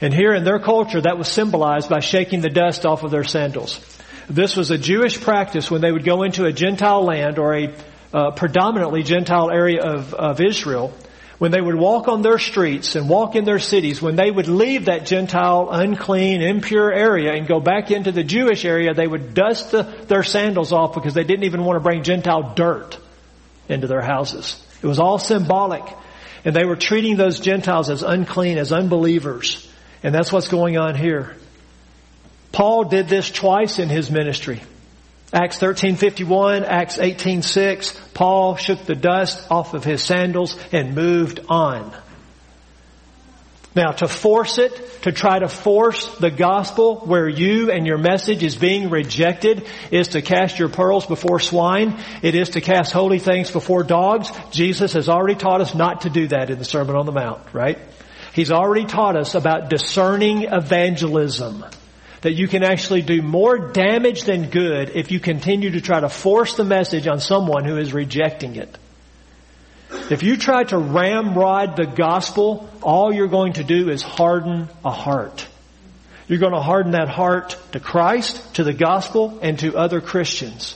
And 0.00 0.12
here 0.12 0.34
in 0.34 0.42
their 0.42 0.58
culture, 0.58 1.00
that 1.00 1.16
was 1.16 1.28
symbolized 1.28 1.88
by 1.88 2.00
shaking 2.00 2.40
the 2.40 2.50
dust 2.50 2.84
off 2.84 3.04
of 3.04 3.12
their 3.12 3.22
sandals. 3.22 3.80
This 4.28 4.56
was 4.56 4.72
a 4.72 4.76
Jewish 4.76 5.20
practice 5.20 5.70
when 5.70 5.82
they 5.82 5.92
would 5.92 6.02
go 6.02 6.24
into 6.24 6.46
a 6.46 6.52
Gentile 6.52 7.04
land 7.04 7.38
or 7.38 7.54
a 7.54 7.74
uh, 8.12 8.32
predominantly 8.32 9.04
Gentile 9.04 9.52
area 9.52 9.84
of, 9.84 10.12
of 10.12 10.40
Israel. 10.40 10.92
When 11.38 11.50
they 11.50 11.60
would 11.60 11.74
walk 11.74 12.08
on 12.08 12.22
their 12.22 12.38
streets 12.38 12.94
and 12.96 13.10
walk 13.10 13.36
in 13.36 13.44
their 13.44 13.58
cities, 13.58 14.00
when 14.00 14.16
they 14.16 14.30
would 14.30 14.48
leave 14.48 14.86
that 14.86 15.04
Gentile, 15.04 15.68
unclean, 15.70 16.40
impure 16.40 16.90
area 16.90 17.34
and 17.34 17.46
go 17.46 17.60
back 17.60 17.90
into 17.90 18.10
the 18.10 18.24
Jewish 18.24 18.64
area, 18.64 18.94
they 18.94 19.06
would 19.06 19.34
dust 19.34 19.70
the, 19.70 19.82
their 19.82 20.22
sandals 20.22 20.72
off 20.72 20.94
because 20.94 21.12
they 21.12 21.24
didn't 21.24 21.44
even 21.44 21.62
want 21.62 21.76
to 21.76 21.80
bring 21.80 22.02
Gentile 22.02 22.54
dirt 22.54 22.98
into 23.68 23.86
their 23.86 24.00
houses. 24.00 24.62
It 24.80 24.86
was 24.86 24.98
all 24.98 25.18
symbolic. 25.18 25.84
And 26.44 26.54
they 26.54 26.64
were 26.64 26.76
treating 26.76 27.16
those 27.16 27.40
Gentiles 27.40 27.90
as 27.90 28.02
unclean, 28.02 28.56
as 28.56 28.72
unbelievers. 28.72 29.68
And 30.02 30.14
that's 30.14 30.32
what's 30.32 30.48
going 30.48 30.78
on 30.78 30.94
here. 30.94 31.36
Paul 32.52 32.84
did 32.84 33.08
this 33.08 33.30
twice 33.30 33.78
in 33.78 33.90
his 33.90 34.10
ministry. 34.10 34.62
Acts 35.32 35.58
13:51, 35.58 36.64
Acts 36.64 36.98
18:6, 36.98 37.94
Paul 38.14 38.56
shook 38.56 38.84
the 38.86 38.94
dust 38.94 39.44
off 39.50 39.74
of 39.74 39.82
his 39.82 40.02
sandals 40.02 40.56
and 40.72 40.94
moved 40.94 41.40
on. 41.48 41.92
Now, 43.74 43.90
to 43.90 44.08
force 44.08 44.56
it, 44.56 45.02
to 45.02 45.12
try 45.12 45.38
to 45.38 45.48
force 45.48 46.06
the 46.18 46.30
gospel 46.30 47.02
where 47.04 47.28
you 47.28 47.70
and 47.70 47.86
your 47.86 47.98
message 47.98 48.42
is 48.42 48.56
being 48.56 48.88
rejected 48.88 49.66
is 49.90 50.08
to 50.08 50.22
cast 50.22 50.58
your 50.58 50.70
pearls 50.70 51.04
before 51.04 51.40
swine. 51.40 51.98
It 52.22 52.34
is 52.34 52.50
to 52.50 52.62
cast 52.62 52.92
holy 52.92 53.18
things 53.18 53.50
before 53.50 53.82
dogs. 53.82 54.32
Jesus 54.50 54.94
has 54.94 55.10
already 55.10 55.34
taught 55.34 55.60
us 55.60 55.74
not 55.74 56.02
to 56.02 56.10
do 56.10 56.28
that 56.28 56.48
in 56.48 56.58
the 56.58 56.64
Sermon 56.64 56.96
on 56.96 57.04
the 57.04 57.12
Mount, 57.12 57.42
right? 57.52 57.78
He's 58.32 58.50
already 58.50 58.86
taught 58.86 59.16
us 59.16 59.34
about 59.34 59.68
discerning 59.68 60.44
evangelism 60.44 61.64
that 62.26 62.34
you 62.34 62.48
can 62.48 62.64
actually 62.64 63.02
do 63.02 63.22
more 63.22 63.56
damage 63.56 64.24
than 64.24 64.50
good 64.50 64.90
if 64.96 65.12
you 65.12 65.20
continue 65.20 65.70
to 65.70 65.80
try 65.80 66.00
to 66.00 66.08
force 66.08 66.56
the 66.56 66.64
message 66.64 67.06
on 67.06 67.20
someone 67.20 67.64
who 67.64 67.76
is 67.76 67.92
rejecting 67.92 68.56
it. 68.56 68.76
If 70.10 70.24
you 70.24 70.36
try 70.36 70.64
to 70.64 70.76
ramrod 70.76 71.76
the 71.76 71.86
gospel, 71.86 72.68
all 72.82 73.14
you're 73.14 73.28
going 73.28 73.52
to 73.52 73.62
do 73.62 73.90
is 73.90 74.02
harden 74.02 74.68
a 74.84 74.90
heart. 74.90 75.46
You're 76.26 76.40
going 76.40 76.52
to 76.52 76.60
harden 76.60 76.94
that 76.94 77.08
heart 77.08 77.56
to 77.70 77.78
Christ, 77.78 78.56
to 78.56 78.64
the 78.64 78.72
gospel, 78.72 79.38
and 79.40 79.56
to 79.60 79.76
other 79.76 80.00
Christians. 80.00 80.74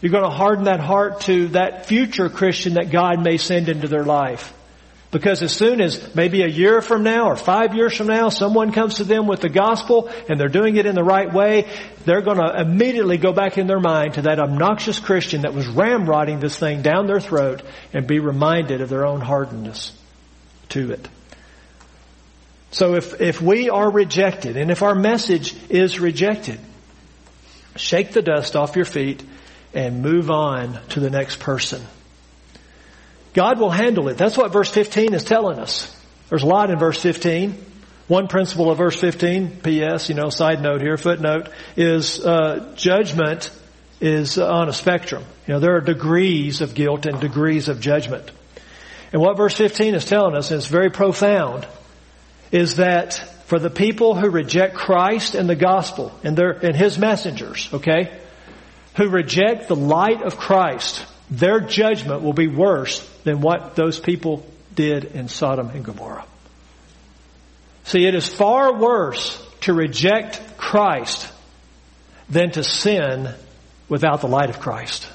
You're 0.00 0.12
going 0.12 0.22
to 0.22 0.30
harden 0.30 0.66
that 0.66 0.78
heart 0.78 1.22
to 1.22 1.48
that 1.48 1.86
future 1.86 2.28
Christian 2.28 2.74
that 2.74 2.92
God 2.92 3.20
may 3.20 3.38
send 3.38 3.68
into 3.68 3.88
their 3.88 4.04
life. 4.04 4.54
Because 5.10 5.42
as 5.42 5.52
soon 5.52 5.80
as 5.80 6.14
maybe 6.14 6.42
a 6.42 6.48
year 6.48 6.82
from 6.82 7.04
now 7.04 7.28
or 7.28 7.36
five 7.36 7.74
years 7.74 7.96
from 7.96 8.08
now, 8.08 8.28
someone 8.28 8.72
comes 8.72 8.96
to 8.96 9.04
them 9.04 9.26
with 9.26 9.40
the 9.40 9.48
gospel 9.48 10.10
and 10.28 10.38
they're 10.38 10.48
doing 10.48 10.76
it 10.76 10.86
in 10.86 10.94
the 10.94 11.04
right 11.04 11.32
way, 11.32 11.68
they're 12.04 12.22
going 12.22 12.38
to 12.38 12.60
immediately 12.60 13.16
go 13.16 13.32
back 13.32 13.56
in 13.56 13.68
their 13.68 13.80
mind 13.80 14.14
to 14.14 14.22
that 14.22 14.40
obnoxious 14.40 14.98
Christian 14.98 15.42
that 15.42 15.54
was 15.54 15.66
ramrodding 15.66 16.40
this 16.40 16.58
thing 16.58 16.82
down 16.82 17.06
their 17.06 17.20
throat 17.20 17.62
and 17.92 18.06
be 18.06 18.18
reminded 18.18 18.80
of 18.80 18.88
their 18.88 19.06
own 19.06 19.20
hardness 19.20 19.92
to 20.70 20.90
it. 20.90 21.08
So 22.72 22.94
if, 22.94 23.20
if 23.20 23.40
we 23.40 23.70
are 23.70 23.90
rejected 23.90 24.56
and 24.56 24.70
if 24.70 24.82
our 24.82 24.94
message 24.94 25.54
is 25.70 26.00
rejected, 26.00 26.58
shake 27.76 28.12
the 28.12 28.22
dust 28.22 28.56
off 28.56 28.74
your 28.74 28.84
feet 28.84 29.22
and 29.72 30.02
move 30.02 30.30
on 30.30 30.78
to 30.90 31.00
the 31.00 31.10
next 31.10 31.38
person. 31.38 31.80
God 33.36 33.60
will 33.60 33.70
handle 33.70 34.08
it. 34.08 34.16
That's 34.16 34.38
what 34.38 34.50
verse 34.50 34.70
15 34.70 35.12
is 35.12 35.22
telling 35.22 35.58
us. 35.58 35.94
There's 36.30 36.42
a 36.42 36.46
lot 36.46 36.70
in 36.70 36.78
verse 36.78 36.98
15. 37.02 37.64
One 38.08 38.28
principle 38.28 38.70
of 38.70 38.78
verse 38.78 38.98
15, 38.98 39.58
P.S., 39.60 40.08
you 40.08 40.14
know, 40.14 40.30
side 40.30 40.62
note 40.62 40.80
here, 40.80 40.96
footnote, 40.96 41.50
is 41.76 42.24
uh, 42.24 42.72
judgment 42.76 43.50
is 44.00 44.38
on 44.38 44.70
a 44.70 44.72
spectrum. 44.72 45.22
You 45.46 45.54
know, 45.54 45.60
there 45.60 45.76
are 45.76 45.82
degrees 45.82 46.62
of 46.62 46.74
guilt 46.74 47.04
and 47.04 47.20
degrees 47.20 47.68
of 47.68 47.78
judgment. 47.78 48.30
And 49.12 49.20
what 49.20 49.36
verse 49.36 49.54
15 49.54 49.94
is 49.94 50.06
telling 50.06 50.34
us, 50.34 50.50
and 50.50 50.56
it's 50.56 50.68
very 50.68 50.90
profound, 50.90 51.68
is 52.52 52.76
that 52.76 53.14
for 53.44 53.58
the 53.58 53.70
people 53.70 54.14
who 54.14 54.30
reject 54.30 54.76
Christ 54.76 55.34
and 55.34 55.46
the 55.46 55.56
gospel 55.56 56.10
and 56.24 56.38
their 56.38 56.52
and 56.52 56.74
his 56.74 56.96
messengers, 56.96 57.68
okay, 57.70 58.18
who 58.96 59.10
reject 59.10 59.68
the 59.68 59.76
light 59.76 60.22
of 60.22 60.38
Christ, 60.38 61.04
their 61.30 61.60
judgment 61.60 62.22
will 62.22 62.32
be 62.32 62.48
worse 62.48 63.06
than 63.26 63.40
what 63.40 63.74
those 63.74 63.98
people 63.98 64.46
did 64.76 65.04
in 65.04 65.28
Sodom 65.28 65.70
and 65.70 65.84
Gomorrah. 65.84 66.24
See, 67.82 68.06
it 68.06 68.14
is 68.14 68.28
far 68.28 68.78
worse 68.78 69.44
to 69.62 69.74
reject 69.74 70.56
Christ 70.56 71.28
than 72.28 72.52
to 72.52 72.62
sin 72.62 73.34
without 73.88 74.20
the 74.20 74.28
light 74.28 74.48
of 74.48 74.60
Christ. 74.60 75.08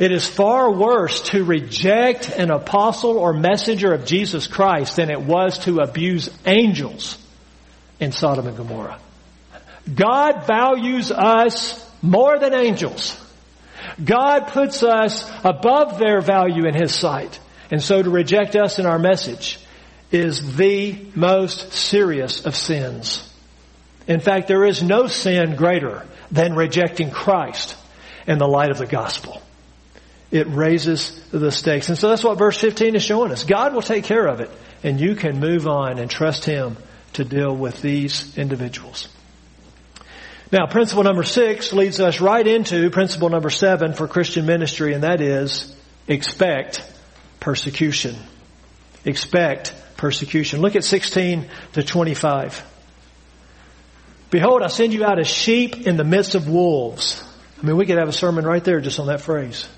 It 0.00 0.10
is 0.10 0.26
far 0.26 0.72
worse 0.72 1.20
to 1.30 1.44
reject 1.44 2.30
an 2.30 2.50
apostle 2.50 3.16
or 3.16 3.32
messenger 3.32 3.92
of 3.92 4.04
Jesus 4.04 4.48
Christ 4.48 4.96
than 4.96 5.08
it 5.08 5.20
was 5.20 5.60
to 5.60 5.78
abuse 5.78 6.28
angels 6.46 7.16
in 8.00 8.10
Sodom 8.10 8.48
and 8.48 8.56
Gomorrah. 8.56 8.98
God 9.94 10.48
values 10.48 11.12
us 11.12 11.88
more 12.02 12.40
than 12.40 12.54
angels. 12.54 13.16
God 14.02 14.48
puts 14.48 14.82
us 14.82 15.30
above 15.44 15.98
their 15.98 16.20
value 16.20 16.66
in 16.66 16.74
His 16.74 16.94
sight. 16.94 17.38
And 17.70 17.82
so 17.82 18.02
to 18.02 18.10
reject 18.10 18.56
us 18.56 18.78
in 18.78 18.86
our 18.86 18.98
message 18.98 19.58
is 20.10 20.56
the 20.56 20.98
most 21.14 21.72
serious 21.72 22.46
of 22.46 22.56
sins. 22.56 23.24
In 24.06 24.20
fact, 24.20 24.48
there 24.48 24.64
is 24.64 24.82
no 24.82 25.06
sin 25.06 25.56
greater 25.56 26.06
than 26.30 26.54
rejecting 26.54 27.10
Christ 27.10 27.76
in 28.26 28.38
the 28.38 28.48
light 28.48 28.70
of 28.70 28.78
the 28.78 28.86
gospel. 28.86 29.42
It 30.30 30.46
raises 30.48 31.20
the 31.30 31.50
stakes. 31.50 31.88
And 31.88 31.98
so 31.98 32.08
that's 32.08 32.24
what 32.24 32.38
verse 32.38 32.58
15 32.58 32.94
is 32.94 33.02
showing 33.02 33.32
us. 33.32 33.44
God 33.44 33.74
will 33.74 33.82
take 33.82 34.04
care 34.04 34.26
of 34.26 34.40
it 34.40 34.50
and 34.82 35.00
you 35.00 35.14
can 35.14 35.40
move 35.40 35.66
on 35.66 35.98
and 35.98 36.10
trust 36.10 36.44
Him 36.44 36.76
to 37.14 37.24
deal 37.24 37.54
with 37.54 37.82
these 37.82 38.36
individuals. 38.38 39.08
Now, 40.50 40.66
principle 40.66 41.02
number 41.04 41.24
six 41.24 41.74
leads 41.74 42.00
us 42.00 42.20
right 42.20 42.46
into 42.46 42.90
principle 42.90 43.28
number 43.28 43.50
seven 43.50 43.92
for 43.92 44.08
Christian 44.08 44.46
ministry, 44.46 44.94
and 44.94 45.02
that 45.02 45.20
is 45.20 45.74
expect 46.06 46.82
persecution. 47.38 48.16
Expect 49.04 49.74
persecution. 49.98 50.60
Look 50.60 50.74
at 50.74 50.84
16 50.84 51.48
to 51.74 51.82
25. 51.82 52.64
Behold, 54.30 54.62
I 54.62 54.68
send 54.68 54.94
you 54.94 55.04
out 55.04 55.18
as 55.18 55.26
sheep 55.26 55.86
in 55.86 55.96
the 55.96 56.04
midst 56.04 56.34
of 56.34 56.48
wolves. 56.48 57.22
I 57.62 57.66
mean, 57.66 57.76
we 57.76 57.84
could 57.84 57.98
have 57.98 58.08
a 58.08 58.12
sermon 58.12 58.46
right 58.46 58.62
there 58.62 58.80
just 58.80 59.00
on 59.00 59.08
that 59.08 59.20
phrase. 59.20 59.68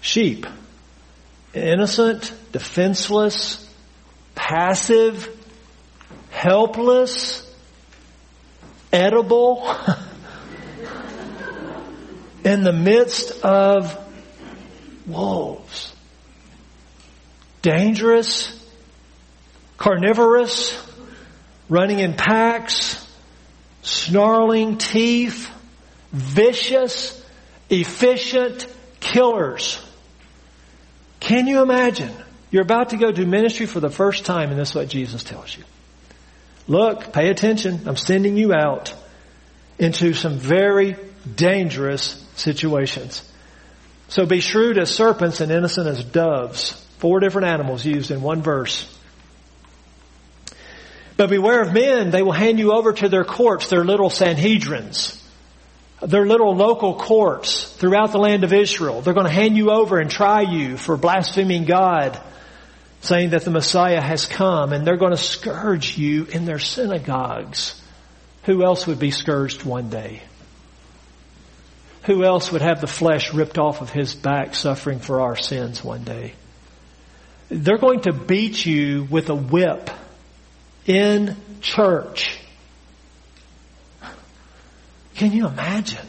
Sheep. 0.00 0.46
Innocent, 1.52 2.32
defenseless, 2.52 3.68
passive, 4.34 5.28
helpless, 6.30 7.49
edible, 8.92 9.74
in 12.44 12.62
the 12.62 12.72
midst 12.72 13.44
of 13.44 13.96
wolves. 15.06 15.94
Dangerous, 17.62 18.56
carnivorous, 19.76 20.78
running 21.68 21.98
in 21.98 22.14
packs, 22.14 23.06
snarling 23.82 24.78
teeth, 24.78 25.50
vicious, 26.12 27.24
efficient 27.68 28.66
killers. 29.00 29.82
Can 31.20 31.46
you 31.46 31.62
imagine? 31.62 32.12
You're 32.50 32.62
about 32.62 32.90
to 32.90 32.96
go 32.96 33.12
do 33.12 33.26
ministry 33.26 33.66
for 33.66 33.80
the 33.80 33.90
first 33.90 34.24
time 34.24 34.50
and 34.50 34.58
this 34.58 34.70
is 34.70 34.74
what 34.74 34.88
Jesus 34.88 35.22
tells 35.22 35.56
you. 35.56 35.64
Look, 36.70 37.12
pay 37.12 37.30
attention. 37.30 37.80
I'm 37.88 37.96
sending 37.96 38.36
you 38.36 38.54
out 38.54 38.94
into 39.80 40.14
some 40.14 40.38
very 40.38 40.94
dangerous 41.34 42.24
situations. 42.36 43.28
So 44.06 44.24
be 44.24 44.38
shrewd 44.38 44.78
as 44.78 44.88
serpents 44.94 45.40
and 45.40 45.50
innocent 45.50 45.88
as 45.88 46.04
doves. 46.04 46.74
Four 46.98 47.18
different 47.18 47.48
animals 47.48 47.84
used 47.84 48.12
in 48.12 48.22
one 48.22 48.40
verse. 48.40 48.86
But 51.16 51.28
beware 51.30 51.60
of 51.60 51.72
men, 51.72 52.12
they 52.12 52.22
will 52.22 52.30
hand 52.30 52.60
you 52.60 52.70
over 52.70 52.92
to 52.92 53.08
their 53.08 53.24
courts, 53.24 53.68
their 53.68 53.84
little 53.84 54.08
Sanhedrins, 54.08 55.20
their 56.00 56.24
little 56.24 56.54
local 56.54 56.94
courts 56.94 57.64
throughout 57.64 58.12
the 58.12 58.18
land 58.18 58.44
of 58.44 58.52
Israel. 58.52 59.00
They're 59.00 59.12
going 59.12 59.26
to 59.26 59.32
hand 59.32 59.56
you 59.56 59.72
over 59.72 59.98
and 59.98 60.08
try 60.08 60.42
you 60.42 60.76
for 60.76 60.96
blaspheming 60.96 61.64
God, 61.64 62.22
saying 63.00 63.30
that 63.30 63.44
the 63.44 63.50
Messiah 63.50 64.00
has 64.00 64.26
come, 64.26 64.72
and 64.72 64.86
they're 64.86 64.96
going 64.96 65.12
to 65.12 65.16
scourge 65.16 65.96
you 65.96 66.24
in 66.26 66.44
their 66.44 66.58
synagogues. 66.58 67.80
Who 68.44 68.62
else 68.62 68.86
would 68.86 68.98
be 68.98 69.10
scourged 69.10 69.64
one 69.64 69.90
day? 69.90 70.22
Who 72.04 72.24
else 72.24 72.50
would 72.52 72.62
have 72.62 72.80
the 72.80 72.86
flesh 72.86 73.34
ripped 73.34 73.58
off 73.58 73.82
of 73.82 73.90
his 73.90 74.14
back 74.14 74.54
suffering 74.54 74.98
for 74.98 75.20
our 75.20 75.36
sins 75.36 75.84
one 75.84 76.04
day? 76.04 76.34
They're 77.48 77.78
going 77.78 78.02
to 78.02 78.12
beat 78.12 78.64
you 78.64 79.06
with 79.10 79.28
a 79.28 79.34
whip 79.34 79.90
in 80.86 81.36
church. 81.60 82.38
Can 85.14 85.32
you 85.32 85.46
imagine? 85.46 86.06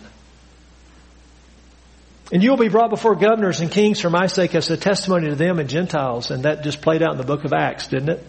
And 2.31 2.41
you'll 2.41 2.57
be 2.57 2.69
brought 2.69 2.89
before 2.89 3.15
governors 3.15 3.59
and 3.59 3.69
kings 3.69 3.99
for 3.99 4.09
my 4.09 4.27
sake 4.27 4.55
as 4.55 4.69
a 4.69 4.77
testimony 4.77 5.29
to 5.29 5.35
them 5.35 5.59
and 5.59 5.69
Gentiles. 5.69 6.31
And 6.31 6.43
that 6.43 6.63
just 6.63 6.81
played 6.81 7.03
out 7.03 7.11
in 7.11 7.17
the 7.17 7.25
book 7.25 7.43
of 7.43 7.51
Acts, 7.51 7.87
didn't 7.87 8.09
it? 8.09 8.25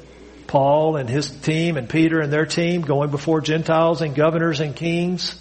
Paul 0.49 0.97
and 0.97 1.09
his 1.09 1.31
team 1.31 1.77
and 1.77 1.89
Peter 1.89 2.21
and 2.21 2.33
their 2.33 2.45
team 2.45 2.83
going 2.83 3.11
before 3.11 3.41
Gentiles 3.41 4.03
and 4.03 4.15
governors 4.15 4.61
and 4.61 4.75
kings. 4.75 5.39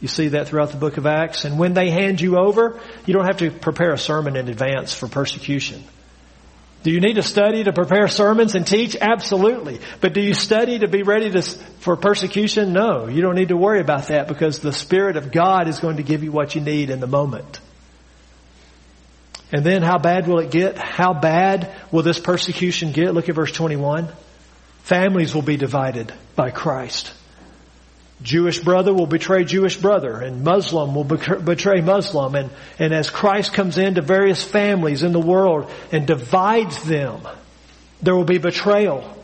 You 0.00 0.08
see 0.08 0.28
that 0.28 0.48
throughout 0.48 0.70
the 0.70 0.76
book 0.76 0.96
of 0.96 1.06
Acts. 1.06 1.44
And 1.44 1.58
when 1.58 1.72
they 1.72 1.90
hand 1.90 2.20
you 2.20 2.36
over, 2.36 2.80
you 3.06 3.14
don't 3.14 3.26
have 3.26 3.38
to 3.38 3.50
prepare 3.50 3.92
a 3.92 3.98
sermon 3.98 4.34
in 4.34 4.48
advance 4.48 4.92
for 4.92 5.06
persecution. 5.06 5.84
Do 6.82 6.90
you 6.90 7.00
need 7.00 7.14
to 7.14 7.22
study 7.22 7.62
to 7.64 7.72
prepare 7.72 8.08
sermons 8.08 8.54
and 8.54 8.66
teach? 8.66 8.96
Absolutely. 8.98 9.80
But 10.00 10.14
do 10.14 10.20
you 10.20 10.32
study 10.32 10.78
to 10.78 10.88
be 10.88 11.02
ready 11.02 11.30
to, 11.30 11.42
for 11.42 11.94
persecution? 11.96 12.72
No. 12.72 13.06
You 13.06 13.20
don't 13.20 13.34
need 13.34 13.48
to 13.48 13.56
worry 13.56 13.80
about 13.80 14.08
that 14.08 14.28
because 14.28 14.58
the 14.58 14.72
Spirit 14.72 15.16
of 15.16 15.30
God 15.30 15.68
is 15.68 15.78
going 15.78 15.98
to 15.98 16.02
give 16.02 16.24
you 16.24 16.32
what 16.32 16.54
you 16.54 16.62
need 16.62 16.88
in 16.88 17.00
the 17.00 17.06
moment. 17.06 17.60
And 19.52 19.64
then 19.64 19.82
how 19.82 19.98
bad 19.98 20.28
will 20.28 20.38
it 20.38 20.50
get? 20.50 20.78
How 20.78 21.12
bad 21.12 21.70
will 21.90 22.02
this 22.02 22.20
persecution 22.20 22.92
get? 22.92 23.14
Look 23.14 23.28
at 23.28 23.34
verse 23.34 23.52
21. 23.52 24.08
Families 24.82 25.34
will 25.34 25.42
be 25.42 25.56
divided 25.56 26.12
by 26.36 26.50
Christ. 26.50 27.12
Jewish 28.22 28.58
brother 28.58 28.92
will 28.92 29.06
betray 29.06 29.44
Jewish 29.44 29.76
brother 29.76 30.20
and 30.20 30.44
Muslim 30.44 30.94
will 30.94 31.04
betray 31.04 31.80
Muslim 31.80 32.34
and, 32.34 32.50
and 32.78 32.92
as 32.92 33.08
Christ 33.08 33.54
comes 33.54 33.78
into 33.78 34.02
various 34.02 34.44
families 34.44 35.02
in 35.02 35.12
the 35.12 35.20
world 35.20 35.70
and 35.90 36.06
divides 36.06 36.82
them, 36.82 37.26
there 38.02 38.14
will 38.14 38.24
be 38.24 38.38
betrayal. 38.38 39.16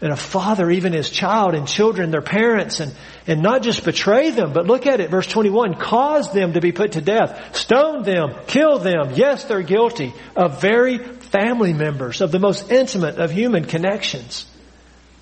And 0.00 0.12
a 0.12 0.16
father, 0.16 0.70
even 0.70 0.92
his 0.92 1.10
child 1.10 1.54
and 1.54 1.66
children, 1.66 2.10
their 2.10 2.20
parents, 2.20 2.80
and, 2.80 2.94
and 3.26 3.42
not 3.42 3.62
just 3.62 3.82
betray 3.82 4.30
them, 4.30 4.52
but 4.52 4.66
look 4.66 4.86
at 4.86 5.00
it, 5.00 5.10
verse 5.10 5.26
21, 5.26 5.74
cause 5.74 6.32
them 6.32 6.52
to 6.52 6.60
be 6.60 6.72
put 6.72 6.92
to 6.92 7.00
death, 7.00 7.56
stone 7.56 8.02
them, 8.02 8.34
kill 8.46 8.78
them. 8.78 9.12
Yes, 9.14 9.44
they're 9.44 9.62
guilty 9.62 10.12
of 10.36 10.60
very 10.60 10.98
family 10.98 11.72
members, 11.72 12.20
of 12.20 12.30
the 12.30 12.38
most 12.38 12.70
intimate 12.70 13.16
of 13.18 13.30
human 13.30 13.64
connections. 13.64 14.46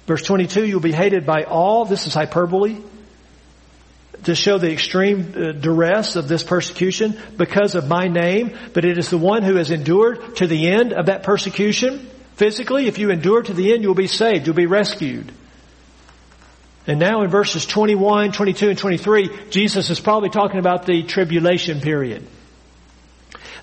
Verse 0.07 0.23
22, 0.23 0.67
you'll 0.67 0.81
be 0.81 0.93
hated 0.93 1.25
by 1.25 1.45
all, 1.45 1.85
this 1.85 2.07
is 2.07 2.15
hyperbole, 2.15 2.77
to 4.25 4.35
show 4.35 4.59
the 4.59 4.73
extreme 4.73 5.35
uh, 5.37 5.53
duress 5.53 6.17
of 6.17 6.29
this 6.29 6.43
persecution 6.43 7.17
because 7.37 7.75
of 7.75 7.87
my 7.87 8.09
name, 8.09 8.57
but 8.73 8.85
it 8.85 8.99
is 8.99 9.11
the 9.11 9.19
one 9.19 9.43
who 9.43 9.57
has 9.57 9.71
endured 9.71 10.37
to 10.37 10.47
the 10.47 10.69
end 10.69 10.93
of 10.93 11.07
that 11.07 11.23
persecution. 11.23 12.11
Physically, 12.37 12.87
if 12.87 12.99
you 12.99 13.11
endure 13.11 13.43
to 13.43 13.53
the 13.53 13.73
end, 13.73 13.83
you'll 13.83 13.95
be 13.95 14.07
saved. 14.07 14.47
You'll 14.47 14.57
be 14.57 14.67
rescued. 14.67 15.33
And 16.87 16.99
now 16.99 17.23
in 17.23 17.31
verses 17.31 17.65
21, 17.65 18.33
22, 18.33 18.69
and 18.71 18.79
23, 18.79 19.31
Jesus 19.51 19.89
is 19.91 20.01
probably 20.01 20.29
talking 20.29 20.59
about 20.59 20.85
the 20.85 21.03
tribulation 21.03 21.81
period. 21.81 22.27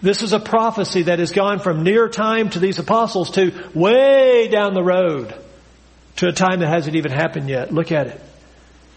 This 0.01 0.23
is 0.23 0.33
a 0.33 0.39
prophecy 0.39 1.03
that 1.03 1.19
has 1.19 1.31
gone 1.31 1.59
from 1.59 1.83
near 1.83 2.09
time 2.09 2.49
to 2.51 2.59
these 2.59 2.79
apostles 2.79 3.31
to 3.31 3.69
way 3.75 4.47
down 4.47 4.73
the 4.73 4.83
road 4.83 5.35
to 6.17 6.27
a 6.27 6.31
time 6.31 6.59
that 6.61 6.69
hasn't 6.69 6.95
even 6.95 7.11
happened 7.11 7.49
yet. 7.49 7.71
Look 7.71 7.91
at 7.91 8.07
it. 8.07 8.21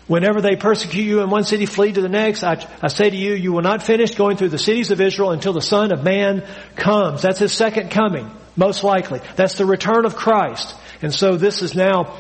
Whenever 0.07 0.41
they 0.41 0.57
persecute 0.57 1.03
you 1.03 1.23
in 1.23 1.31
one 1.31 1.45
city, 1.45 1.67
flee 1.67 1.93
to 1.93 2.01
the 2.01 2.09
next. 2.09 2.43
I, 2.45 2.67
I, 2.83 2.89
say 2.89 3.09
to 3.09 3.17
you, 3.17 3.35
you 3.35 3.53
will 3.53 3.63
not 3.63 3.83
finish 3.83 4.15
going 4.15 4.37
through 4.37 4.51
the 4.51 4.59
cities 4.59 4.91
of 4.91 5.01
Israel 5.01 5.31
until 5.31 5.55
the 5.55 5.63
Son 5.63 5.93
of 5.93 6.05
Man 6.05 6.47
comes. 6.77 7.23
That's 7.23 7.39
his 7.39 7.53
second 7.53 7.91
coming, 7.91 8.31
most 8.57 8.85
likely. 8.85 9.21
That's 9.37 9.55
the 9.55 9.67
return 9.67 10.05
of 10.05 10.17
Christ. 10.17 10.75
And 11.03 11.13
so 11.13 11.37
this 11.37 11.61
has 11.61 11.75
now 11.75 12.17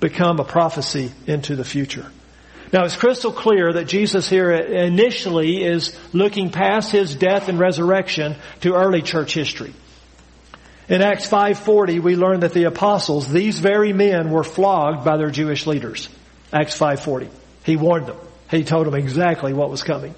become 0.00 0.40
a 0.40 0.44
prophecy 0.44 1.12
into 1.26 1.56
the 1.56 1.64
future. 1.64 2.06
Now 2.72 2.84
it's 2.84 2.96
crystal 2.96 3.32
clear 3.32 3.72
that 3.74 3.86
Jesus 3.86 4.28
here 4.28 4.50
initially 4.50 5.62
is 5.62 5.96
looking 6.12 6.50
past 6.50 6.90
his 6.90 7.14
death 7.14 7.48
and 7.48 7.58
resurrection 7.58 8.36
to 8.62 8.74
early 8.74 9.02
church 9.02 9.34
history. 9.34 9.72
In 10.88 11.02
Acts 11.02 11.28
5.40 11.28 12.00
we 12.00 12.16
learn 12.16 12.40
that 12.40 12.52
the 12.52 12.64
apostles, 12.64 13.30
these 13.30 13.58
very 13.58 13.92
men 13.92 14.30
were 14.30 14.44
flogged 14.44 15.04
by 15.04 15.16
their 15.16 15.30
Jewish 15.30 15.66
leaders. 15.66 16.08
Acts 16.52 16.76
5.40. 16.78 17.28
He 17.64 17.76
warned 17.76 18.06
them. 18.06 18.18
He 18.50 18.64
told 18.64 18.86
them 18.86 18.94
exactly 18.94 19.52
what 19.52 19.70
was 19.70 19.82
coming. 19.82 20.14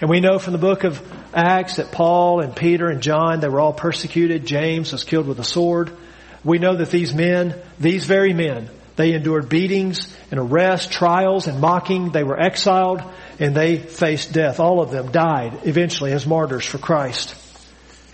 And 0.00 0.10
we 0.10 0.20
know 0.20 0.38
from 0.38 0.52
the 0.52 0.58
book 0.58 0.84
of 0.84 1.00
Acts 1.32 1.76
that 1.76 1.90
Paul 1.90 2.40
and 2.40 2.54
Peter 2.54 2.88
and 2.88 3.02
John, 3.02 3.40
they 3.40 3.48
were 3.48 3.60
all 3.60 3.72
persecuted. 3.72 4.46
James 4.46 4.92
was 4.92 5.04
killed 5.04 5.26
with 5.26 5.38
a 5.38 5.44
sword. 5.44 5.90
We 6.44 6.58
know 6.58 6.76
that 6.76 6.90
these 6.90 7.14
men, 7.14 7.60
these 7.78 8.04
very 8.04 8.34
men, 8.34 8.68
they 8.96 9.12
endured 9.12 9.48
beatings 9.48 10.14
and 10.30 10.40
arrests, 10.40 10.94
trials 10.94 11.46
and 11.46 11.60
mocking. 11.60 12.10
They 12.10 12.24
were 12.24 12.40
exiled 12.40 13.02
and 13.38 13.54
they 13.54 13.78
faced 13.78 14.32
death. 14.32 14.60
All 14.60 14.80
of 14.80 14.90
them 14.90 15.12
died 15.12 15.60
eventually 15.64 16.12
as 16.12 16.26
martyrs 16.26 16.64
for 16.64 16.78
Christ. 16.78 17.34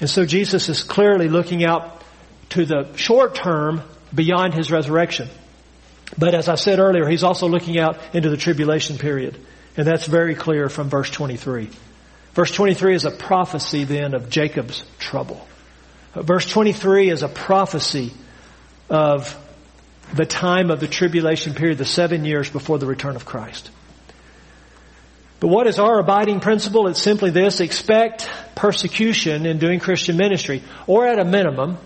And 0.01 0.11
so 0.11 0.25
Jesus 0.25 0.69
is 0.69 0.83
clearly 0.83 1.29
looking 1.29 1.65
out 1.65 2.03
to 2.51 2.65
the 2.65 2.97
short 2.97 3.35
term 3.35 3.83
beyond 4.15 4.55
his 4.55 4.71
resurrection. 4.71 5.29
But 6.19 6.35
as 6.35 6.49
I 6.49 6.57
said 6.57 6.79
earlier, 6.79 7.09
he's 7.09 7.23
also 7.23 7.49
looking 7.49 7.79
out 7.79 7.99
into 8.13 8.29
the 8.29 8.37
tribulation 8.37 8.99
period. 8.99 9.39
And 9.77 9.87
that's 9.87 10.07
very 10.07 10.35
clear 10.35 10.69
from 10.69 10.89
verse 10.89 11.11
23. 11.11 11.71
Verse 12.35 12.53
23 12.53 12.95
is 12.95 13.05
a 13.05 13.11
prophecy 13.11 13.85
then 13.85 14.15
of 14.15 14.31
Jacob's 14.31 14.85
trouble. 14.99 15.47
Verse 16.15 16.49
23 16.51 17.11
is 17.11 17.23
a 17.23 17.29
prophecy 17.29 18.13
of 18.91 19.39
the 20.15 20.27
time 20.27 20.71
of 20.71 20.81
the 20.81 20.89
tribulation 20.89 21.55
period, 21.55 21.79
the 21.79 21.85
seven 21.85 22.25
years 22.25 22.51
before 22.51 22.79
the 22.79 22.87
return 22.87 23.17
of 23.17 23.25
Christ. 23.25 23.71
But 25.41 25.49
what 25.49 25.67
is 25.67 25.79
our 25.79 25.99
abiding 25.99 26.41
principle? 26.41 26.87
It's 26.87 27.03
simply 27.03 27.31
this, 27.31 27.61
expect 27.61 28.29
persecution 28.55 29.47
in 29.47 29.59
doing 29.59 29.81
Christian 29.81 30.17
ministry, 30.17 30.63
or 30.87 31.07
at 31.07 31.19
a 31.19 31.25
minimum, 31.25 31.79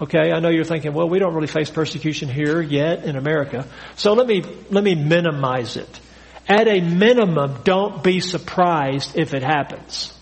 okay, 0.00 0.32
I 0.32 0.40
know 0.40 0.50
you're 0.50 0.64
thinking, 0.64 0.92
well, 0.92 1.08
we 1.08 1.18
don't 1.18 1.34
really 1.34 1.46
face 1.46 1.70
persecution 1.70 2.28
here 2.28 2.60
yet 2.60 3.04
in 3.04 3.16
America, 3.16 3.66
so 3.96 4.12
let 4.12 4.26
me, 4.26 4.44
let 4.70 4.84
me 4.84 4.94
minimize 4.94 5.76
it. 5.76 6.00
At 6.48 6.66
a 6.66 6.80
minimum, 6.80 7.60
don't 7.62 8.02
be 8.02 8.20
surprised 8.20 9.16
if 9.16 9.34
it 9.34 9.42
happens. 9.42 10.12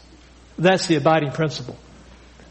That's 0.58 0.86
the 0.86 0.96
abiding 0.96 1.30
principle. 1.30 1.76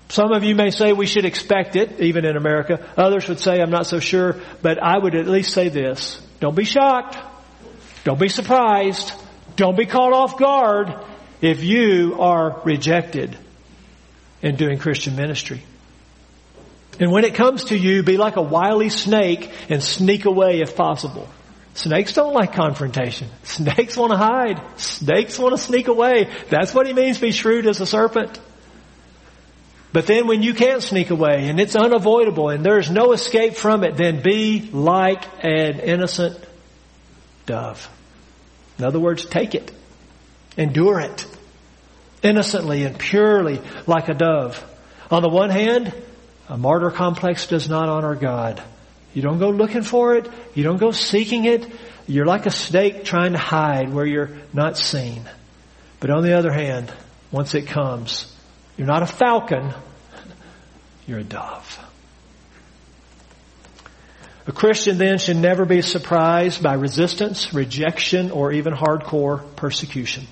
Some 0.09 0.31
of 0.31 0.43
you 0.43 0.55
may 0.55 0.69
say 0.69 0.93
we 0.93 1.07
should 1.07 1.25
expect 1.25 1.75
it, 1.75 1.99
even 1.99 2.25
in 2.25 2.37
America. 2.37 2.87
Others 2.95 3.27
would 3.27 3.39
say 3.39 3.59
I'm 3.59 3.71
not 3.71 3.87
so 3.87 3.99
sure, 3.99 4.39
but 4.61 4.81
I 4.81 4.97
would 4.97 5.15
at 5.15 5.27
least 5.27 5.51
say 5.51 5.69
this. 5.69 6.21
Don't 6.39 6.55
be 6.55 6.63
shocked. 6.63 7.17
Don't 8.03 8.19
be 8.19 8.29
surprised. 8.29 9.11
Don't 9.55 9.75
be 9.75 9.85
caught 9.85 10.13
off 10.13 10.37
guard 10.37 10.93
if 11.41 11.63
you 11.63 12.17
are 12.19 12.61
rejected 12.63 13.37
in 14.41 14.55
doing 14.55 14.77
Christian 14.77 15.15
ministry. 15.15 15.63
And 16.99 17.11
when 17.11 17.25
it 17.25 17.35
comes 17.35 17.65
to 17.65 17.77
you, 17.77 18.03
be 18.03 18.17
like 18.17 18.37
a 18.37 18.41
wily 18.41 18.89
snake 18.89 19.51
and 19.69 19.83
sneak 19.83 20.25
away 20.25 20.61
if 20.61 20.75
possible. 20.75 21.27
Snakes 21.75 22.13
don't 22.13 22.33
like 22.33 22.53
confrontation. 22.53 23.27
Snakes 23.43 23.95
want 23.97 24.11
to 24.11 24.17
hide. 24.17 24.61
Snakes 24.77 25.37
want 25.37 25.55
to 25.55 25.61
sneak 25.61 25.87
away. 25.87 26.29
That's 26.49 26.73
what 26.73 26.87
he 26.87 26.93
means 26.93 27.19
be 27.19 27.31
shrewd 27.31 27.67
as 27.67 27.81
a 27.81 27.85
serpent. 27.85 28.39
But 29.91 30.07
then 30.07 30.27
when 30.27 30.41
you 30.41 30.53
can't 30.53 30.81
sneak 30.81 31.09
away 31.09 31.47
and 31.47 31.59
it's 31.59 31.75
unavoidable 31.75 32.49
and 32.49 32.65
there's 32.65 32.89
no 32.89 33.11
escape 33.11 33.55
from 33.55 33.83
it, 33.83 33.95
then 33.95 34.21
be 34.21 34.69
like 34.71 35.23
an 35.43 35.79
innocent 35.79 36.37
dove. 37.45 37.89
In 38.79 38.85
other 38.85 38.99
words, 38.99 39.25
take 39.25 39.53
it. 39.53 39.71
Endure 40.57 41.01
it. 41.01 41.25
Innocently 42.23 42.83
and 42.83 42.97
purely 42.97 43.61
like 43.85 44.09
a 44.09 44.13
dove. 44.13 44.63
On 45.11 45.21
the 45.21 45.29
one 45.29 45.49
hand, 45.49 45.93
a 46.49 46.57
martyr 46.57 46.91
complex 46.91 47.47
does 47.47 47.69
not 47.69 47.89
honor 47.89 48.15
God. 48.15 48.63
You 49.15 49.21
don't 49.21 49.39
go 49.39 49.49
looking 49.49 49.81
for 49.81 50.15
it. 50.15 50.29
You 50.53 50.63
don't 50.63 50.77
go 50.77 50.91
seeking 50.91 51.45
it. 51.45 51.65
You're 52.05 52.25
like 52.25 52.45
a 52.45 52.51
snake 52.51 53.05
trying 53.05 53.31
to 53.31 53.39
hide 53.39 53.91
where 53.91 54.05
you're 54.05 54.37
not 54.53 54.77
seen. 54.77 55.23
But 56.01 56.09
on 56.11 56.21
the 56.21 56.37
other 56.37 56.51
hand, 56.51 56.91
once 57.31 57.55
it 57.55 57.65
comes, 57.65 58.31
you're 58.77 58.85
not 58.85 59.01
a 59.01 59.07
falcon. 59.07 59.73
You're 61.07 61.19
a 61.19 61.23
dove. 61.23 61.79
A 64.47 64.51
Christian 64.51 64.97
then 64.97 65.17
should 65.17 65.37
never 65.37 65.65
be 65.65 65.81
surprised 65.81 66.61
by 66.61 66.73
resistance, 66.73 67.53
rejection, 67.53 68.31
or 68.31 68.51
even 68.51 68.73
hardcore 68.73 69.55
persecution. 69.55 70.27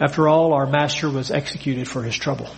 After 0.00 0.28
all, 0.28 0.54
our 0.54 0.66
master 0.66 1.10
was 1.10 1.30
executed 1.30 1.86
for 1.86 2.02
his 2.02 2.16
trouble. 2.16 2.48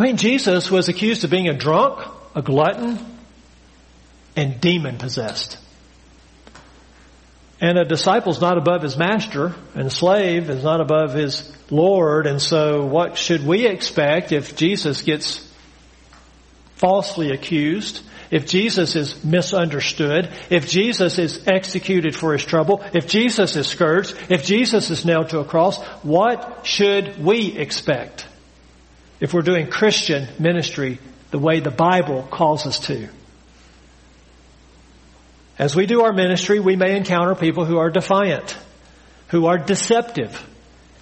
I 0.00 0.02
mean, 0.02 0.16
Jesus 0.16 0.70
was 0.70 0.88
accused 0.88 1.24
of 1.24 1.30
being 1.30 1.50
a 1.50 1.52
drunk, 1.52 2.00
a 2.34 2.40
glutton, 2.40 2.98
and 4.34 4.58
demon 4.58 4.96
possessed. 4.96 5.58
And 7.60 7.76
a 7.76 7.84
disciple 7.84 8.32
is 8.32 8.40
not 8.40 8.56
above 8.56 8.80
his 8.80 8.96
master, 8.96 9.54
and 9.74 9.88
a 9.88 9.90
slave 9.90 10.48
is 10.48 10.64
not 10.64 10.80
above 10.80 11.12
his 11.12 11.54
Lord, 11.68 12.26
and 12.26 12.40
so 12.40 12.86
what 12.86 13.18
should 13.18 13.46
we 13.46 13.66
expect 13.66 14.32
if 14.32 14.56
Jesus 14.56 15.02
gets 15.02 15.46
falsely 16.76 17.32
accused? 17.32 18.00
If 18.30 18.46
Jesus 18.46 18.96
is 18.96 19.22
misunderstood, 19.22 20.32
if 20.48 20.66
Jesus 20.66 21.18
is 21.18 21.46
executed 21.46 22.16
for 22.16 22.32
his 22.32 22.44
trouble, 22.46 22.82
if 22.94 23.06
Jesus 23.06 23.54
is 23.54 23.66
scourged, 23.66 24.16
if 24.30 24.46
Jesus 24.46 24.88
is 24.88 25.04
nailed 25.04 25.28
to 25.28 25.40
a 25.40 25.44
cross, 25.44 25.78
what 26.02 26.60
should 26.64 27.22
we 27.22 27.54
expect? 27.58 28.24
If 29.20 29.34
we're 29.34 29.42
doing 29.42 29.68
Christian 29.68 30.26
ministry 30.38 30.98
the 31.30 31.38
way 31.38 31.60
the 31.60 31.70
Bible 31.70 32.26
calls 32.30 32.66
us 32.66 32.80
to. 32.80 33.08
As 35.58 35.76
we 35.76 35.86
do 35.86 36.02
our 36.02 36.12
ministry, 36.12 36.58
we 36.58 36.74
may 36.74 36.96
encounter 36.96 37.34
people 37.34 37.66
who 37.66 37.78
are 37.78 37.90
defiant, 37.90 38.56
who 39.28 39.46
are 39.46 39.58
deceptive, 39.58 40.42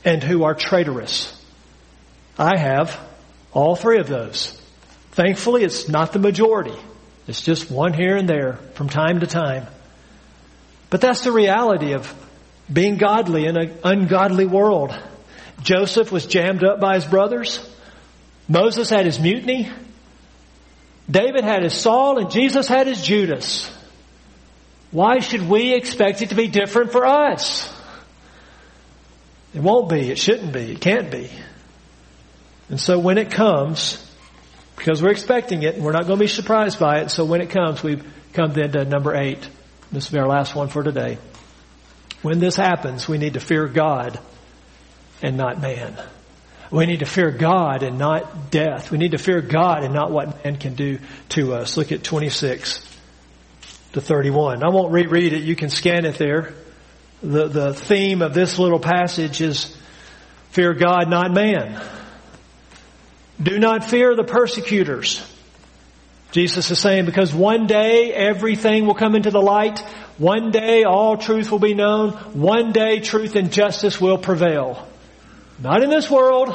and 0.04 0.22
who 0.22 0.42
are 0.42 0.54
traitorous. 0.54 1.32
I 2.36 2.58
have 2.58 2.98
all 3.52 3.76
three 3.76 3.98
of 3.98 4.08
those. 4.08 4.60
Thankfully, 5.12 5.62
it's 5.62 5.88
not 5.88 6.12
the 6.12 6.18
majority. 6.18 6.76
It's 7.26 7.40
just 7.40 7.70
one 7.70 7.92
here 7.92 8.16
and 8.16 8.28
there 8.28 8.54
from 8.74 8.88
time 8.88 9.20
to 9.20 9.26
time. 9.26 9.66
But 10.90 11.00
that's 11.00 11.22
the 11.22 11.32
reality 11.32 11.92
of 11.92 12.12
being 12.72 12.96
godly 12.96 13.46
in 13.46 13.56
an 13.56 13.78
ungodly 13.84 14.46
world. 14.46 14.96
Joseph 15.62 16.10
was 16.10 16.26
jammed 16.26 16.64
up 16.64 16.80
by 16.80 16.94
his 16.94 17.04
brothers. 17.04 17.58
Moses 18.48 18.88
had 18.88 19.04
his 19.04 19.20
mutiny. 19.20 19.70
David 21.10 21.44
had 21.44 21.62
his 21.62 21.74
Saul 21.74 22.18
and 22.18 22.30
Jesus 22.30 22.66
had 22.66 22.86
his 22.86 23.02
Judas. 23.02 23.70
Why 24.90 25.18
should 25.18 25.48
we 25.48 25.74
expect 25.74 26.22
it 26.22 26.30
to 26.30 26.34
be 26.34 26.48
different 26.48 26.92
for 26.92 27.04
us? 27.04 27.72
It 29.54 29.60
won't 29.60 29.88
be. 29.88 30.10
It 30.10 30.18
shouldn't 30.18 30.52
be. 30.52 30.72
It 30.72 30.80
can't 30.80 31.10
be. 31.10 31.30
And 32.70 32.80
so 32.80 32.98
when 32.98 33.18
it 33.18 33.30
comes, 33.30 34.04
because 34.76 35.02
we're 35.02 35.10
expecting 35.10 35.62
it 35.62 35.74
and 35.74 35.84
we're 35.84 35.92
not 35.92 36.06
going 36.06 36.18
to 36.18 36.24
be 36.24 36.28
surprised 36.28 36.78
by 36.78 37.00
it, 37.00 37.10
so 37.10 37.24
when 37.24 37.40
it 37.40 37.50
comes, 37.50 37.82
we 37.82 38.00
come 38.32 38.52
then 38.52 38.72
to 38.72 38.84
number 38.84 39.14
eight. 39.14 39.48
This 39.90 40.10
will 40.10 40.18
be 40.18 40.20
our 40.20 40.28
last 40.28 40.54
one 40.54 40.68
for 40.68 40.82
today. 40.82 41.18
When 42.22 42.40
this 42.40 42.56
happens, 42.56 43.08
we 43.08 43.18
need 43.18 43.34
to 43.34 43.40
fear 43.40 43.66
God 43.68 44.18
and 45.22 45.36
not 45.36 45.60
man. 45.60 45.98
We 46.70 46.86
need 46.86 47.00
to 47.00 47.06
fear 47.06 47.30
God 47.30 47.82
and 47.82 47.98
not 47.98 48.50
death. 48.50 48.90
We 48.90 48.98
need 48.98 49.12
to 49.12 49.18
fear 49.18 49.40
God 49.40 49.84
and 49.84 49.94
not 49.94 50.10
what 50.10 50.44
man 50.44 50.56
can 50.56 50.74
do 50.74 50.98
to 51.30 51.54
us. 51.54 51.76
Look 51.76 51.92
at 51.92 52.04
26 52.04 52.84
to 53.92 54.00
31. 54.00 54.62
I 54.62 54.68
won't 54.68 54.92
reread 54.92 55.32
it. 55.32 55.42
You 55.42 55.56
can 55.56 55.70
scan 55.70 56.04
it 56.04 56.16
there. 56.16 56.52
The, 57.22 57.48
the 57.48 57.74
theme 57.74 58.22
of 58.22 58.34
this 58.34 58.58
little 58.58 58.78
passage 58.78 59.40
is 59.40 59.76
fear 60.50 60.74
God, 60.74 61.08
not 61.08 61.32
man. 61.32 61.82
Do 63.42 63.58
not 63.58 63.84
fear 63.84 64.14
the 64.14 64.24
persecutors. 64.24 65.24
Jesus 66.32 66.70
is 66.70 66.78
saying 66.78 67.06
because 67.06 67.32
one 67.32 67.66
day 67.66 68.12
everything 68.12 68.84
will 68.84 68.94
come 68.94 69.14
into 69.14 69.30
the 69.30 69.40
light. 69.40 69.78
One 70.18 70.50
day 70.50 70.84
all 70.84 71.16
truth 71.16 71.50
will 71.50 71.58
be 71.58 71.74
known. 71.74 72.10
One 72.34 72.72
day 72.72 73.00
truth 73.00 73.36
and 73.36 73.50
justice 73.50 74.00
will 74.00 74.18
prevail. 74.18 74.86
Not 75.60 75.82
in 75.82 75.90
this 75.90 76.10
world, 76.10 76.54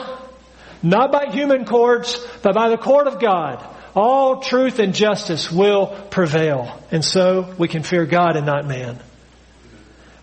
not 0.81 1.11
by 1.11 1.27
human 1.31 1.65
courts, 1.65 2.25
but 2.41 2.53
by 2.53 2.69
the 2.69 2.77
court 2.77 3.07
of 3.07 3.19
God. 3.19 3.65
All 3.95 4.39
truth 4.39 4.79
and 4.79 4.93
justice 4.93 5.51
will 5.51 5.87
prevail. 6.09 6.79
And 6.91 7.03
so 7.03 7.53
we 7.57 7.67
can 7.67 7.83
fear 7.83 8.05
God 8.05 8.35
and 8.35 8.45
not 8.45 8.65
man. 8.65 8.99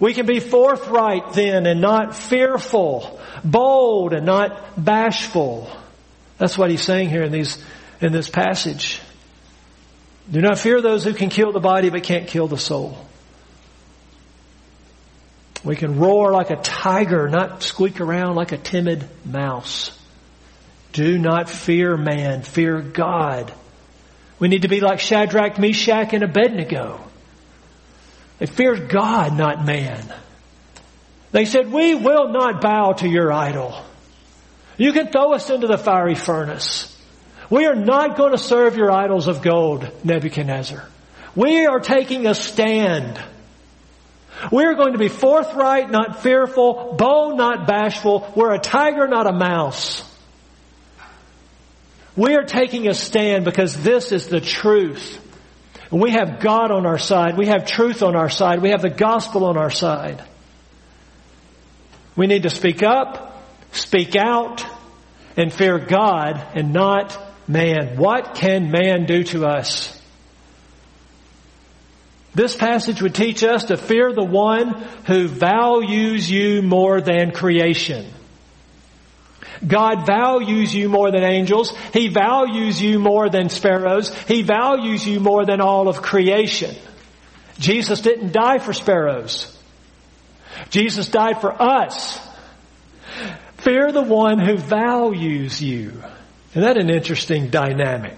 We 0.01 0.14
can 0.14 0.26
be 0.26 0.41
forthright 0.41 1.35
then 1.35 1.66
and 1.66 1.81
not 1.81 2.16
fearful, 2.16 3.20
bold 3.45 4.14
and 4.14 4.24
not 4.24 4.83
bashful. 4.83 5.70
That's 6.39 6.57
what 6.57 6.70
he's 6.70 6.83
saying 6.83 7.11
here 7.11 7.22
in 7.22 7.33
these, 7.33 7.62
in 8.01 8.12
this 8.12 8.31
passage. 8.31 9.01
Do 10.31 10.41
not 10.41 10.59
fear 10.59 10.81
those 10.81 11.05
who 11.05 11.12
can 11.12 11.28
kill 11.28 11.53
the 11.53 11.61
body 11.61 11.91
but 11.91 12.03
can't 12.03 12.26
kill 12.26 12.49
the 12.49 12.59
soul. 12.59 12.97
We 15.62 15.76
can 15.76 15.98
roar 15.98 16.32
like 16.32 16.50
a 16.50 16.56
tiger, 16.56 17.28
not 17.28 17.62
squeak 17.62 18.00
around 18.00 18.34
like 18.34 18.52
a 18.52 18.56
timid 18.58 19.06
mouse. 19.24 19.96
Do 20.92 21.18
not 21.18 21.48
fear 21.50 21.96
man, 21.96 22.42
fear 22.42 22.80
God. 22.80 23.52
We 24.38 24.48
need 24.48 24.62
to 24.62 24.68
be 24.68 24.80
like 24.80 25.00
Shadrach, 25.00 25.58
Meshach, 25.58 26.12
and 26.14 26.24
Abednego. 26.24 27.00
They 28.38 28.46
feared 28.46 28.88
God, 28.88 29.36
not 29.36 29.64
man. 29.64 30.12
They 31.30 31.44
said, 31.44 31.70
we 31.70 31.94
will 31.94 32.28
not 32.28 32.61
bow 32.62 32.92
to 32.94 33.08
your 33.08 33.30
idol. 33.30 33.84
You 34.78 34.92
can 34.92 35.12
throw 35.12 35.34
us 35.34 35.50
into 35.50 35.66
the 35.66 35.76
fiery 35.76 36.14
furnace. 36.14 36.96
We 37.50 37.66
are 37.66 37.76
not 37.76 38.16
going 38.16 38.32
to 38.32 38.38
serve 38.38 38.76
your 38.76 38.90
idols 38.90 39.28
of 39.28 39.42
gold, 39.42 39.88
Nebuchadnezzar. 40.04 40.88
We 41.36 41.66
are 41.66 41.80
taking 41.80 42.26
a 42.26 42.34
stand. 42.34 43.20
We're 44.51 44.74
going 44.74 44.93
to 44.93 44.99
be 44.99 45.09
forthright, 45.09 45.91
not 45.91 46.22
fearful, 46.22 46.95
bold, 46.99 47.36
not 47.36 47.66
bashful. 47.66 48.30
We're 48.34 48.55
a 48.55 48.59
tiger, 48.59 49.07
not 49.07 49.26
a 49.26 49.32
mouse. 49.32 50.05
We 52.16 52.34
are 52.34 52.45
taking 52.45 52.88
a 52.88 52.95
stand 52.95 53.45
because 53.45 53.82
this 53.82 54.12
is 54.12 54.28
the 54.28 54.41
truth. 54.41 55.18
We 55.91 56.12
have 56.12 56.41
God 56.41 56.70
on 56.70 56.86
our 56.86 56.99
side. 56.99 57.36
We 57.36 57.47
have 57.47 57.66
truth 57.66 58.03
on 58.03 58.14
our 58.14 58.28
side. 58.28 58.62
We 58.62 58.70
have 58.70 58.82
the 58.82 58.91
gospel 58.91 59.45
on 59.45 59.57
our 59.57 59.70
side. 59.70 60.24
We 62.16 62.26
need 62.26 62.45
to 62.45 62.51
speak 62.51 62.82
up, 62.82 63.43
speak 63.72 64.16
out, 64.16 64.64
and 65.36 65.53
fear 65.53 65.78
God 65.78 66.45
and 66.55 66.72
not 66.72 67.18
man. 67.49 67.97
What 67.97 68.34
can 68.34 68.70
man 68.70 69.07
do 69.07 69.24
to 69.24 69.47
us? 69.47 69.99
This 72.35 72.55
passage 72.55 73.03
would 73.03 73.14
teach 73.14 73.43
us 73.43 73.64
to 73.64 73.76
fear 73.76 74.12
the 74.12 74.24
one 74.24 74.70
who 75.07 75.26
values 75.26 76.31
you 76.31 76.62
more 76.62 77.01
than 77.01 77.33
creation. 77.33 78.07
God 79.66 80.07
values 80.07 80.74
you 80.74 80.89
more 80.89 81.11
than 81.11 81.22
angels. 81.22 81.76
He 81.93 82.09
values 82.09 82.81
you 82.81 82.99
more 82.99 83.28
than 83.28 83.49
sparrows. 83.49 84.14
He 84.24 84.43
values 84.43 85.07
you 85.07 85.20
more 85.20 85.45
than 85.45 85.61
all 85.61 85.89
of 85.89 86.03
creation. 86.03 86.74
Jesus 87.59 88.01
didn't 88.01 88.33
die 88.33 88.59
for 88.59 88.72
sparrows. 88.72 89.57
Jesus 90.70 91.09
died 91.09 91.41
for 91.41 91.61
us. 91.61 92.18
Fear 93.59 93.93
the 93.93 94.03
one 94.03 94.39
who 94.39 94.57
values 94.57 95.61
you. 95.61 96.03
Isn't 96.51 96.62
that 96.62 96.78
an 96.78 96.91
interesting 96.91 97.51
dynamic? 97.51 98.16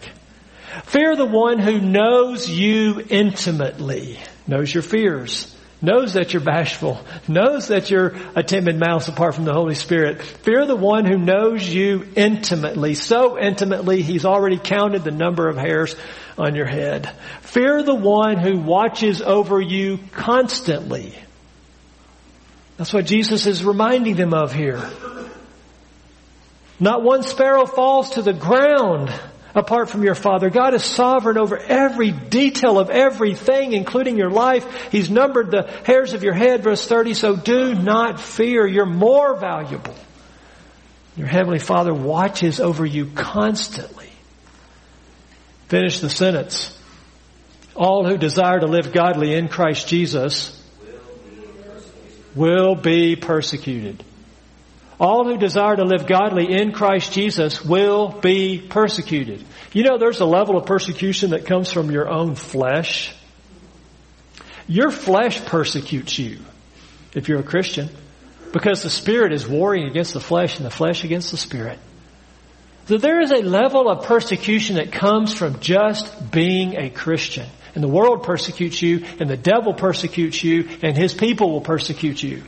Fear 0.84 1.16
the 1.16 1.26
one 1.26 1.58
who 1.58 1.80
knows 1.80 2.48
you 2.48 3.04
intimately, 3.08 4.18
knows 4.46 4.72
your 4.72 4.82
fears, 4.82 5.54
knows 5.82 6.14
that 6.14 6.32
you're 6.32 6.42
bashful, 6.42 7.04
knows 7.28 7.68
that 7.68 7.90
you're 7.90 8.14
a 8.34 8.42
timid 8.42 8.78
mouse 8.78 9.08
apart 9.08 9.34
from 9.34 9.44
the 9.44 9.52
Holy 9.52 9.74
Spirit. 9.74 10.22
Fear 10.22 10.66
the 10.66 10.76
one 10.76 11.04
who 11.04 11.18
knows 11.18 11.68
you 11.68 12.06
intimately, 12.16 12.94
so 12.94 13.38
intimately 13.38 14.00
he's 14.00 14.24
already 14.24 14.58
counted 14.58 15.04
the 15.04 15.10
number 15.10 15.48
of 15.48 15.56
hairs 15.56 15.94
on 16.38 16.54
your 16.54 16.66
head. 16.66 17.10
Fear 17.42 17.82
the 17.82 17.94
one 17.94 18.38
who 18.38 18.58
watches 18.58 19.20
over 19.20 19.60
you 19.60 19.98
constantly. 20.12 21.14
That's 22.78 22.94
what 22.94 23.04
Jesus 23.04 23.46
is 23.46 23.64
reminding 23.64 24.16
them 24.16 24.32
of 24.32 24.52
here. 24.52 24.82
Not 26.80 27.02
one 27.02 27.22
sparrow 27.22 27.66
falls 27.66 28.10
to 28.10 28.22
the 28.22 28.32
ground 28.32 29.12
apart 29.54 29.90
from 29.90 30.02
your 30.02 30.14
Father. 30.14 30.50
God 30.50 30.74
is 30.74 30.84
sovereign 30.84 31.38
over 31.38 31.56
every 31.56 32.10
detail 32.10 32.78
of 32.78 32.90
everything, 32.90 33.72
including 33.72 34.16
your 34.16 34.30
life. 34.30 34.90
He's 34.90 35.10
numbered 35.10 35.50
the 35.50 35.70
hairs 35.84 36.12
of 36.12 36.22
your 36.22 36.34
head, 36.34 36.62
verse 36.62 36.86
30, 36.86 37.14
so 37.14 37.36
do 37.36 37.74
not 37.74 38.20
fear. 38.20 38.66
You're 38.66 38.86
more 38.86 39.36
valuable. 39.36 39.94
Your 41.16 41.26
Heavenly 41.26 41.58
Father 41.58 41.92
watches 41.92 42.60
over 42.60 42.86
you 42.86 43.06
constantly. 43.06 44.08
Finish 45.68 46.00
the 46.00 46.10
sentence. 46.10 46.78
All 47.74 48.06
who 48.06 48.16
desire 48.16 48.60
to 48.60 48.66
live 48.66 48.92
godly 48.92 49.34
in 49.34 49.48
Christ 49.48 49.88
Jesus 49.88 50.58
will 52.34 52.74
be 52.74 53.16
persecuted. 53.16 54.04
All 55.00 55.24
who 55.24 55.36
desire 55.36 55.76
to 55.76 55.84
live 55.84 56.06
godly 56.06 56.52
in 56.52 56.72
Christ 56.72 57.12
Jesus 57.12 57.64
will 57.64 58.08
be 58.08 58.60
persecuted. 58.60 59.44
You 59.72 59.84
know, 59.84 59.98
there's 59.98 60.20
a 60.20 60.26
level 60.26 60.56
of 60.56 60.66
persecution 60.66 61.30
that 61.30 61.46
comes 61.46 61.72
from 61.72 61.90
your 61.90 62.08
own 62.08 62.34
flesh. 62.34 63.14
Your 64.68 64.90
flesh 64.90 65.44
persecutes 65.44 66.18
you 66.18 66.38
if 67.14 67.28
you're 67.28 67.40
a 67.40 67.44
Christian 67.44 67.88
because 68.52 68.82
the 68.82 68.90
Spirit 68.90 69.32
is 69.32 69.48
warring 69.48 69.84
against 69.84 70.14
the 70.14 70.20
flesh 70.20 70.58
and 70.58 70.66
the 70.66 70.70
flesh 70.70 71.04
against 71.04 71.30
the 71.30 71.36
Spirit. 71.36 71.78
So 72.86 72.98
there 72.98 73.20
is 73.20 73.30
a 73.30 73.42
level 73.42 73.88
of 73.88 74.04
persecution 74.04 74.76
that 74.76 74.92
comes 74.92 75.32
from 75.32 75.60
just 75.60 76.30
being 76.30 76.76
a 76.76 76.90
Christian. 76.90 77.46
And 77.74 77.82
the 77.82 77.88
world 77.88 78.24
persecutes 78.24 78.82
you, 78.82 79.06
and 79.18 79.30
the 79.30 79.36
devil 79.36 79.72
persecutes 79.72 80.44
you, 80.44 80.68
and 80.82 80.96
his 80.96 81.14
people 81.14 81.50
will 81.50 81.62
persecute 81.62 82.22
you. 82.22 82.42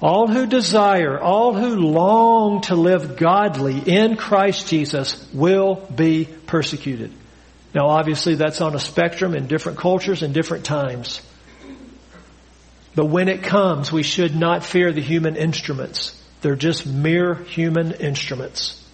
All 0.00 0.28
who 0.28 0.46
desire, 0.46 1.18
all 1.18 1.54
who 1.54 1.76
long 1.76 2.60
to 2.62 2.76
live 2.76 3.16
godly 3.16 3.78
in 3.78 4.16
Christ 4.16 4.68
Jesus 4.68 5.28
will 5.34 5.74
be 5.74 6.26
persecuted. 6.46 7.12
Now 7.74 7.88
obviously 7.88 8.36
that's 8.36 8.60
on 8.60 8.76
a 8.76 8.80
spectrum 8.80 9.34
in 9.34 9.48
different 9.48 9.78
cultures 9.78 10.22
and 10.22 10.32
different 10.32 10.64
times. 10.64 11.20
But 12.94 13.06
when 13.06 13.28
it 13.28 13.42
comes, 13.42 13.92
we 13.92 14.02
should 14.02 14.36
not 14.36 14.64
fear 14.64 14.92
the 14.92 15.00
human 15.00 15.36
instruments. 15.36 16.20
They're 16.40 16.56
just 16.56 16.86
mere 16.86 17.34
human 17.34 17.92
instruments. 17.92 18.84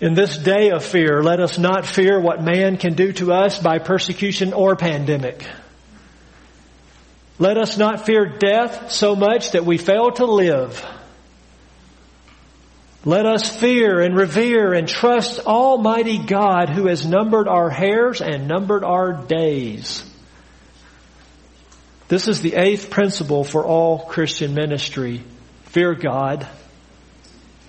In 0.00 0.14
this 0.14 0.38
day 0.38 0.70
of 0.70 0.84
fear, 0.84 1.22
let 1.24 1.40
us 1.40 1.58
not 1.58 1.84
fear 1.84 2.20
what 2.20 2.42
man 2.42 2.76
can 2.76 2.94
do 2.94 3.12
to 3.14 3.32
us 3.32 3.58
by 3.58 3.78
persecution 3.78 4.52
or 4.52 4.76
pandemic. 4.76 5.44
Let 7.38 7.56
us 7.56 7.78
not 7.78 8.04
fear 8.04 8.26
death 8.26 8.90
so 8.90 9.14
much 9.14 9.52
that 9.52 9.64
we 9.64 9.78
fail 9.78 10.10
to 10.12 10.26
live. 10.26 10.84
Let 13.04 13.26
us 13.26 13.48
fear 13.56 14.00
and 14.00 14.16
revere 14.16 14.74
and 14.74 14.88
trust 14.88 15.40
Almighty 15.46 16.18
God 16.18 16.68
who 16.68 16.86
has 16.86 17.06
numbered 17.06 17.46
our 17.46 17.70
hairs 17.70 18.20
and 18.20 18.48
numbered 18.48 18.82
our 18.82 19.12
days. 19.12 20.02
This 22.08 22.26
is 22.26 22.40
the 22.40 22.54
eighth 22.54 22.90
principle 22.90 23.44
for 23.44 23.64
all 23.64 24.00
Christian 24.00 24.54
ministry. 24.54 25.22
Fear 25.64 25.94
God. 25.94 26.48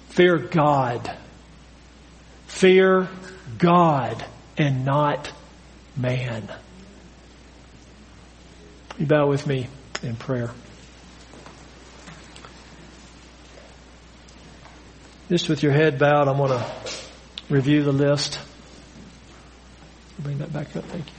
Fear 0.09 0.37
God. 0.37 1.15
Fear 2.47 3.07
God 3.57 4.25
and 4.57 4.83
not 4.83 5.31
man. 5.95 6.49
You 8.99 9.05
bow 9.05 9.27
with 9.27 9.47
me 9.47 9.67
in 10.03 10.17
prayer. 10.17 10.51
Just 15.29 15.47
with 15.47 15.63
your 15.63 15.71
head 15.71 15.97
bowed, 15.97 16.27
I 16.27 16.31
want 16.31 16.51
to 16.51 16.65
review 17.49 17.81
the 17.83 17.93
list. 17.93 18.39
Bring 20.19 20.39
that 20.39 20.51
back 20.51 20.75
up. 20.75 20.83
Thank 20.85 21.05
you. 21.05 21.13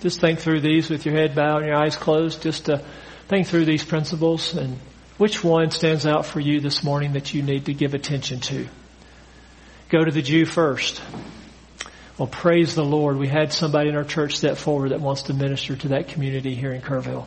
Just 0.00 0.20
think 0.20 0.40
through 0.40 0.62
these 0.62 0.90
with 0.90 1.06
your 1.06 1.14
head 1.14 1.36
bowed 1.36 1.58
and 1.58 1.66
your 1.66 1.76
eyes 1.76 1.94
closed. 1.94 2.42
Just 2.42 2.64
to 2.64 2.84
think 3.28 3.46
through 3.46 3.66
these 3.66 3.84
principles 3.84 4.56
and 4.56 4.78
which 5.16 5.44
one 5.44 5.70
stands 5.70 6.06
out 6.06 6.26
for 6.26 6.40
you 6.40 6.58
this 6.58 6.82
morning 6.82 7.12
that 7.12 7.32
you 7.32 7.42
need 7.42 7.66
to 7.66 7.74
give 7.74 7.94
attention 7.94 8.40
to. 8.40 8.66
Go 9.90 10.04
to 10.04 10.10
the 10.10 10.22
Jew 10.22 10.44
first. 10.44 11.00
Well, 12.18 12.28
praise 12.28 12.74
the 12.74 12.84
Lord. 12.84 13.16
We 13.16 13.28
had 13.28 13.52
somebody 13.52 13.88
in 13.88 13.96
our 13.96 14.04
church 14.04 14.36
step 14.36 14.56
forward 14.58 14.90
that 14.90 15.00
wants 15.00 15.22
to 15.22 15.34
minister 15.34 15.76
to 15.76 15.88
that 15.88 16.08
community 16.08 16.54
here 16.54 16.72
in 16.72 16.82
Kerrville. 16.82 17.26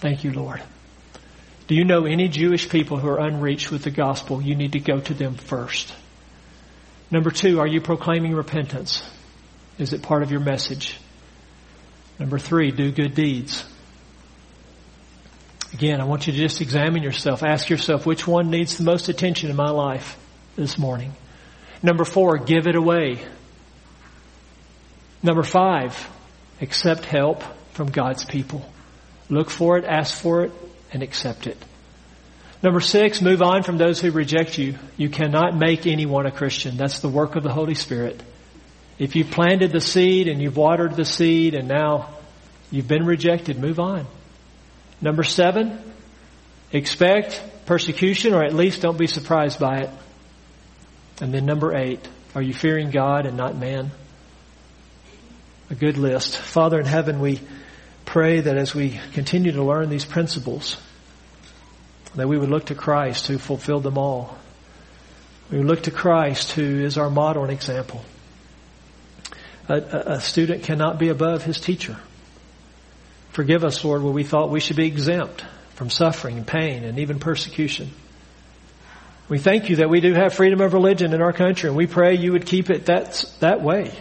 Thank 0.00 0.24
you, 0.24 0.32
Lord. 0.32 0.62
Do 1.66 1.74
you 1.74 1.84
know 1.84 2.06
any 2.06 2.28
Jewish 2.28 2.70
people 2.70 2.96
who 2.96 3.08
are 3.08 3.20
unreached 3.20 3.70
with 3.70 3.82
the 3.82 3.90
gospel? 3.90 4.40
You 4.40 4.54
need 4.54 4.72
to 4.72 4.80
go 4.80 4.98
to 4.98 5.12
them 5.12 5.34
first. 5.34 5.92
Number 7.10 7.30
two, 7.30 7.60
are 7.60 7.66
you 7.66 7.82
proclaiming 7.82 8.34
repentance? 8.34 9.02
Is 9.78 9.92
it 9.92 10.02
part 10.02 10.22
of 10.22 10.30
your 10.30 10.40
message? 10.40 10.98
Number 12.18 12.38
three, 12.38 12.70
do 12.70 12.90
good 12.90 13.14
deeds. 13.14 13.64
Again, 15.74 16.00
I 16.00 16.04
want 16.04 16.26
you 16.26 16.32
to 16.32 16.38
just 16.38 16.62
examine 16.62 17.02
yourself. 17.02 17.42
Ask 17.42 17.68
yourself, 17.68 18.06
which 18.06 18.26
one 18.26 18.50
needs 18.50 18.78
the 18.78 18.84
most 18.84 19.10
attention 19.10 19.50
in 19.50 19.56
my 19.56 19.70
life 19.70 20.16
this 20.56 20.78
morning? 20.78 21.12
Number 21.82 22.04
four, 22.04 22.38
give 22.38 22.66
it 22.66 22.74
away. 22.74 23.20
Number 25.22 25.42
five, 25.42 26.08
accept 26.60 27.04
help 27.04 27.42
from 27.72 27.90
God's 27.90 28.24
people. 28.24 28.64
Look 29.28 29.50
for 29.50 29.78
it, 29.78 29.84
ask 29.84 30.20
for 30.20 30.44
it, 30.44 30.52
and 30.92 31.02
accept 31.02 31.46
it. 31.46 31.56
Number 32.62 32.80
six, 32.80 33.22
move 33.22 33.40
on 33.40 33.62
from 33.62 33.78
those 33.78 34.00
who 34.00 34.10
reject 34.10 34.58
you. 34.58 34.76
You 34.96 35.08
cannot 35.08 35.56
make 35.56 35.86
anyone 35.86 36.26
a 36.26 36.32
Christian. 36.32 36.76
That's 36.76 37.00
the 37.00 37.08
work 37.08 37.36
of 37.36 37.42
the 37.42 37.52
Holy 37.52 37.74
Spirit. 37.74 38.20
If 38.98 39.14
you 39.14 39.24
planted 39.24 39.70
the 39.70 39.80
seed 39.80 40.26
and 40.26 40.42
you've 40.42 40.56
watered 40.56 40.96
the 40.96 41.04
seed 41.04 41.54
and 41.54 41.68
now 41.68 42.10
you've 42.70 42.88
been 42.88 43.06
rejected, 43.06 43.58
move 43.58 43.78
on. 43.78 44.06
Number 45.00 45.22
seven, 45.22 45.80
expect 46.72 47.40
persecution 47.66 48.34
or 48.34 48.42
at 48.42 48.52
least 48.52 48.82
don't 48.82 48.98
be 48.98 49.06
surprised 49.06 49.60
by 49.60 49.82
it. 49.82 49.90
And 51.20 51.32
then 51.32 51.46
number 51.46 51.76
eight, 51.76 52.06
are 52.34 52.42
you 52.42 52.54
fearing 52.54 52.90
God 52.90 53.26
and 53.26 53.36
not 53.36 53.56
man? 53.56 53.92
A 55.70 55.74
good 55.74 55.98
list. 55.98 56.36
Father 56.36 56.78
in 56.78 56.86
heaven, 56.86 57.20
we 57.20 57.40
pray 58.04 58.40
that 58.40 58.56
as 58.56 58.74
we 58.74 58.98
continue 59.12 59.52
to 59.52 59.62
learn 59.62 59.90
these 59.90 60.04
principles, 60.04 60.78
that 62.14 62.28
we 62.28 62.38
would 62.38 62.48
look 62.48 62.66
to 62.66 62.74
Christ 62.74 63.26
who 63.26 63.38
fulfilled 63.38 63.82
them 63.82 63.98
all. 63.98 64.36
We 65.50 65.58
would 65.58 65.66
look 65.66 65.82
to 65.84 65.90
Christ 65.90 66.52
who 66.52 66.84
is 66.84 66.98
our 66.98 67.10
model 67.10 67.42
and 67.42 67.52
example. 67.52 68.02
A, 69.68 69.74
a, 69.74 70.02
a 70.14 70.20
student 70.20 70.62
cannot 70.64 70.98
be 70.98 71.08
above 71.10 71.44
his 71.44 71.60
teacher. 71.60 71.96
Forgive 73.30 73.62
us, 73.62 73.84
Lord, 73.84 74.02
where 74.02 74.12
we 74.12 74.24
thought 74.24 74.50
we 74.50 74.60
should 74.60 74.76
be 74.76 74.86
exempt 74.86 75.44
from 75.74 75.90
suffering 75.90 76.38
and 76.38 76.46
pain 76.46 76.84
and 76.84 76.98
even 76.98 77.20
persecution. 77.20 77.90
We 79.28 79.38
thank 79.38 79.68
you 79.68 79.76
that 79.76 79.90
we 79.90 80.00
do 80.00 80.14
have 80.14 80.32
freedom 80.32 80.62
of 80.62 80.72
religion 80.72 81.12
in 81.12 81.20
our 81.20 81.34
country, 81.34 81.68
and 81.68 81.76
we 81.76 81.86
pray 81.86 82.14
you 82.14 82.32
would 82.32 82.46
keep 82.46 82.70
it 82.70 82.86
that, 82.86 83.24
that 83.40 83.60
way. 83.60 83.92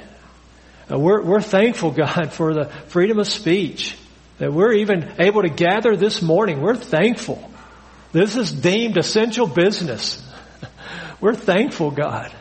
Uh, 0.90 0.98
we're, 0.98 1.22
we're 1.22 1.42
thankful, 1.42 1.92
God, 1.92 2.32
for 2.32 2.54
the 2.54 2.66
freedom 2.88 3.20
of 3.20 3.28
speech, 3.28 3.98
that 4.38 4.54
we're 4.54 4.74
even 4.74 5.14
able 5.20 5.42
to 5.42 5.50
gather 5.50 5.96
this 5.96 6.22
morning. 6.22 6.62
We're 6.62 6.76
thankful. 6.76 7.52
This 8.14 8.36
is 8.38 8.52
deemed 8.52 8.98
essential 8.98 9.48
business. 9.48 10.24
We're 11.22 11.36
thankful, 11.36 11.92
God. 11.92 12.32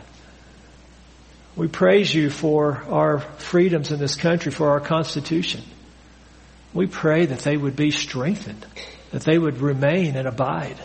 We 1.55 1.67
praise 1.67 2.13
you 2.13 2.29
for 2.29 2.83
our 2.89 3.19
freedoms 3.19 3.91
in 3.91 3.99
this 3.99 4.15
country, 4.15 4.51
for 4.51 4.69
our 4.69 4.79
Constitution. 4.79 5.63
We 6.73 6.85
pray 6.85 7.25
that 7.25 7.39
they 7.39 7.57
would 7.57 7.75
be 7.75 7.91
strengthened, 7.91 8.65
that 9.11 9.23
they 9.23 9.37
would 9.37 9.59
remain 9.59 10.15
and 10.15 10.27
abide. 10.27 10.77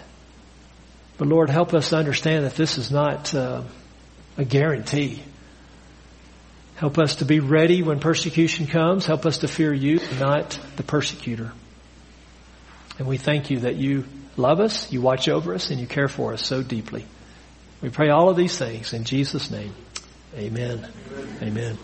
But 1.18 1.28
Lord, 1.28 1.50
help 1.50 1.74
us 1.74 1.92
understand 1.92 2.44
that 2.44 2.56
this 2.56 2.78
is 2.78 2.90
not 2.90 3.34
uh, 3.34 3.62
a 4.38 4.44
guarantee. 4.44 5.22
Help 6.82 6.98
us 6.98 7.14
to 7.14 7.24
be 7.24 7.38
ready 7.38 7.80
when 7.80 8.00
persecution 8.00 8.66
comes. 8.66 9.06
Help 9.06 9.24
us 9.24 9.38
to 9.38 9.46
fear 9.46 9.72
you, 9.72 10.00
not 10.18 10.58
the 10.74 10.82
persecutor. 10.82 11.52
And 12.98 13.06
we 13.06 13.18
thank 13.18 13.50
you 13.50 13.60
that 13.60 13.76
you 13.76 14.04
love 14.36 14.58
us, 14.58 14.90
you 14.90 15.00
watch 15.00 15.28
over 15.28 15.54
us, 15.54 15.70
and 15.70 15.78
you 15.78 15.86
care 15.86 16.08
for 16.08 16.32
us 16.32 16.44
so 16.44 16.60
deeply. 16.60 17.06
We 17.82 17.90
pray 17.90 18.08
all 18.08 18.30
of 18.30 18.36
these 18.36 18.58
things 18.58 18.94
in 18.94 19.04
Jesus' 19.04 19.48
name. 19.48 19.72
Amen. 20.34 20.84
Amen. 21.08 21.38
Amen. 21.40 21.78